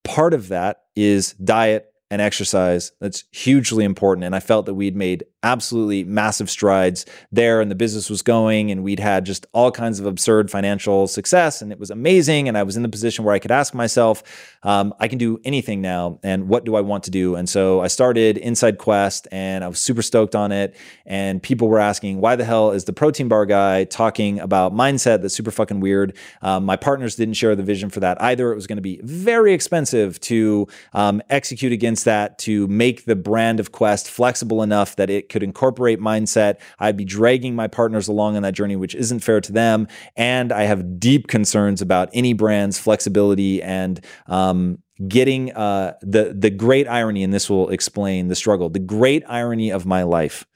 part 0.04 0.34
of 0.34 0.48
that 0.48 0.82
is 0.94 1.32
diet 1.32 1.86
and 2.10 2.20
exercise. 2.20 2.92
That's 3.00 3.24
hugely 3.32 3.84
important. 3.84 4.24
And 4.24 4.36
I 4.36 4.40
felt 4.40 4.66
that 4.66 4.74
we'd 4.74 4.94
made 4.96 5.24
absolutely 5.44 6.02
massive 6.02 6.50
strides 6.50 7.04
there 7.30 7.60
and 7.60 7.70
the 7.70 7.74
business 7.74 8.08
was 8.08 8.22
going 8.22 8.70
and 8.70 8.82
we'd 8.82 8.98
had 8.98 9.24
just 9.26 9.46
all 9.52 9.70
kinds 9.70 10.00
of 10.00 10.06
absurd 10.06 10.50
financial 10.50 11.06
success 11.06 11.62
and 11.62 11.70
it 11.70 11.78
was 11.78 11.90
amazing. 11.90 12.48
And 12.48 12.56
I 12.56 12.62
was 12.62 12.76
in 12.76 12.82
the 12.82 12.88
position 12.88 13.24
where 13.24 13.34
I 13.34 13.38
could 13.38 13.52
ask 13.52 13.74
myself, 13.74 14.22
um, 14.62 14.94
I 14.98 15.06
can 15.06 15.18
do 15.18 15.38
anything 15.44 15.82
now. 15.82 16.18
And 16.22 16.48
what 16.48 16.64
do 16.64 16.74
I 16.74 16.80
want 16.80 17.04
to 17.04 17.10
do? 17.10 17.36
And 17.36 17.48
so 17.48 17.82
I 17.82 17.88
started 17.88 18.38
Inside 18.38 18.78
Quest 18.78 19.28
and 19.30 19.62
I 19.62 19.68
was 19.68 19.78
super 19.78 20.00
stoked 20.02 20.34
on 20.34 20.50
it. 20.50 20.74
And 21.04 21.42
people 21.42 21.68
were 21.68 21.78
asking, 21.78 22.20
why 22.20 22.36
the 22.36 22.44
hell 22.44 22.70
is 22.70 22.84
the 22.84 22.94
protein 22.94 23.28
bar 23.28 23.44
guy 23.44 23.84
talking 23.84 24.40
about 24.40 24.72
mindset 24.72 25.20
that's 25.20 25.34
super 25.34 25.50
fucking 25.50 25.80
weird? 25.80 26.16
Um, 26.40 26.64
my 26.64 26.76
partners 26.76 27.16
didn't 27.16 27.34
share 27.34 27.54
the 27.54 27.62
vision 27.62 27.90
for 27.90 28.00
that 28.00 28.20
either. 28.22 28.50
It 28.50 28.54
was 28.54 28.66
going 28.66 28.78
to 28.78 28.82
be 28.82 28.98
very 29.02 29.52
expensive 29.52 30.18
to 30.20 30.66
um, 30.94 31.20
execute 31.28 31.72
against 31.72 32.06
that 32.06 32.38
to 32.38 32.66
make 32.68 33.04
the 33.04 33.16
brand 33.16 33.60
of 33.60 33.72
Quest 33.72 34.08
flexible 34.10 34.62
enough 34.62 34.96
that 34.96 35.10
it 35.10 35.28
could 35.34 35.42
incorporate 35.42 35.98
mindset. 35.98 36.60
I'd 36.78 36.96
be 36.96 37.04
dragging 37.04 37.56
my 37.56 37.66
partners 37.66 38.06
along 38.06 38.36
on 38.36 38.42
that 38.42 38.54
journey, 38.54 38.76
which 38.76 38.94
isn't 38.94 39.18
fair 39.18 39.40
to 39.40 39.50
them. 39.50 39.88
And 40.16 40.52
I 40.52 40.62
have 40.62 41.00
deep 41.00 41.26
concerns 41.26 41.82
about 41.82 42.08
any 42.14 42.34
brand's 42.34 42.78
flexibility 42.78 43.60
and 43.60 44.00
um, 44.28 44.78
getting 45.08 45.52
uh, 45.52 45.94
the 46.02 46.34
the 46.38 46.50
great 46.50 46.86
irony, 46.86 47.24
and 47.24 47.34
this 47.34 47.50
will 47.50 47.68
explain 47.70 48.28
the 48.28 48.34
struggle. 48.34 48.68
The 48.68 48.78
great 48.78 49.24
irony 49.26 49.70
of 49.70 49.86
my 49.86 50.04
life. 50.04 50.46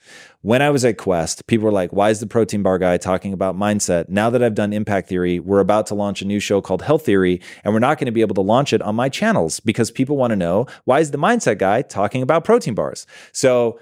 When 0.43 0.62
I 0.62 0.70
was 0.70 0.85
at 0.85 0.97
Quest, 0.97 1.49
people 1.49 1.64
were 1.66 1.72
like, 1.72 1.93
"Why 1.93 2.11
is 2.11 2.20
the 2.20 2.26
protein 2.26 2.62
bar 2.62 2.79
guy 2.79 2.97
talking 2.97 3.33
about 3.33 3.57
mindset?" 3.57 4.09
Now 4.09 4.31
that 4.31 4.43
I've 4.43 4.55
done 4.55 4.72
impact 4.72 5.09
theory, 5.09 5.41
we're 5.41 5.59
about 5.59 5.87
to 5.89 5.97
launch 5.97 6.22
a 6.22 6.24
new 6.24 6.39
show 6.39 6.61
called 6.61 6.83
Health 6.83 7.05
Theory, 7.05 7.41
and 7.64 7.74
we're 7.74 7.81
not 7.81 7.99
going 7.99 8.07
to 8.07 8.12
be 8.12 8.20
able 8.20 8.37
to 8.37 8.41
launch 8.41 8.72
it 8.72 8.81
on 8.81 8.95
my 8.95 9.09
channels 9.09 9.59
because 9.59 9.91
people 9.91 10.16
want 10.16 10.31
to 10.31 10.37
know 10.37 10.66
why 10.85 11.01
is 11.01 11.11
the 11.11 11.18
mindset 11.18 11.59
guy 11.59 11.83
talking 11.83 12.22
about 12.22 12.45
protein 12.45 12.74
bars. 12.74 13.07
So, 13.33 13.81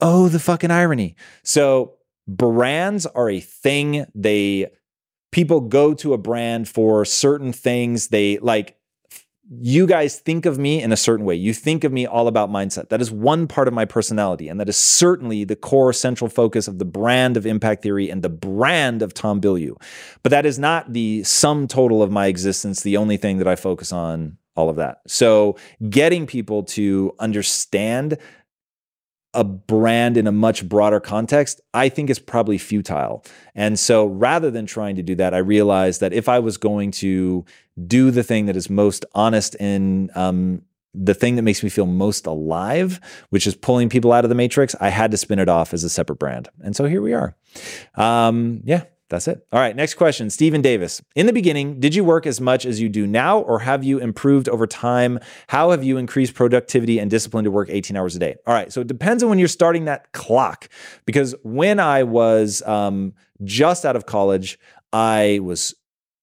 oh, 0.00 0.28
the 0.28 0.38
fucking 0.38 0.70
irony. 0.70 1.16
So 1.42 1.94
brands 2.26 3.06
are 3.06 3.30
a 3.30 3.40
thing. 3.40 4.06
They 4.14 4.70
people 5.30 5.60
go 5.60 5.94
to 5.94 6.14
a 6.14 6.18
brand 6.18 6.68
for 6.68 7.04
certain 7.04 7.52
things. 7.52 8.08
They 8.08 8.38
like 8.38 8.78
you 9.50 9.86
guys 9.86 10.18
think 10.18 10.44
of 10.44 10.58
me 10.58 10.82
in 10.82 10.92
a 10.92 10.96
certain 10.96 11.24
way. 11.24 11.34
You 11.34 11.54
think 11.54 11.82
of 11.82 11.90
me 11.90 12.06
all 12.06 12.28
about 12.28 12.50
mindset. 12.50 12.90
That 12.90 13.00
is 13.00 13.10
one 13.10 13.46
part 13.46 13.66
of 13.66 13.72
my 13.72 13.86
personality. 13.86 14.48
And 14.48 14.60
that 14.60 14.68
is 14.68 14.76
certainly 14.76 15.44
the 15.44 15.56
core 15.56 15.94
central 15.94 16.28
focus 16.28 16.68
of 16.68 16.78
the 16.78 16.84
brand 16.84 17.36
of 17.36 17.46
impact 17.46 17.82
theory 17.82 18.10
and 18.10 18.22
the 18.22 18.28
brand 18.28 19.00
of 19.00 19.14
Tom 19.14 19.40
Bilyeu. 19.40 19.80
But 20.22 20.30
that 20.30 20.44
is 20.44 20.58
not 20.58 20.92
the 20.92 21.22
sum 21.24 21.66
total 21.66 22.02
of 22.02 22.12
my 22.12 22.26
existence, 22.26 22.82
the 22.82 22.98
only 22.98 23.16
thing 23.16 23.38
that 23.38 23.48
I 23.48 23.56
focus 23.56 23.90
on, 23.90 24.36
all 24.54 24.68
of 24.68 24.76
that. 24.76 25.00
So 25.06 25.56
getting 25.88 26.26
people 26.26 26.64
to 26.64 27.14
understand 27.18 28.18
a 29.34 29.44
brand 29.44 30.16
in 30.16 30.26
a 30.26 30.32
much 30.32 30.68
broader 30.68 31.00
context, 31.00 31.60
I 31.74 31.88
think 31.88 32.10
is 32.10 32.18
probably 32.18 32.58
futile. 32.58 33.24
And 33.54 33.78
so 33.78 34.06
rather 34.06 34.50
than 34.50 34.66
trying 34.66 34.96
to 34.96 35.02
do 35.02 35.14
that, 35.16 35.34
I 35.34 35.38
realized 35.38 36.00
that 36.00 36.12
if 36.12 36.28
I 36.28 36.38
was 36.38 36.56
going 36.56 36.90
to 36.92 37.44
do 37.86 38.10
the 38.10 38.22
thing 38.22 38.46
that 38.46 38.56
is 38.56 38.70
most 38.70 39.04
honest 39.14 39.54
and 39.60 40.10
um, 40.16 40.62
the 40.94 41.14
thing 41.14 41.36
that 41.36 41.42
makes 41.42 41.62
me 41.62 41.68
feel 41.68 41.86
most 41.86 42.26
alive, 42.26 43.00
which 43.30 43.46
is 43.46 43.54
pulling 43.54 43.88
people 43.88 44.12
out 44.12 44.24
of 44.24 44.28
the 44.28 44.34
matrix, 44.34 44.74
I 44.80 44.88
had 44.88 45.10
to 45.10 45.16
spin 45.16 45.38
it 45.38 45.48
off 45.48 45.74
as 45.74 45.84
a 45.84 45.90
separate 45.90 46.18
brand. 46.18 46.48
And 46.60 46.74
so 46.74 46.86
here 46.86 47.02
we 47.02 47.12
are. 47.12 47.36
Um, 47.94 48.62
yeah, 48.64 48.84
that's 49.08 49.26
it. 49.26 49.46
All 49.52 49.60
right, 49.60 49.74
next 49.74 49.94
question. 49.94 50.30
Stephen 50.30 50.60
Davis. 50.60 51.00
In 51.14 51.26
the 51.26 51.32
beginning, 51.32 51.80
did 51.80 51.94
you 51.94 52.04
work 52.04 52.26
as 52.26 52.40
much 52.40 52.66
as 52.66 52.80
you 52.80 52.88
do 52.88 53.06
now, 53.06 53.38
or 53.40 53.60
have 53.60 53.82
you 53.82 53.98
improved 53.98 54.48
over 54.48 54.66
time? 54.66 55.18
How 55.48 55.70
have 55.70 55.82
you 55.82 55.96
increased 55.96 56.34
productivity 56.34 56.98
and 56.98 57.10
discipline 57.10 57.44
to 57.44 57.50
work 57.50 57.68
18 57.70 57.96
hours 57.96 58.16
a 58.16 58.18
day? 58.18 58.36
All 58.46 58.54
right, 58.54 58.72
so 58.72 58.80
it 58.80 58.86
depends 58.86 59.22
on 59.22 59.30
when 59.30 59.38
you're 59.38 59.48
starting 59.48 59.86
that 59.86 60.12
clock. 60.12 60.68
Because 61.06 61.34
when 61.42 61.80
I 61.80 62.02
was 62.02 62.62
um, 62.66 63.14
just 63.44 63.86
out 63.86 63.96
of 63.96 64.06
college, 64.06 64.58
I 64.92 65.40
was 65.42 65.74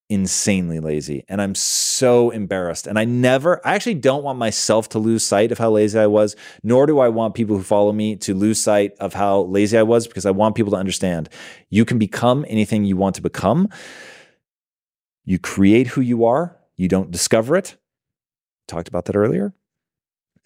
insanely 0.10 0.80
lazy 0.80 1.24
and 1.28 1.42
I'm 1.42 1.56
so 1.56 2.30
embarrassed. 2.30 2.86
And 2.88 3.00
I 3.00 3.06
never, 3.06 3.66
I 3.66 3.76
actually 3.76 3.96
don't 3.96 4.24
want 4.24 4.38
myself 4.38 4.90
to 4.90 5.00
lose 5.00 5.26
sight 5.26 5.52
of 5.52 5.58
how 5.58 5.72
lazy 5.72 5.98
I 5.98 6.08
was, 6.08 6.36
nor 6.64 6.86
do 6.86 7.00
I 7.00 7.10
want 7.10 7.34
people 7.34 7.58
who 7.58 7.64
follow 7.64 7.92
me 7.92 8.16
to 8.18 8.34
lose 8.34 8.62
sight 8.62 8.94
of 9.00 9.14
how 9.14 9.42
lazy 9.42 9.78
I 9.78 9.84
was 9.84 10.08
because 10.08 10.26
I 10.26 10.32
want 10.32 10.56
people 10.56 10.72
to 10.72 10.78
understand 10.78 11.30
you 11.70 11.86
can 11.86 11.98
become 11.98 12.46
anything 12.48 12.86
you 12.86 12.98
want 12.98 13.16
to 13.16 13.22
become. 13.22 13.70
You 15.24 15.40
create 15.40 15.88
who 15.88 16.02
you 16.02 16.26
are, 16.26 16.56
you 16.76 16.88
don't 16.88 17.10
discover 17.10 17.56
it. 17.56 17.78
Talked 18.68 18.88
about 18.88 19.06
that 19.06 19.16
earlier. 19.16 19.54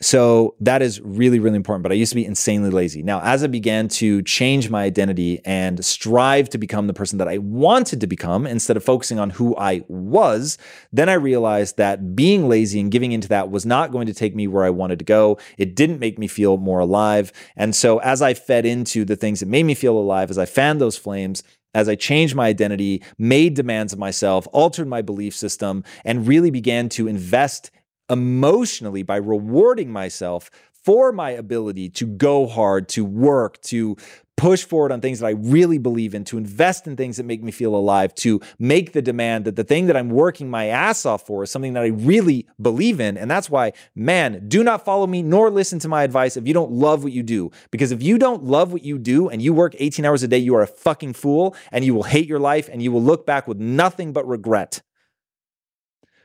So 0.01 0.55
that 0.61 0.81
is 0.81 1.01
really, 1.01 1.39
really 1.39 1.57
important. 1.57 1.83
But 1.83 1.91
I 1.91 1.95
used 1.95 2.11
to 2.11 2.15
be 2.15 2.25
insanely 2.25 2.69
lazy. 2.69 3.03
Now, 3.03 3.19
as 3.21 3.43
I 3.43 3.47
began 3.47 3.89
to 3.89 4.21
change 4.21 4.69
my 4.69 4.83
identity 4.83 5.41
and 5.43 5.83
strive 5.83 6.49
to 6.51 6.57
become 6.57 6.87
the 6.87 6.93
person 6.93 7.17
that 7.17 7.27
I 7.27 7.37
wanted 7.39 7.99
to 7.99 8.07
become 8.07 8.47
instead 8.47 8.77
of 8.77 8.83
focusing 8.83 9.19
on 9.19 9.31
who 9.31 9.57
I 9.57 9.83
was, 9.89 10.57
then 10.93 11.09
I 11.09 11.13
realized 11.13 11.75
that 11.77 12.15
being 12.15 12.47
lazy 12.47 12.79
and 12.79 12.89
giving 12.89 13.11
into 13.11 13.27
that 13.27 13.51
was 13.51 13.65
not 13.65 13.91
going 13.91 14.07
to 14.07 14.13
take 14.13 14.35
me 14.35 14.47
where 14.47 14.63
I 14.63 14.69
wanted 14.69 14.99
to 14.99 15.05
go. 15.05 15.37
It 15.57 15.75
didn't 15.75 15.99
make 15.99 16.17
me 16.17 16.27
feel 16.27 16.55
more 16.55 16.79
alive. 16.79 17.33
And 17.57 17.75
so 17.75 17.97
as 17.97 18.21
I 18.21 18.33
fed 18.33 18.65
into 18.65 19.03
the 19.03 19.17
things 19.17 19.41
that 19.41 19.49
made 19.49 19.63
me 19.63 19.73
feel 19.73 19.97
alive, 19.97 20.29
as 20.29 20.37
I 20.37 20.45
fanned 20.45 20.79
those 20.79 20.97
flames, 20.97 21.43
as 21.73 21.89
I 21.89 21.95
changed 21.95 22.35
my 22.35 22.47
identity, 22.47 23.03
made 23.17 23.53
demands 23.53 23.93
of 23.93 23.99
myself, 23.99 24.47
altered 24.53 24.87
my 24.87 25.01
belief 25.01 25.35
system, 25.35 25.83
and 26.05 26.25
really 26.25 26.51
began 26.51 26.89
to 26.89 27.07
invest 27.07 27.69
emotionally 28.10 29.03
by 29.03 29.18
rewarding 29.18 29.91
myself 29.91 30.49
for 30.84 31.12
my 31.12 31.32
ability 31.32 31.89
to 31.89 32.05
go 32.05 32.47
hard, 32.47 32.88
to 32.89 33.03
work, 33.03 33.62
to 33.62 33.97
push 34.39 34.64
forward 34.64 34.93
on 34.93 35.01
things 35.01 35.20
that 35.20 35.26
I 35.26 35.32
really 35.32 35.78
believe 35.78 36.16
in, 36.16 36.24
to 36.26 36.38
invest 36.38 36.88
in 36.88 36.95
things 36.95 37.18
that 37.18 37.26
make 37.26 37.43
me 37.43 37.51
feel 37.51 37.76
alive, 37.76 38.16
to 38.16 38.39
make 38.57 38.93
the 38.93 39.01
demand 39.01 39.43
that 39.43 39.57
the 39.57 39.66
thing 39.66 39.88
that 39.88 39.97
I'm 39.97 40.10
working 40.10 40.49
my 40.49 40.68
ass 40.68 41.05
off 41.05 41.26
for 41.28 41.43
is 41.43 41.51
something 41.51 41.74
that 41.74 41.84
I 41.84 41.88
really 41.88 42.47
believe 42.62 43.01
in. 43.01 43.18
And 43.18 43.30
that's 43.30 43.49
why, 43.49 43.74
man, 43.95 44.47
do 44.47 44.64
not 44.64 44.86
follow 44.86 45.07
me 45.07 45.22
nor 45.22 45.49
listen 45.49 45.78
to 45.80 45.89
my 45.89 46.03
advice 46.03 46.38
if 46.38 46.47
you 46.47 46.53
don't 46.53 46.72
love 46.72 47.03
what 47.03 47.12
you 47.12 47.22
do. 47.22 47.51
Because 47.70 47.91
if 47.91 48.01
you 48.01 48.18
don't 48.18 48.45
love 48.45 48.72
what 48.72 48.86
you 48.86 48.97
do 48.97 49.28
and 49.28 49.41
you 49.41 49.53
work 49.53 49.76
18 49.78 50.05
hours 50.05 50.24
a 50.24 50.28
day, 50.30 50.38
you 50.38 50.55
are 50.55 50.62
a 50.62 50.68
fucking 50.68 51.14
fool 51.14 51.53
and 51.74 51.84
you 51.84 51.93
will 51.93 52.03
hate 52.03 52.28
your 52.28 52.39
life 52.39 52.70
and 52.72 52.82
you 52.82 52.93
will 52.93 53.03
look 53.03 53.26
back 53.26 53.45
with 53.45 53.60
nothing 53.60 54.14
but 54.14 54.26
regret. 54.26 54.82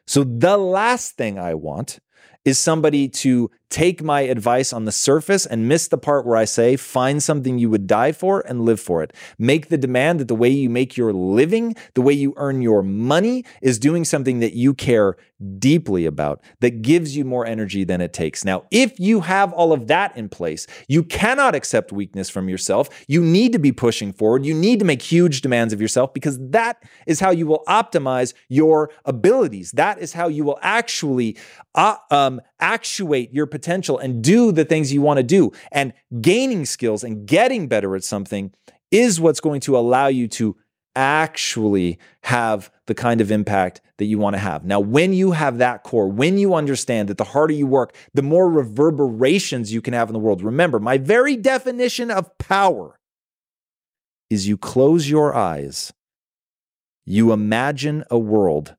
So, 0.07 0.25
the 0.25 0.57
last 0.57 1.17
thing 1.17 1.39
I 1.39 1.55
want 1.55 1.99
is 2.45 2.59
somebody 2.59 3.09
to 3.09 3.51
take 3.75 4.05
my 4.05 4.21
advice 4.21 4.73
on 4.73 4.85
the 4.85 4.93
surface 4.93 5.45
and 5.45 5.67
miss 5.67 5.89
the 5.89 5.99
part 5.99 6.25
where 6.25 6.37
I 6.37 6.45
say, 6.45 6.77
find 6.77 7.21
something 7.21 7.59
you 7.59 7.69
would 7.71 7.89
die 7.89 8.13
for 8.13 8.39
and 8.47 8.65
live 8.65 8.79
for 8.79 9.03
it. 9.03 9.13
Make 9.37 9.69
the 9.69 9.77
demand 9.77 10.21
that 10.21 10.29
the 10.29 10.37
way 10.37 10.49
you 10.49 10.71
make 10.71 10.97
your 10.97 11.13
living, 11.13 11.75
the 11.95 12.01
way 12.01 12.13
you 12.13 12.35
earn 12.37 12.63
your 12.63 12.85
money, 12.85 13.45
is 13.63 13.81
doing 13.81 14.05
something 14.05 14.39
that 14.39 14.53
you 14.53 14.75
care 14.75 15.17
deeply 15.59 16.07
about, 16.07 16.41
that 16.61 16.83
gives 16.83 17.17
you 17.17 17.25
more 17.25 17.45
energy 17.45 17.83
than 17.83 18.01
it 18.01 18.13
takes. 18.13 18.45
Now, 18.45 18.63
if 18.71 19.01
you 19.01 19.23
have 19.23 19.53
all 19.53 19.73
of 19.73 19.89
that 19.89 20.17
in 20.17 20.29
place, 20.29 20.69
you 20.87 21.03
cannot 21.03 21.57
accept 21.57 21.91
weakness 21.91 22.31
from 22.31 22.49
yourself. 22.49 22.89
You 23.09 23.23
need 23.23 23.53
to 23.53 23.59
be 23.59 23.73
pushing 23.73 24.13
forward. 24.13 24.47
You 24.47 24.55
need 24.55 24.79
to 24.79 24.85
make 24.85 25.03
huge 25.03 25.41
demands 25.41 25.73
of 25.73 25.81
yourself 25.81 26.15
because 26.15 26.39
that 26.51 26.81
is 27.09 27.19
how 27.19 27.33
you 27.33 27.49
will 27.49 27.65
optimize 27.67 28.35
your 28.49 28.91
abilities. 29.05 29.73
That 29.73 29.99
is 29.99 30.13
how 30.13 30.29
you 30.29 30.45
will 30.45 30.61
actually 30.63 31.37
uh, 31.75 31.97
um, 32.13 32.41
actuate 32.65 33.31
your 33.35 33.47
potential 33.47 33.99
and 33.99 34.25
do 34.25 34.51
the 34.51 34.65
things 34.65 34.91
you 34.91 35.03
want 35.03 35.19
to 35.19 35.23
do. 35.23 35.53
And 35.71 35.93
gaining 36.23 36.65
skills 36.65 37.05
and 37.05 37.27
getting 37.27 37.69
better 37.69 37.95
at 37.95 38.05
something 38.05 38.53
is 38.91 39.21
what's 39.21 39.41
going 39.41 39.61
to 39.61 39.77
allow 39.77 40.07
you 40.07 40.29
to 40.29 40.57
actually 40.97 41.99
have 42.23 42.71
the 42.87 42.95
kind 42.95 43.21
of 43.21 43.31
impact 43.31 43.83
that 43.99 44.07
you 44.07 44.19
want 44.19 44.35
to 44.35 44.41
have. 44.41 44.65
Now, 44.65 44.81
when 44.81 45.13
you 45.13 45.33
have 45.33 45.59
that 45.59 45.83
core, 45.83 46.09
when 46.09 46.39
you 46.39 46.55
understand 46.55 47.09
that 47.09 47.19
the 47.19 47.25
harder 47.25 47.53
you 47.53 47.67
work, 47.67 47.95
the 48.15 48.23
more 48.23 48.49
reverberations 48.49 49.73
you 49.73 49.83
can 49.83 49.93
have 49.93 50.09
in 50.09 50.15
the 50.15 50.19
world. 50.19 50.43
Remember, 50.43 50.79
my 50.79 50.97
very 50.97 51.37
definition 51.37 52.11
of 52.11 52.39
power 52.39 52.99
is 54.31 54.49
you 54.49 54.57
close 54.57 55.11
your 55.11 55.35
eyes, 55.35 55.93
you 57.05 57.33
imagine 57.33 58.05
a 58.11 58.19
world 58.19 58.75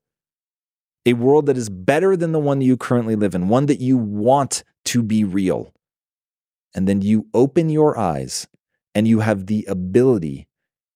a 1.05 1.13
world 1.13 1.45
that 1.45 1.57
is 1.57 1.69
better 1.69 2.17
than 2.17 2.31
the 2.31 2.39
one 2.39 2.61
you 2.61 2.77
currently 2.77 3.15
live 3.15 3.35
in, 3.35 3.47
one 3.47 3.67
that 3.67 3.79
you 3.79 3.97
want 3.97 4.63
to 4.85 5.03
be 5.03 5.23
real. 5.23 5.73
And 6.73 6.87
then 6.87 7.01
you 7.01 7.27
open 7.33 7.69
your 7.69 7.97
eyes 7.97 8.47
and 8.93 9.07
you 9.07 9.19
have 9.19 9.45
the 9.45 9.65
ability 9.67 10.47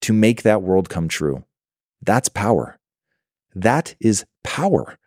to 0.01 0.13
make 0.13 0.41
that 0.41 0.61
world 0.61 0.89
come 0.89 1.07
true. 1.07 1.43
That's 2.01 2.29
power. 2.29 2.79
That 3.53 3.95
is 3.99 4.25
power. 4.43 4.97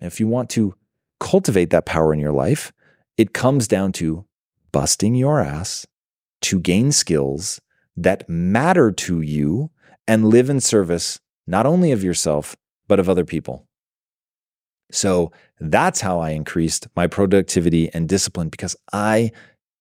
And 0.00 0.06
if 0.06 0.20
you 0.20 0.26
want 0.26 0.50
to 0.50 0.74
cultivate 1.20 1.70
that 1.70 1.86
power 1.86 2.12
in 2.12 2.20
your 2.20 2.32
life, 2.32 2.72
it 3.16 3.32
comes 3.32 3.68
down 3.68 3.92
to 3.92 4.24
busting 4.72 5.14
your 5.14 5.40
ass 5.40 5.86
to 6.42 6.58
gain 6.58 6.92
skills 6.92 7.60
that 7.96 8.28
matter 8.28 8.90
to 8.90 9.20
you 9.20 9.70
and 10.08 10.28
live 10.28 10.50
in 10.50 10.60
service 10.60 11.20
not 11.46 11.66
only 11.66 11.92
of 11.92 12.02
yourself, 12.02 12.56
but 12.88 13.00
of 13.00 13.08
other 13.08 13.24
people. 13.24 13.66
So 14.90 15.32
that's 15.60 16.00
how 16.00 16.20
I 16.20 16.30
increased 16.30 16.88
my 16.94 17.06
productivity 17.06 17.92
and 17.92 18.08
discipline 18.08 18.48
because 18.48 18.76
I 18.92 19.32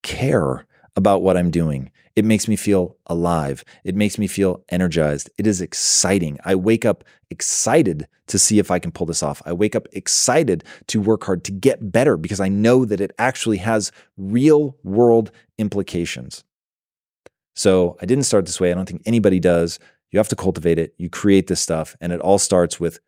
care 0.01 0.66
about 0.95 1.22
what 1.22 1.38
I'm 1.38 1.51
doing. 1.51 1.91
It 2.16 2.26
makes 2.26 2.47
me 2.47 2.56
feel 2.56 2.95
alive. 3.08 3.64
It 3.84 3.95
makes 3.95 4.20
me 4.20 4.28
feel 4.28 4.64
energized. 4.70 5.30
It 5.38 5.47
is 5.47 5.62
exciting. 5.62 6.38
I 6.45 6.54
wake 6.56 6.86
up 6.86 7.04
excited 7.32 8.08
to 8.28 8.38
see 8.38 8.60
if 8.60 8.70
I 8.70 8.78
can 8.78 8.91
pull 8.91 9.08
this 9.08 9.24
off. 9.24 9.41
I 9.45 9.54
wake 9.54 9.76
up 9.76 9.88
excited 9.93 10.64
to 10.88 11.01
work 11.01 11.24
hard 11.24 11.43
to 11.45 11.51
get 11.51 11.91
better 11.91 12.16
because 12.16 12.39
I 12.39 12.49
know 12.49 12.86
that 12.86 13.01
it 13.01 13.12
actually 13.18 13.58
has 13.58 13.91
real 14.16 14.78
world 14.84 15.32
implications. 15.58 16.43
So 17.56 17.97
I 18.01 18.06
didn't 18.06 18.26
start 18.26 18.45
this 18.45 18.60
way. 18.60 18.72
I 18.72 18.76
don't 18.76 18.88
think 18.88 19.04
anybody 19.06 19.39
does. 19.39 19.80
You 20.14 20.20
have 20.20 20.30
to 20.30 20.36
cultivate 20.36 20.78
it. 20.78 20.93
You 20.97 21.09
create 21.09 21.47
this 21.47 21.59
stuff, 21.59 21.97
and 21.99 22.14
it 22.14 22.22
all 22.22 22.38
starts 22.38 22.80
with 22.80 22.99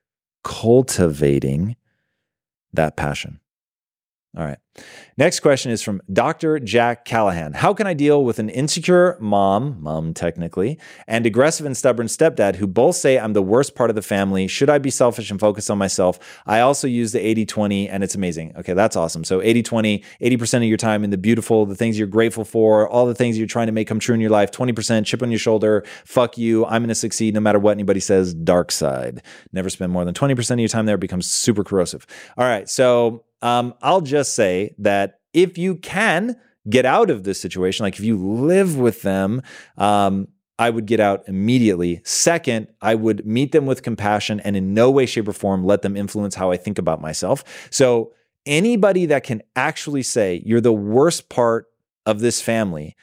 cultivating 0.43 1.75
that 2.73 2.97
passion. 2.97 3.39
All 4.37 4.43
right. 4.43 4.57
Next 5.17 5.39
question 5.39 5.71
is 5.71 5.81
from 5.81 6.01
Dr. 6.11 6.59
Jack 6.59 7.05
Callahan. 7.05 7.53
How 7.53 7.73
can 7.73 7.87
I 7.87 7.93
deal 7.93 8.25
with 8.25 8.37
an 8.39 8.49
insecure 8.49 9.17
mom, 9.21 9.81
mom 9.81 10.13
technically, 10.13 10.77
and 11.07 11.25
aggressive 11.25 11.65
and 11.65 11.77
stubborn 11.77 12.07
stepdad 12.07 12.55
who 12.55 12.67
both 12.67 12.97
say 12.97 13.17
I'm 13.17 13.31
the 13.31 13.41
worst 13.41 13.75
part 13.75 13.89
of 13.89 13.95
the 13.95 14.01
family? 14.01 14.47
Should 14.47 14.69
I 14.69 14.77
be 14.77 14.89
selfish 14.89 15.31
and 15.31 15.39
focus 15.39 15.69
on 15.69 15.77
myself? 15.77 16.19
I 16.45 16.59
also 16.59 16.85
use 16.85 17.13
the 17.13 17.25
80 17.25 17.45
20 17.45 17.87
and 17.87 18.03
it's 18.03 18.15
amazing. 18.15 18.53
Okay, 18.57 18.73
that's 18.73 18.97
awesome. 18.97 19.23
So 19.23 19.41
80 19.41 19.63
20, 19.63 20.03
80% 20.21 20.57
of 20.57 20.63
your 20.63 20.77
time 20.77 21.05
in 21.05 21.11
the 21.11 21.17
beautiful, 21.17 21.65
the 21.65 21.75
things 21.75 21.97
you're 21.97 22.07
grateful 22.07 22.43
for, 22.43 22.89
all 22.89 23.05
the 23.05 23.15
things 23.15 23.37
you're 23.37 23.47
trying 23.47 23.67
to 23.67 23.73
make 23.73 23.87
come 23.87 23.99
true 23.99 24.15
in 24.15 24.19
your 24.19 24.31
life, 24.31 24.51
20% 24.51 25.05
chip 25.05 25.23
on 25.23 25.31
your 25.31 25.39
shoulder, 25.39 25.85
fuck 26.03 26.37
you, 26.37 26.65
I'm 26.65 26.81
going 26.81 26.89
to 26.89 26.95
succeed 26.95 27.33
no 27.33 27.39
matter 27.39 27.59
what 27.59 27.71
anybody 27.71 28.01
says, 28.01 28.33
dark 28.33 28.69
side. 28.69 29.21
Never 29.53 29.69
spend 29.69 29.93
more 29.93 30.03
than 30.03 30.13
20% 30.13 30.51
of 30.51 30.59
your 30.59 30.67
time 30.67 30.85
there, 30.85 30.97
becomes 30.97 31.31
super 31.31 31.63
corrosive. 31.63 32.05
All 32.37 32.45
right, 32.45 32.67
so 32.67 33.23
um, 33.45 33.75
I'll 33.83 34.01
just 34.01 34.33
say 34.33 34.73
that 34.79 35.19
if 35.31 35.55
you 35.55 35.75
can 35.75 36.35
get 36.67 36.83
out 36.83 37.11
of 37.11 37.25
this 37.25 37.39
situation, 37.39 37.83
like 37.83 37.99
if 37.99 38.03
you 38.03 38.17
live 38.17 38.75
with 38.75 39.03
them, 39.03 39.43
um, 39.77 40.27
I 40.57 40.71
would 40.71 40.87
get 40.87 40.99
out 40.99 41.27
immediately. 41.27 42.01
Second, 42.03 42.69
I 42.81 42.95
would 42.95 43.23
meet 43.23 43.51
them 43.51 43.67
with 43.67 43.83
compassion 43.83 44.39
and 44.39 44.57
in 44.57 44.73
no 44.73 44.89
way, 44.89 45.05
shape, 45.05 45.27
or 45.27 45.33
form 45.33 45.63
let 45.63 45.83
them 45.83 45.95
influence 45.95 46.33
how 46.33 46.49
I 46.49 46.57
think 46.57 46.79
about 46.79 47.01
myself. 47.01 47.43
So, 47.69 48.13
anybody 48.47 49.05
that 49.05 49.23
can 49.23 49.43
actually 49.55 50.03
say, 50.03 50.41
you're 50.43 50.59
the 50.61 50.73
worst 50.73 51.29
part 51.29 51.67
of 52.07 52.21
this 52.21 52.41
family, 52.41 52.95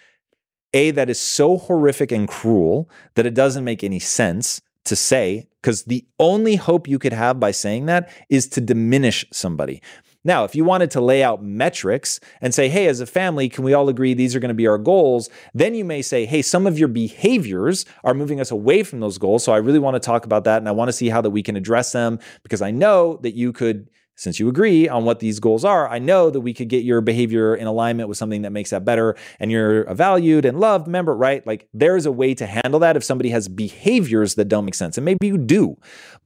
A, 0.75 0.91
that 0.91 1.09
is 1.09 1.21
so 1.21 1.57
horrific 1.57 2.11
and 2.11 2.27
cruel 2.27 2.91
that 3.15 3.27
it 3.27 3.35
doesn't 3.35 3.65
make 3.65 3.85
any 3.85 4.01
sense 4.01 4.61
to 4.87 4.97
say, 4.97 5.47
because 5.61 5.85
the 5.85 6.05
only 6.19 6.57
hope 6.57 6.89
you 6.89 6.99
could 6.99 7.13
have 7.13 7.39
by 7.39 7.53
saying 7.53 7.87
that 7.87 8.11
is 8.29 8.49
to 8.49 8.61
diminish 8.61 9.25
somebody. 9.33 9.81
Now, 10.25 10.45
if 10.45 10.55
you 10.55 10.65
wanted 10.65 10.91
to 10.93 11.01
lay 11.01 11.23
out 11.23 11.43
metrics 11.43 12.21
and 12.41 12.55
say, 12.55 12.69
hey, 12.69 12.87
as 12.87 13.01
a 13.01 13.07
family, 13.07 13.49
can 13.49 13.65
we 13.65 13.75
all 13.75 13.89
agree 13.89 14.15
these 14.15 14.37
are 14.37 14.41
going 14.41 14.51
to 14.51 14.55
be 14.55 14.69
our 14.69 14.79
goals? 14.79 15.29
Then 15.53 15.75
you 15.75 15.85
may 15.85 16.01
say, 16.01 16.27
hey, 16.27 16.43
some 16.43 16.67
of 16.67 16.79
your 16.79 16.89
behaviors 16.89 17.85
are 18.05 18.15
moving 18.15 18.41
us 18.41 18.53
away 18.53 18.85
from 18.85 19.01
those 19.01 19.19
goals. 19.19 19.43
So 19.43 19.53
I 19.53 19.57
really 19.57 19.81
want 19.81 19.95
to 19.95 20.01
talk 20.01 20.25
about 20.25 20.45
that 20.45 20.59
and 20.59 20.69
I 20.69 20.73
want 20.73 20.89
to 20.89 20.93
see 20.93 21.09
how 21.09 21.21
that 21.23 21.31
we 21.31 21.43
can 21.43 21.57
address 21.57 21.91
them 21.91 22.21
because 22.45 22.63
I 22.63 22.71
know 22.71 23.19
that 23.23 23.35
you 23.35 23.53
could 23.53 23.91
since 24.15 24.39
you 24.39 24.49
agree 24.49 24.89
on 24.89 25.05
what 25.05 25.21
these 25.21 25.41
goals 25.41 25.65
are, 25.65 25.89
I 25.89 25.99
know 25.99 26.31
that 26.31 26.41
we 26.41 26.53
could 26.53 26.69
get 26.69 26.85
your 26.85 27.01
behavior 27.01 27.55
in 27.55 27.67
alignment 27.67 28.09
with 28.09 28.19
something 28.19 28.43
that 28.43 28.53
makes 28.53 28.71
that 28.71 28.85
better 28.85 29.17
and 29.41 29.51
you're 29.51 29.83
a 29.83 29.95
valued 29.95 30.45
and 30.45 30.61
loved 30.61 30.87
member, 30.87 31.17
right? 31.17 31.47
Like 31.47 31.69
there's 31.73 32.07
a 32.07 32.13
way 32.13 32.35
to 32.35 32.47
handle 32.47 32.81
that 32.81 32.97
if 32.97 33.05
somebody 33.05 33.31
has 33.31 33.49
behaviors 33.49 34.35
that 34.35 34.47
don't 34.47 34.65
make 34.65 34.75
sense. 34.75 34.99
And 34.99 35.05
maybe 35.05 35.27
you 35.27 35.39
do. 35.39 35.77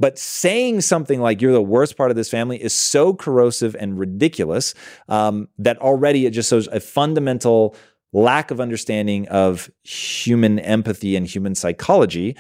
But 0.01 0.19
saying 0.19 0.81
something 0.81 1.21
like 1.21 1.41
you're 1.41 1.53
the 1.53 1.63
worst 1.63 1.97
part 1.97 2.11
of 2.11 2.17
this 2.17 2.31
family 2.31 2.63
is 2.63 2.75
so 2.75 3.15
corrosive 3.15 3.77
and 3.79 3.99
ridiculous 3.99 4.75
um, 5.09 5.49
that 5.59 5.79
already 5.79 6.27
it 6.27 6.31
just 6.31 6.51
shows 6.51 6.67
a 6.69 6.81
fundamental 6.81 7.77
lack 8.13 8.51
of 8.51 8.61
understanding 8.61 9.29
of 9.29 9.71
human 9.83 10.59
empathy 10.59 11.17
and 11.17 11.27
human 11.27 11.55
psychology 11.55 12.37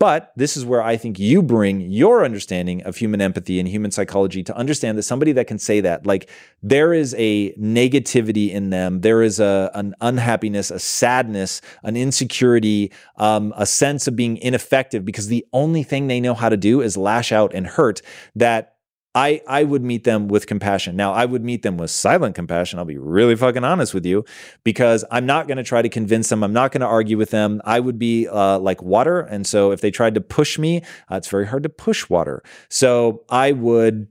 but 0.00 0.32
this 0.34 0.56
is 0.56 0.64
where 0.64 0.82
I 0.82 0.96
think 0.96 1.18
you 1.18 1.42
bring 1.42 1.82
your 1.82 2.24
understanding 2.24 2.82
of 2.84 2.96
human 2.96 3.20
empathy 3.20 3.60
and 3.60 3.68
human 3.68 3.90
psychology 3.90 4.42
to 4.42 4.56
understand 4.56 4.96
that 4.96 5.02
somebody 5.02 5.32
that 5.32 5.46
can 5.46 5.58
say 5.58 5.82
that, 5.82 6.06
like 6.06 6.30
there 6.62 6.94
is 6.94 7.14
a 7.18 7.52
negativity 7.52 8.50
in 8.50 8.70
them, 8.70 9.02
there 9.02 9.22
is 9.22 9.38
a 9.38 9.70
an 9.74 9.94
unhappiness, 10.00 10.70
a 10.70 10.78
sadness, 10.78 11.60
an 11.82 11.98
insecurity, 11.98 12.90
um, 13.18 13.52
a 13.58 13.66
sense 13.66 14.08
of 14.08 14.16
being 14.16 14.38
ineffective 14.38 15.04
because 15.04 15.28
the 15.28 15.46
only 15.52 15.82
thing 15.82 16.06
they 16.06 16.18
know 16.18 16.32
how 16.32 16.48
to 16.48 16.56
do 16.56 16.80
is 16.80 16.96
lash 16.96 17.30
out 17.30 17.52
and 17.52 17.66
hurt. 17.66 18.00
That 18.34 18.76
I 19.14 19.40
I 19.46 19.64
would 19.64 19.82
meet 19.82 20.04
them 20.04 20.28
with 20.28 20.46
compassion. 20.46 20.96
Now, 20.96 21.12
I 21.12 21.24
would 21.24 21.44
meet 21.44 21.62
them 21.62 21.76
with 21.76 21.90
silent 21.90 22.34
compassion. 22.34 22.78
I'll 22.78 22.84
be 22.84 22.98
really 22.98 23.34
fucking 23.36 23.64
honest 23.64 23.92
with 23.92 24.06
you 24.06 24.24
because 24.64 25.04
I'm 25.10 25.26
not 25.26 25.48
going 25.48 25.56
to 25.56 25.64
try 25.64 25.82
to 25.82 25.88
convince 25.88 26.28
them. 26.28 26.44
I'm 26.44 26.52
not 26.52 26.72
going 26.72 26.80
to 26.82 26.86
argue 26.86 27.16
with 27.16 27.30
them. 27.30 27.60
I 27.64 27.80
would 27.80 27.98
be 27.98 28.28
uh, 28.28 28.58
like 28.58 28.82
water, 28.82 29.20
and 29.20 29.46
so 29.46 29.72
if 29.72 29.80
they 29.80 29.90
tried 29.90 30.14
to 30.14 30.20
push 30.20 30.58
me, 30.58 30.82
uh, 31.10 31.16
it's 31.16 31.28
very 31.28 31.46
hard 31.46 31.64
to 31.64 31.68
push 31.68 32.08
water. 32.08 32.42
So 32.68 33.24
I 33.28 33.52
would 33.52 34.06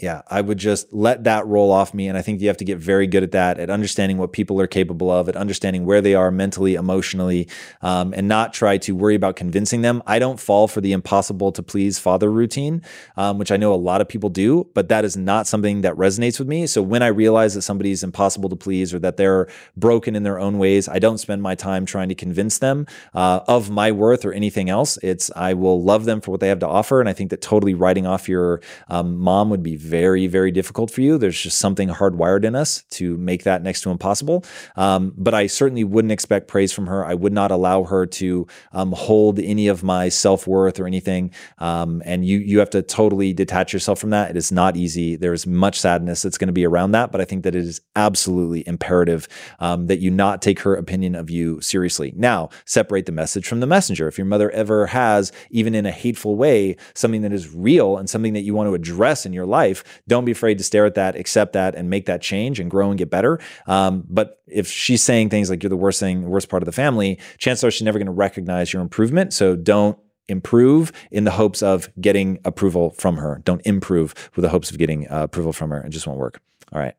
yeah, 0.00 0.22
I 0.28 0.40
would 0.40 0.58
just 0.58 0.92
let 0.92 1.24
that 1.24 1.44
roll 1.48 1.72
off 1.72 1.92
me. 1.92 2.06
And 2.06 2.16
I 2.16 2.22
think 2.22 2.40
you 2.40 2.46
have 2.46 2.56
to 2.58 2.64
get 2.64 2.78
very 2.78 3.08
good 3.08 3.24
at 3.24 3.32
that, 3.32 3.58
at 3.58 3.68
understanding 3.68 4.16
what 4.16 4.32
people 4.32 4.60
are 4.60 4.68
capable 4.68 5.10
of, 5.10 5.28
at 5.28 5.34
understanding 5.34 5.84
where 5.84 6.00
they 6.00 6.14
are 6.14 6.30
mentally, 6.30 6.76
emotionally, 6.76 7.48
um, 7.82 8.14
and 8.16 8.28
not 8.28 8.52
try 8.52 8.78
to 8.78 8.94
worry 8.94 9.16
about 9.16 9.34
convincing 9.34 9.82
them. 9.82 10.00
I 10.06 10.20
don't 10.20 10.38
fall 10.38 10.68
for 10.68 10.80
the 10.80 10.92
impossible 10.92 11.50
to 11.50 11.64
please 11.64 11.98
father 11.98 12.30
routine, 12.30 12.82
um, 13.16 13.38
which 13.38 13.50
I 13.50 13.56
know 13.56 13.74
a 13.74 13.74
lot 13.74 14.00
of 14.00 14.08
people 14.08 14.30
do, 14.30 14.68
but 14.72 14.88
that 14.88 15.04
is 15.04 15.16
not 15.16 15.48
something 15.48 15.80
that 15.80 15.94
resonates 15.94 16.38
with 16.38 16.46
me. 16.46 16.68
So 16.68 16.80
when 16.80 17.02
I 17.02 17.08
realize 17.08 17.54
that 17.54 17.62
somebody 17.62 17.90
is 17.90 18.04
impossible 18.04 18.50
to 18.50 18.56
please 18.56 18.94
or 18.94 19.00
that 19.00 19.16
they're 19.16 19.48
broken 19.76 20.14
in 20.14 20.22
their 20.22 20.38
own 20.38 20.58
ways, 20.58 20.88
I 20.88 21.00
don't 21.00 21.18
spend 21.18 21.42
my 21.42 21.56
time 21.56 21.84
trying 21.86 22.08
to 22.08 22.14
convince 22.14 22.58
them 22.58 22.86
uh, 23.14 23.40
of 23.48 23.68
my 23.68 23.90
worth 23.90 24.24
or 24.24 24.32
anything 24.32 24.70
else. 24.70 24.96
It's 25.02 25.28
I 25.34 25.54
will 25.54 25.82
love 25.82 26.04
them 26.04 26.20
for 26.20 26.30
what 26.30 26.38
they 26.38 26.48
have 26.48 26.60
to 26.60 26.68
offer. 26.68 27.00
And 27.00 27.08
I 27.08 27.14
think 27.14 27.30
that 27.30 27.42
totally 27.42 27.74
writing 27.74 28.06
off 28.06 28.28
your 28.28 28.60
um, 28.86 29.16
mom 29.16 29.50
would 29.50 29.64
be 29.64 29.74
very, 29.88 30.26
very 30.26 30.50
difficult 30.50 30.90
for 30.90 31.00
you. 31.00 31.18
There's 31.18 31.40
just 31.40 31.58
something 31.58 31.88
hardwired 31.88 32.44
in 32.44 32.54
us 32.54 32.82
to 32.90 33.16
make 33.16 33.44
that 33.44 33.62
next 33.62 33.82
to 33.82 33.90
impossible. 33.90 34.44
Um, 34.76 35.12
but 35.16 35.34
I 35.34 35.46
certainly 35.46 35.84
wouldn't 35.84 36.12
expect 36.12 36.48
praise 36.48 36.72
from 36.72 36.86
her. 36.86 37.04
I 37.04 37.14
would 37.14 37.32
not 37.32 37.50
allow 37.50 37.84
her 37.84 38.06
to 38.06 38.46
um, 38.72 38.92
hold 38.92 39.38
any 39.38 39.68
of 39.68 39.82
my 39.82 40.08
self 40.08 40.46
worth 40.46 40.78
or 40.78 40.86
anything. 40.86 41.32
Um, 41.58 42.02
and 42.04 42.24
you 42.24 42.38
you 42.38 42.58
have 42.58 42.70
to 42.70 42.82
totally 42.82 43.32
detach 43.32 43.72
yourself 43.72 43.98
from 43.98 44.10
that. 44.10 44.30
It 44.30 44.36
is 44.36 44.52
not 44.52 44.76
easy. 44.76 45.16
There 45.16 45.32
is 45.32 45.46
much 45.46 45.80
sadness 45.80 46.22
that's 46.22 46.38
going 46.38 46.48
to 46.48 46.52
be 46.52 46.66
around 46.66 46.92
that, 46.92 47.10
but 47.10 47.20
I 47.20 47.24
think 47.24 47.44
that 47.44 47.54
it 47.54 47.64
is 47.64 47.80
absolutely 47.96 48.66
imperative 48.66 49.28
um, 49.58 49.86
that 49.86 49.98
you 49.98 50.10
not 50.10 50.42
take 50.42 50.60
her 50.60 50.74
opinion 50.74 51.14
of 51.14 51.30
you 51.30 51.60
seriously. 51.60 52.12
Now, 52.16 52.50
separate 52.64 53.06
the 53.06 53.12
message 53.12 53.46
from 53.46 53.60
the 53.60 53.66
messenger. 53.66 54.08
If 54.08 54.18
your 54.18 54.26
mother 54.26 54.50
ever 54.50 54.86
has, 54.86 55.32
even 55.50 55.74
in 55.74 55.86
a 55.86 55.90
hateful 55.90 56.36
way, 56.36 56.76
something 56.94 57.22
that 57.22 57.32
is 57.32 57.54
real 57.54 57.96
and 57.96 58.08
something 58.08 58.34
that 58.34 58.42
you 58.42 58.54
want 58.54 58.68
to 58.68 58.74
address 58.74 59.24
in 59.26 59.32
your 59.32 59.46
life 59.46 59.77
life, 59.78 60.02
don't 60.06 60.24
be 60.24 60.32
afraid 60.32 60.58
to 60.58 60.64
stare 60.64 60.86
at 60.86 60.94
that, 60.94 61.16
accept 61.16 61.52
that, 61.54 61.74
and 61.74 61.90
make 61.90 62.06
that 62.06 62.20
change 62.20 62.60
and 62.60 62.70
grow 62.70 62.90
and 62.90 62.98
get 62.98 63.10
better. 63.10 63.38
Um, 63.66 64.04
but 64.08 64.40
if 64.46 64.70
she's 64.70 65.02
saying 65.02 65.30
things 65.30 65.50
like 65.50 65.62
you're 65.62 65.70
the 65.70 65.76
worst 65.76 66.00
thing, 66.00 66.28
worst 66.28 66.48
part 66.48 66.62
of 66.62 66.66
the 66.66 66.72
family, 66.72 67.18
chances 67.38 67.64
are 67.64 67.70
she's 67.70 67.82
never 67.82 67.98
going 67.98 68.06
to 68.06 68.12
recognize 68.12 68.72
your 68.72 68.82
improvement. 68.82 69.32
So 69.32 69.56
don't 69.56 69.98
improve 70.28 70.92
in 71.10 71.24
the 71.24 71.30
hopes 71.30 71.62
of 71.62 71.88
getting 72.00 72.38
approval 72.44 72.90
from 72.90 73.16
her. 73.16 73.40
Don't 73.44 73.62
improve 73.64 74.14
with 74.36 74.42
the 74.42 74.50
hopes 74.50 74.70
of 74.70 74.78
getting 74.78 75.10
uh, 75.10 75.22
approval 75.22 75.52
from 75.52 75.70
her. 75.70 75.80
It 75.82 75.90
just 75.90 76.06
won't 76.06 76.18
work. 76.18 76.40
All 76.72 76.80
right. 76.80 76.94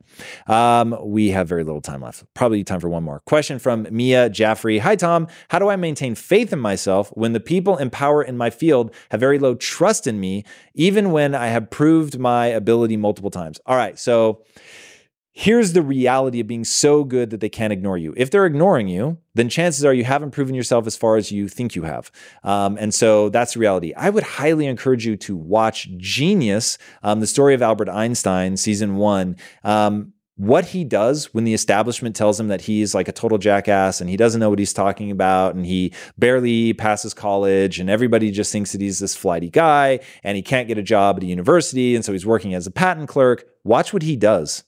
Um, 0.47 0.97
we 1.01 1.29
have 1.29 1.47
very 1.47 1.63
little 1.63 1.81
time 1.81 2.01
left. 2.01 2.23
Probably 2.33 2.63
time 2.63 2.79
for 2.79 2.89
one 2.89 3.03
more. 3.03 3.19
Question 3.21 3.59
from 3.59 3.87
Mia 3.91 4.29
Jaffrey. 4.29 4.79
Hi, 4.79 4.95
Tom. 4.95 5.27
How 5.49 5.59
do 5.59 5.69
I 5.69 5.75
maintain 5.75 6.15
faith 6.15 6.51
in 6.51 6.59
myself 6.59 7.09
when 7.13 7.33
the 7.33 7.39
people 7.39 7.77
in 7.77 7.89
power 7.89 8.23
in 8.23 8.37
my 8.37 8.49
field 8.49 8.93
have 9.11 9.19
very 9.19 9.37
low 9.37 9.55
trust 9.55 10.07
in 10.07 10.19
me, 10.19 10.43
even 10.73 11.11
when 11.11 11.35
I 11.35 11.47
have 11.47 11.69
proved 11.69 12.17
my 12.17 12.47
ability 12.47 12.97
multiple 12.97 13.31
times? 13.31 13.59
All 13.65 13.75
right. 13.75 13.97
So, 13.99 14.43
here's 15.31 15.73
the 15.73 15.81
reality 15.81 16.39
of 16.39 16.47
being 16.47 16.63
so 16.63 17.03
good 17.03 17.29
that 17.29 17.39
they 17.39 17.49
can't 17.49 17.71
ignore 17.71 17.97
you. 17.97 18.13
If 18.17 18.31
they're 18.31 18.45
ignoring 18.45 18.87
you, 18.87 19.17
then 19.35 19.49
chances 19.49 19.85
are 19.85 19.93
you 19.93 20.03
haven't 20.03 20.31
proven 20.31 20.55
yourself 20.55 20.87
as 20.87 20.95
far 20.95 21.15
as 21.15 21.31
you 21.31 21.47
think 21.47 21.75
you 21.75 21.83
have. 21.83 22.11
Um, 22.43 22.77
and 22.79 22.93
so 22.93 23.29
that's 23.29 23.53
the 23.53 23.59
reality. 23.59 23.93
I 23.95 24.09
would 24.09 24.23
highly 24.23 24.65
encourage 24.65 25.05
you 25.05 25.15
to 25.17 25.35
watch 25.35 25.89
Genius, 25.97 26.77
um, 27.03 27.19
the 27.19 27.27
story 27.27 27.53
of 27.53 27.61
Albert 27.61 27.89
Einstein, 27.89 28.57
season 28.57 28.97
one. 28.97 29.37
Um, 29.63 30.13
what 30.35 30.63
he 30.67 30.85
does 30.85 31.33
when 31.33 31.43
the 31.43 31.53
establishment 31.53 32.15
tells 32.15 32.39
him 32.39 32.47
that 32.47 32.61
he's 32.61 32.95
like 32.95 33.09
a 33.09 33.11
total 33.11 33.37
jackass 33.37 33.99
and 33.99 34.09
he 34.09 34.15
doesn't 34.15 34.39
know 34.39 34.49
what 34.49 34.57
he's 34.57 34.71
talking 34.71 35.11
about 35.11 35.53
and 35.53 35.65
he 35.65 35.93
barely 36.17 36.71
passes 36.71 37.13
college 37.13 37.77
and 37.77 37.89
everybody 37.89 38.31
just 38.31 38.49
thinks 38.49 38.71
that 38.71 38.79
he's 38.79 38.99
this 38.99 39.17
flighty 39.17 39.49
guy 39.49 39.99
and 40.23 40.37
he 40.37 40.41
can't 40.41 40.69
get 40.69 40.77
a 40.77 40.81
job 40.81 41.17
at 41.17 41.23
a 41.23 41.25
university 41.25 41.93
and 41.93 42.05
so 42.05 42.13
he's 42.13 42.25
working 42.25 42.53
as 42.53 42.65
a 42.65 42.71
patent 42.71 43.09
clerk. 43.09 43.49
Watch 43.65 43.91
what 43.91 44.03
he 44.03 44.15
does 44.15 44.63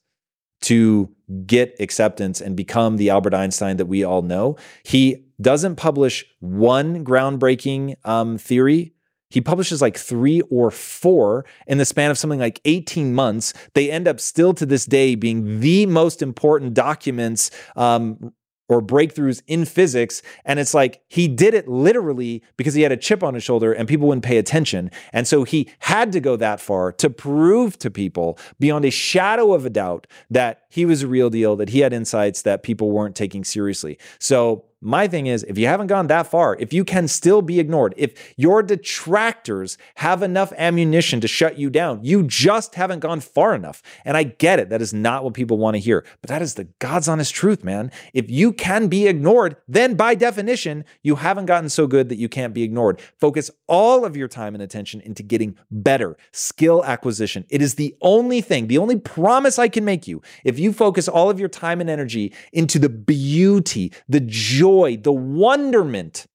to 0.61 1.09
get 1.45 1.75
acceptance 1.79 2.41
and 2.41 2.55
become 2.55 2.97
the 2.97 3.09
Albert 3.09 3.33
Einstein 3.33 3.77
that 3.77 3.85
we 3.85 4.03
all 4.03 4.21
know. 4.21 4.57
He 4.83 5.25
doesn't 5.39 5.75
publish 5.75 6.25
one 6.39 7.03
groundbreaking 7.03 7.95
um, 8.05 8.37
theory. 8.37 8.93
He 9.29 9.39
publishes 9.39 9.81
like 9.81 9.97
three 9.97 10.41
or 10.49 10.71
four 10.71 11.45
in 11.65 11.77
the 11.77 11.85
span 11.85 12.11
of 12.11 12.17
something 12.17 12.39
like 12.39 12.59
18 12.65 13.13
months. 13.13 13.53
They 13.73 13.89
end 13.89 14.07
up 14.07 14.19
still 14.19 14.53
to 14.55 14.65
this 14.65 14.85
day 14.85 15.15
being 15.15 15.61
the 15.61 15.85
most 15.85 16.21
important 16.21 16.73
documents 16.73 17.49
um, 17.77 18.33
or 18.71 18.81
breakthroughs 18.81 19.41
in 19.47 19.65
physics. 19.65 20.21
And 20.45 20.57
it's 20.57 20.73
like 20.73 21.01
he 21.09 21.27
did 21.27 21.53
it 21.53 21.67
literally 21.67 22.41
because 22.55 22.73
he 22.73 22.83
had 22.83 22.93
a 22.93 22.95
chip 22.95 23.21
on 23.21 23.33
his 23.33 23.43
shoulder 23.43 23.73
and 23.73 23.85
people 23.85 24.07
wouldn't 24.07 24.23
pay 24.23 24.37
attention. 24.37 24.89
And 25.11 25.27
so 25.27 25.43
he 25.43 25.69
had 25.79 26.13
to 26.13 26.21
go 26.21 26.37
that 26.37 26.61
far 26.61 26.93
to 26.93 27.09
prove 27.09 27.77
to 27.79 27.91
people 27.91 28.39
beyond 28.61 28.85
a 28.85 28.89
shadow 28.89 29.53
of 29.53 29.65
a 29.65 29.69
doubt 29.69 30.07
that 30.29 30.61
he 30.69 30.85
was 30.85 31.03
a 31.03 31.07
real 31.07 31.29
deal, 31.29 31.57
that 31.57 31.67
he 31.67 31.79
had 31.79 31.91
insights 31.91 32.43
that 32.43 32.63
people 32.63 32.91
weren't 32.91 33.13
taking 33.13 33.43
seriously. 33.43 33.97
So 34.19 34.63
my 34.81 35.07
thing 35.07 35.27
is, 35.27 35.43
if 35.43 35.57
you 35.57 35.67
haven't 35.67 35.87
gone 35.87 36.07
that 36.07 36.27
far, 36.27 36.57
if 36.59 36.73
you 36.73 36.83
can 36.83 37.07
still 37.07 37.41
be 37.41 37.59
ignored, 37.59 37.93
if 37.97 38.33
your 38.35 38.63
detractors 38.63 39.77
have 39.95 40.23
enough 40.23 40.51
ammunition 40.57 41.21
to 41.21 41.27
shut 41.27 41.59
you 41.59 41.69
down, 41.69 42.03
you 42.03 42.23
just 42.23 42.73
haven't 42.75 42.99
gone 42.99 43.19
far 43.19 43.53
enough. 43.53 43.83
And 44.05 44.17
I 44.17 44.23
get 44.23 44.59
it. 44.59 44.69
That 44.69 44.81
is 44.81 44.93
not 44.93 45.23
what 45.23 45.35
people 45.35 45.59
want 45.59 45.75
to 45.75 45.79
hear, 45.79 46.03
but 46.21 46.29
that 46.29 46.41
is 46.41 46.55
the 46.55 46.65
God's 46.79 47.07
honest 47.07 47.33
truth, 47.33 47.63
man. 47.63 47.91
If 48.13 48.29
you 48.31 48.51
can 48.51 48.87
be 48.87 49.07
ignored, 49.07 49.55
then 49.67 49.93
by 49.93 50.15
definition, 50.15 50.83
you 51.03 51.15
haven't 51.15 51.45
gotten 51.45 51.69
so 51.69 51.85
good 51.85 52.09
that 52.09 52.17
you 52.17 52.27
can't 52.27 52.53
be 52.53 52.63
ignored. 52.63 52.99
Focus 53.19 53.51
all 53.67 54.03
of 54.03 54.17
your 54.17 54.27
time 54.27 54.55
and 54.55 54.63
attention 54.63 54.99
into 55.01 55.21
getting 55.21 55.57
better 55.69 56.17
skill 56.31 56.83
acquisition. 56.83 57.45
It 57.49 57.61
is 57.61 57.75
the 57.75 57.95
only 58.01 58.41
thing, 58.41 58.67
the 58.67 58.79
only 58.79 58.97
promise 58.97 59.59
I 59.59 59.67
can 59.67 59.85
make 59.85 60.07
you. 60.07 60.23
If 60.43 60.57
you 60.57 60.73
focus 60.73 61.07
all 61.07 61.29
of 61.29 61.39
your 61.39 61.49
time 61.49 61.81
and 61.81 61.89
energy 61.89 62.33
into 62.51 62.79
the 62.79 62.89
beauty, 62.89 63.93
the 64.09 64.19
joy, 64.21 64.70
joy, 64.71 64.97
the 64.97 65.11
wonderment 65.11 66.27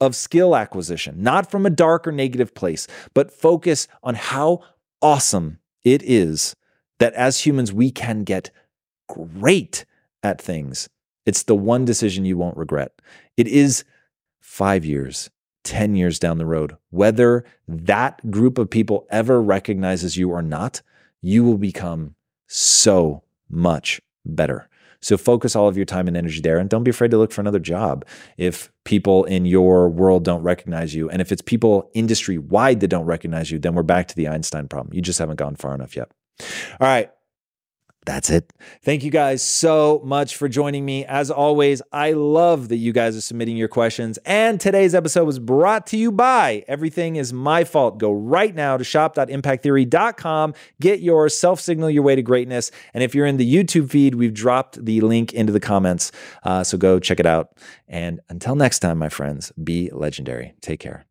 of 0.00 0.14
skill 0.14 0.56
acquisition, 0.56 1.22
not 1.22 1.50
from 1.50 1.66
a 1.66 1.70
dark 1.70 2.06
or 2.06 2.12
negative 2.12 2.54
place, 2.54 2.86
but 3.14 3.32
focus 3.32 3.88
on 4.02 4.14
how 4.14 4.60
awesome 5.02 5.58
it 5.84 6.02
is 6.02 6.54
that 6.98 7.14
as 7.14 7.46
humans 7.46 7.72
we 7.72 7.90
can 7.90 8.24
get 8.24 8.50
great 9.08 9.84
at 10.22 10.40
things. 10.40 10.88
It's 11.26 11.42
the 11.44 11.54
one 11.54 11.84
decision 11.84 12.24
you 12.24 12.36
won't 12.36 12.56
regret. 12.56 12.92
It 13.36 13.46
is 13.48 13.84
five 14.40 14.84
years, 14.84 15.30
10 15.64 15.94
years 15.94 16.18
down 16.18 16.38
the 16.38 16.46
road, 16.46 16.76
whether 16.90 17.44
that 17.68 18.30
group 18.30 18.58
of 18.58 18.70
people 18.70 19.06
ever 19.10 19.42
recognizes 19.42 20.16
you 20.16 20.30
or 20.30 20.42
not, 20.42 20.82
you 21.22 21.44
will 21.44 21.58
become 21.58 22.14
so 22.46 23.22
much 23.48 24.00
better. 24.24 24.69
So 25.02 25.16
focus 25.16 25.56
all 25.56 25.68
of 25.68 25.76
your 25.76 25.86
time 25.86 26.08
and 26.08 26.16
energy 26.16 26.40
there 26.40 26.58
and 26.58 26.68
don't 26.68 26.84
be 26.84 26.90
afraid 26.90 27.10
to 27.12 27.18
look 27.18 27.32
for 27.32 27.40
another 27.40 27.58
job 27.58 28.04
if 28.36 28.70
people 28.84 29.24
in 29.24 29.46
your 29.46 29.88
world 29.88 30.24
don't 30.24 30.42
recognize 30.42 30.94
you. 30.94 31.08
And 31.08 31.20
if 31.20 31.32
it's 31.32 31.42
people 31.42 31.90
industry 31.94 32.38
wide 32.38 32.80
that 32.80 32.88
don't 32.88 33.06
recognize 33.06 33.50
you, 33.50 33.58
then 33.58 33.74
we're 33.74 33.82
back 33.82 34.08
to 34.08 34.16
the 34.16 34.28
Einstein 34.28 34.68
problem. 34.68 34.94
You 34.94 35.02
just 35.02 35.18
haven't 35.18 35.36
gone 35.36 35.56
far 35.56 35.74
enough 35.74 35.96
yet. 35.96 36.10
All 36.80 36.88
right 36.88 37.10
that's 38.10 38.28
it. 38.28 38.52
Thank 38.82 39.04
you 39.04 39.10
guys 39.12 39.40
so 39.40 40.00
much 40.04 40.34
for 40.34 40.48
joining 40.48 40.84
me. 40.84 41.04
As 41.04 41.30
always, 41.30 41.80
I 41.92 42.10
love 42.10 42.68
that 42.70 42.78
you 42.78 42.92
guys 42.92 43.16
are 43.16 43.20
submitting 43.20 43.56
your 43.56 43.68
questions. 43.68 44.18
And 44.24 44.60
today's 44.60 44.96
episode 44.96 45.26
was 45.26 45.38
brought 45.38 45.86
to 45.88 45.96
you 45.96 46.10
by 46.10 46.64
Everything 46.66 47.14
is 47.14 47.32
My 47.32 47.62
Fault. 47.62 47.98
Go 47.98 48.10
right 48.10 48.52
now 48.52 48.76
to 48.76 48.82
shop.impacttheory.com. 48.82 50.54
Get 50.80 50.98
your 50.98 51.28
self 51.28 51.60
signal 51.60 51.88
your 51.88 52.02
way 52.02 52.16
to 52.16 52.22
greatness. 52.22 52.72
And 52.94 53.04
if 53.04 53.14
you're 53.14 53.26
in 53.26 53.36
the 53.36 53.54
YouTube 53.54 53.90
feed, 53.90 54.16
we've 54.16 54.34
dropped 54.34 54.84
the 54.84 55.00
link 55.02 55.32
into 55.32 55.52
the 55.52 55.60
comments. 55.60 56.10
Uh, 56.42 56.64
so 56.64 56.76
go 56.76 56.98
check 56.98 57.20
it 57.20 57.26
out. 57.26 57.56
And 57.86 58.18
until 58.28 58.56
next 58.56 58.80
time, 58.80 58.98
my 58.98 59.08
friends, 59.08 59.52
be 59.52 59.88
legendary. 59.92 60.54
Take 60.60 60.80
care. 60.80 61.09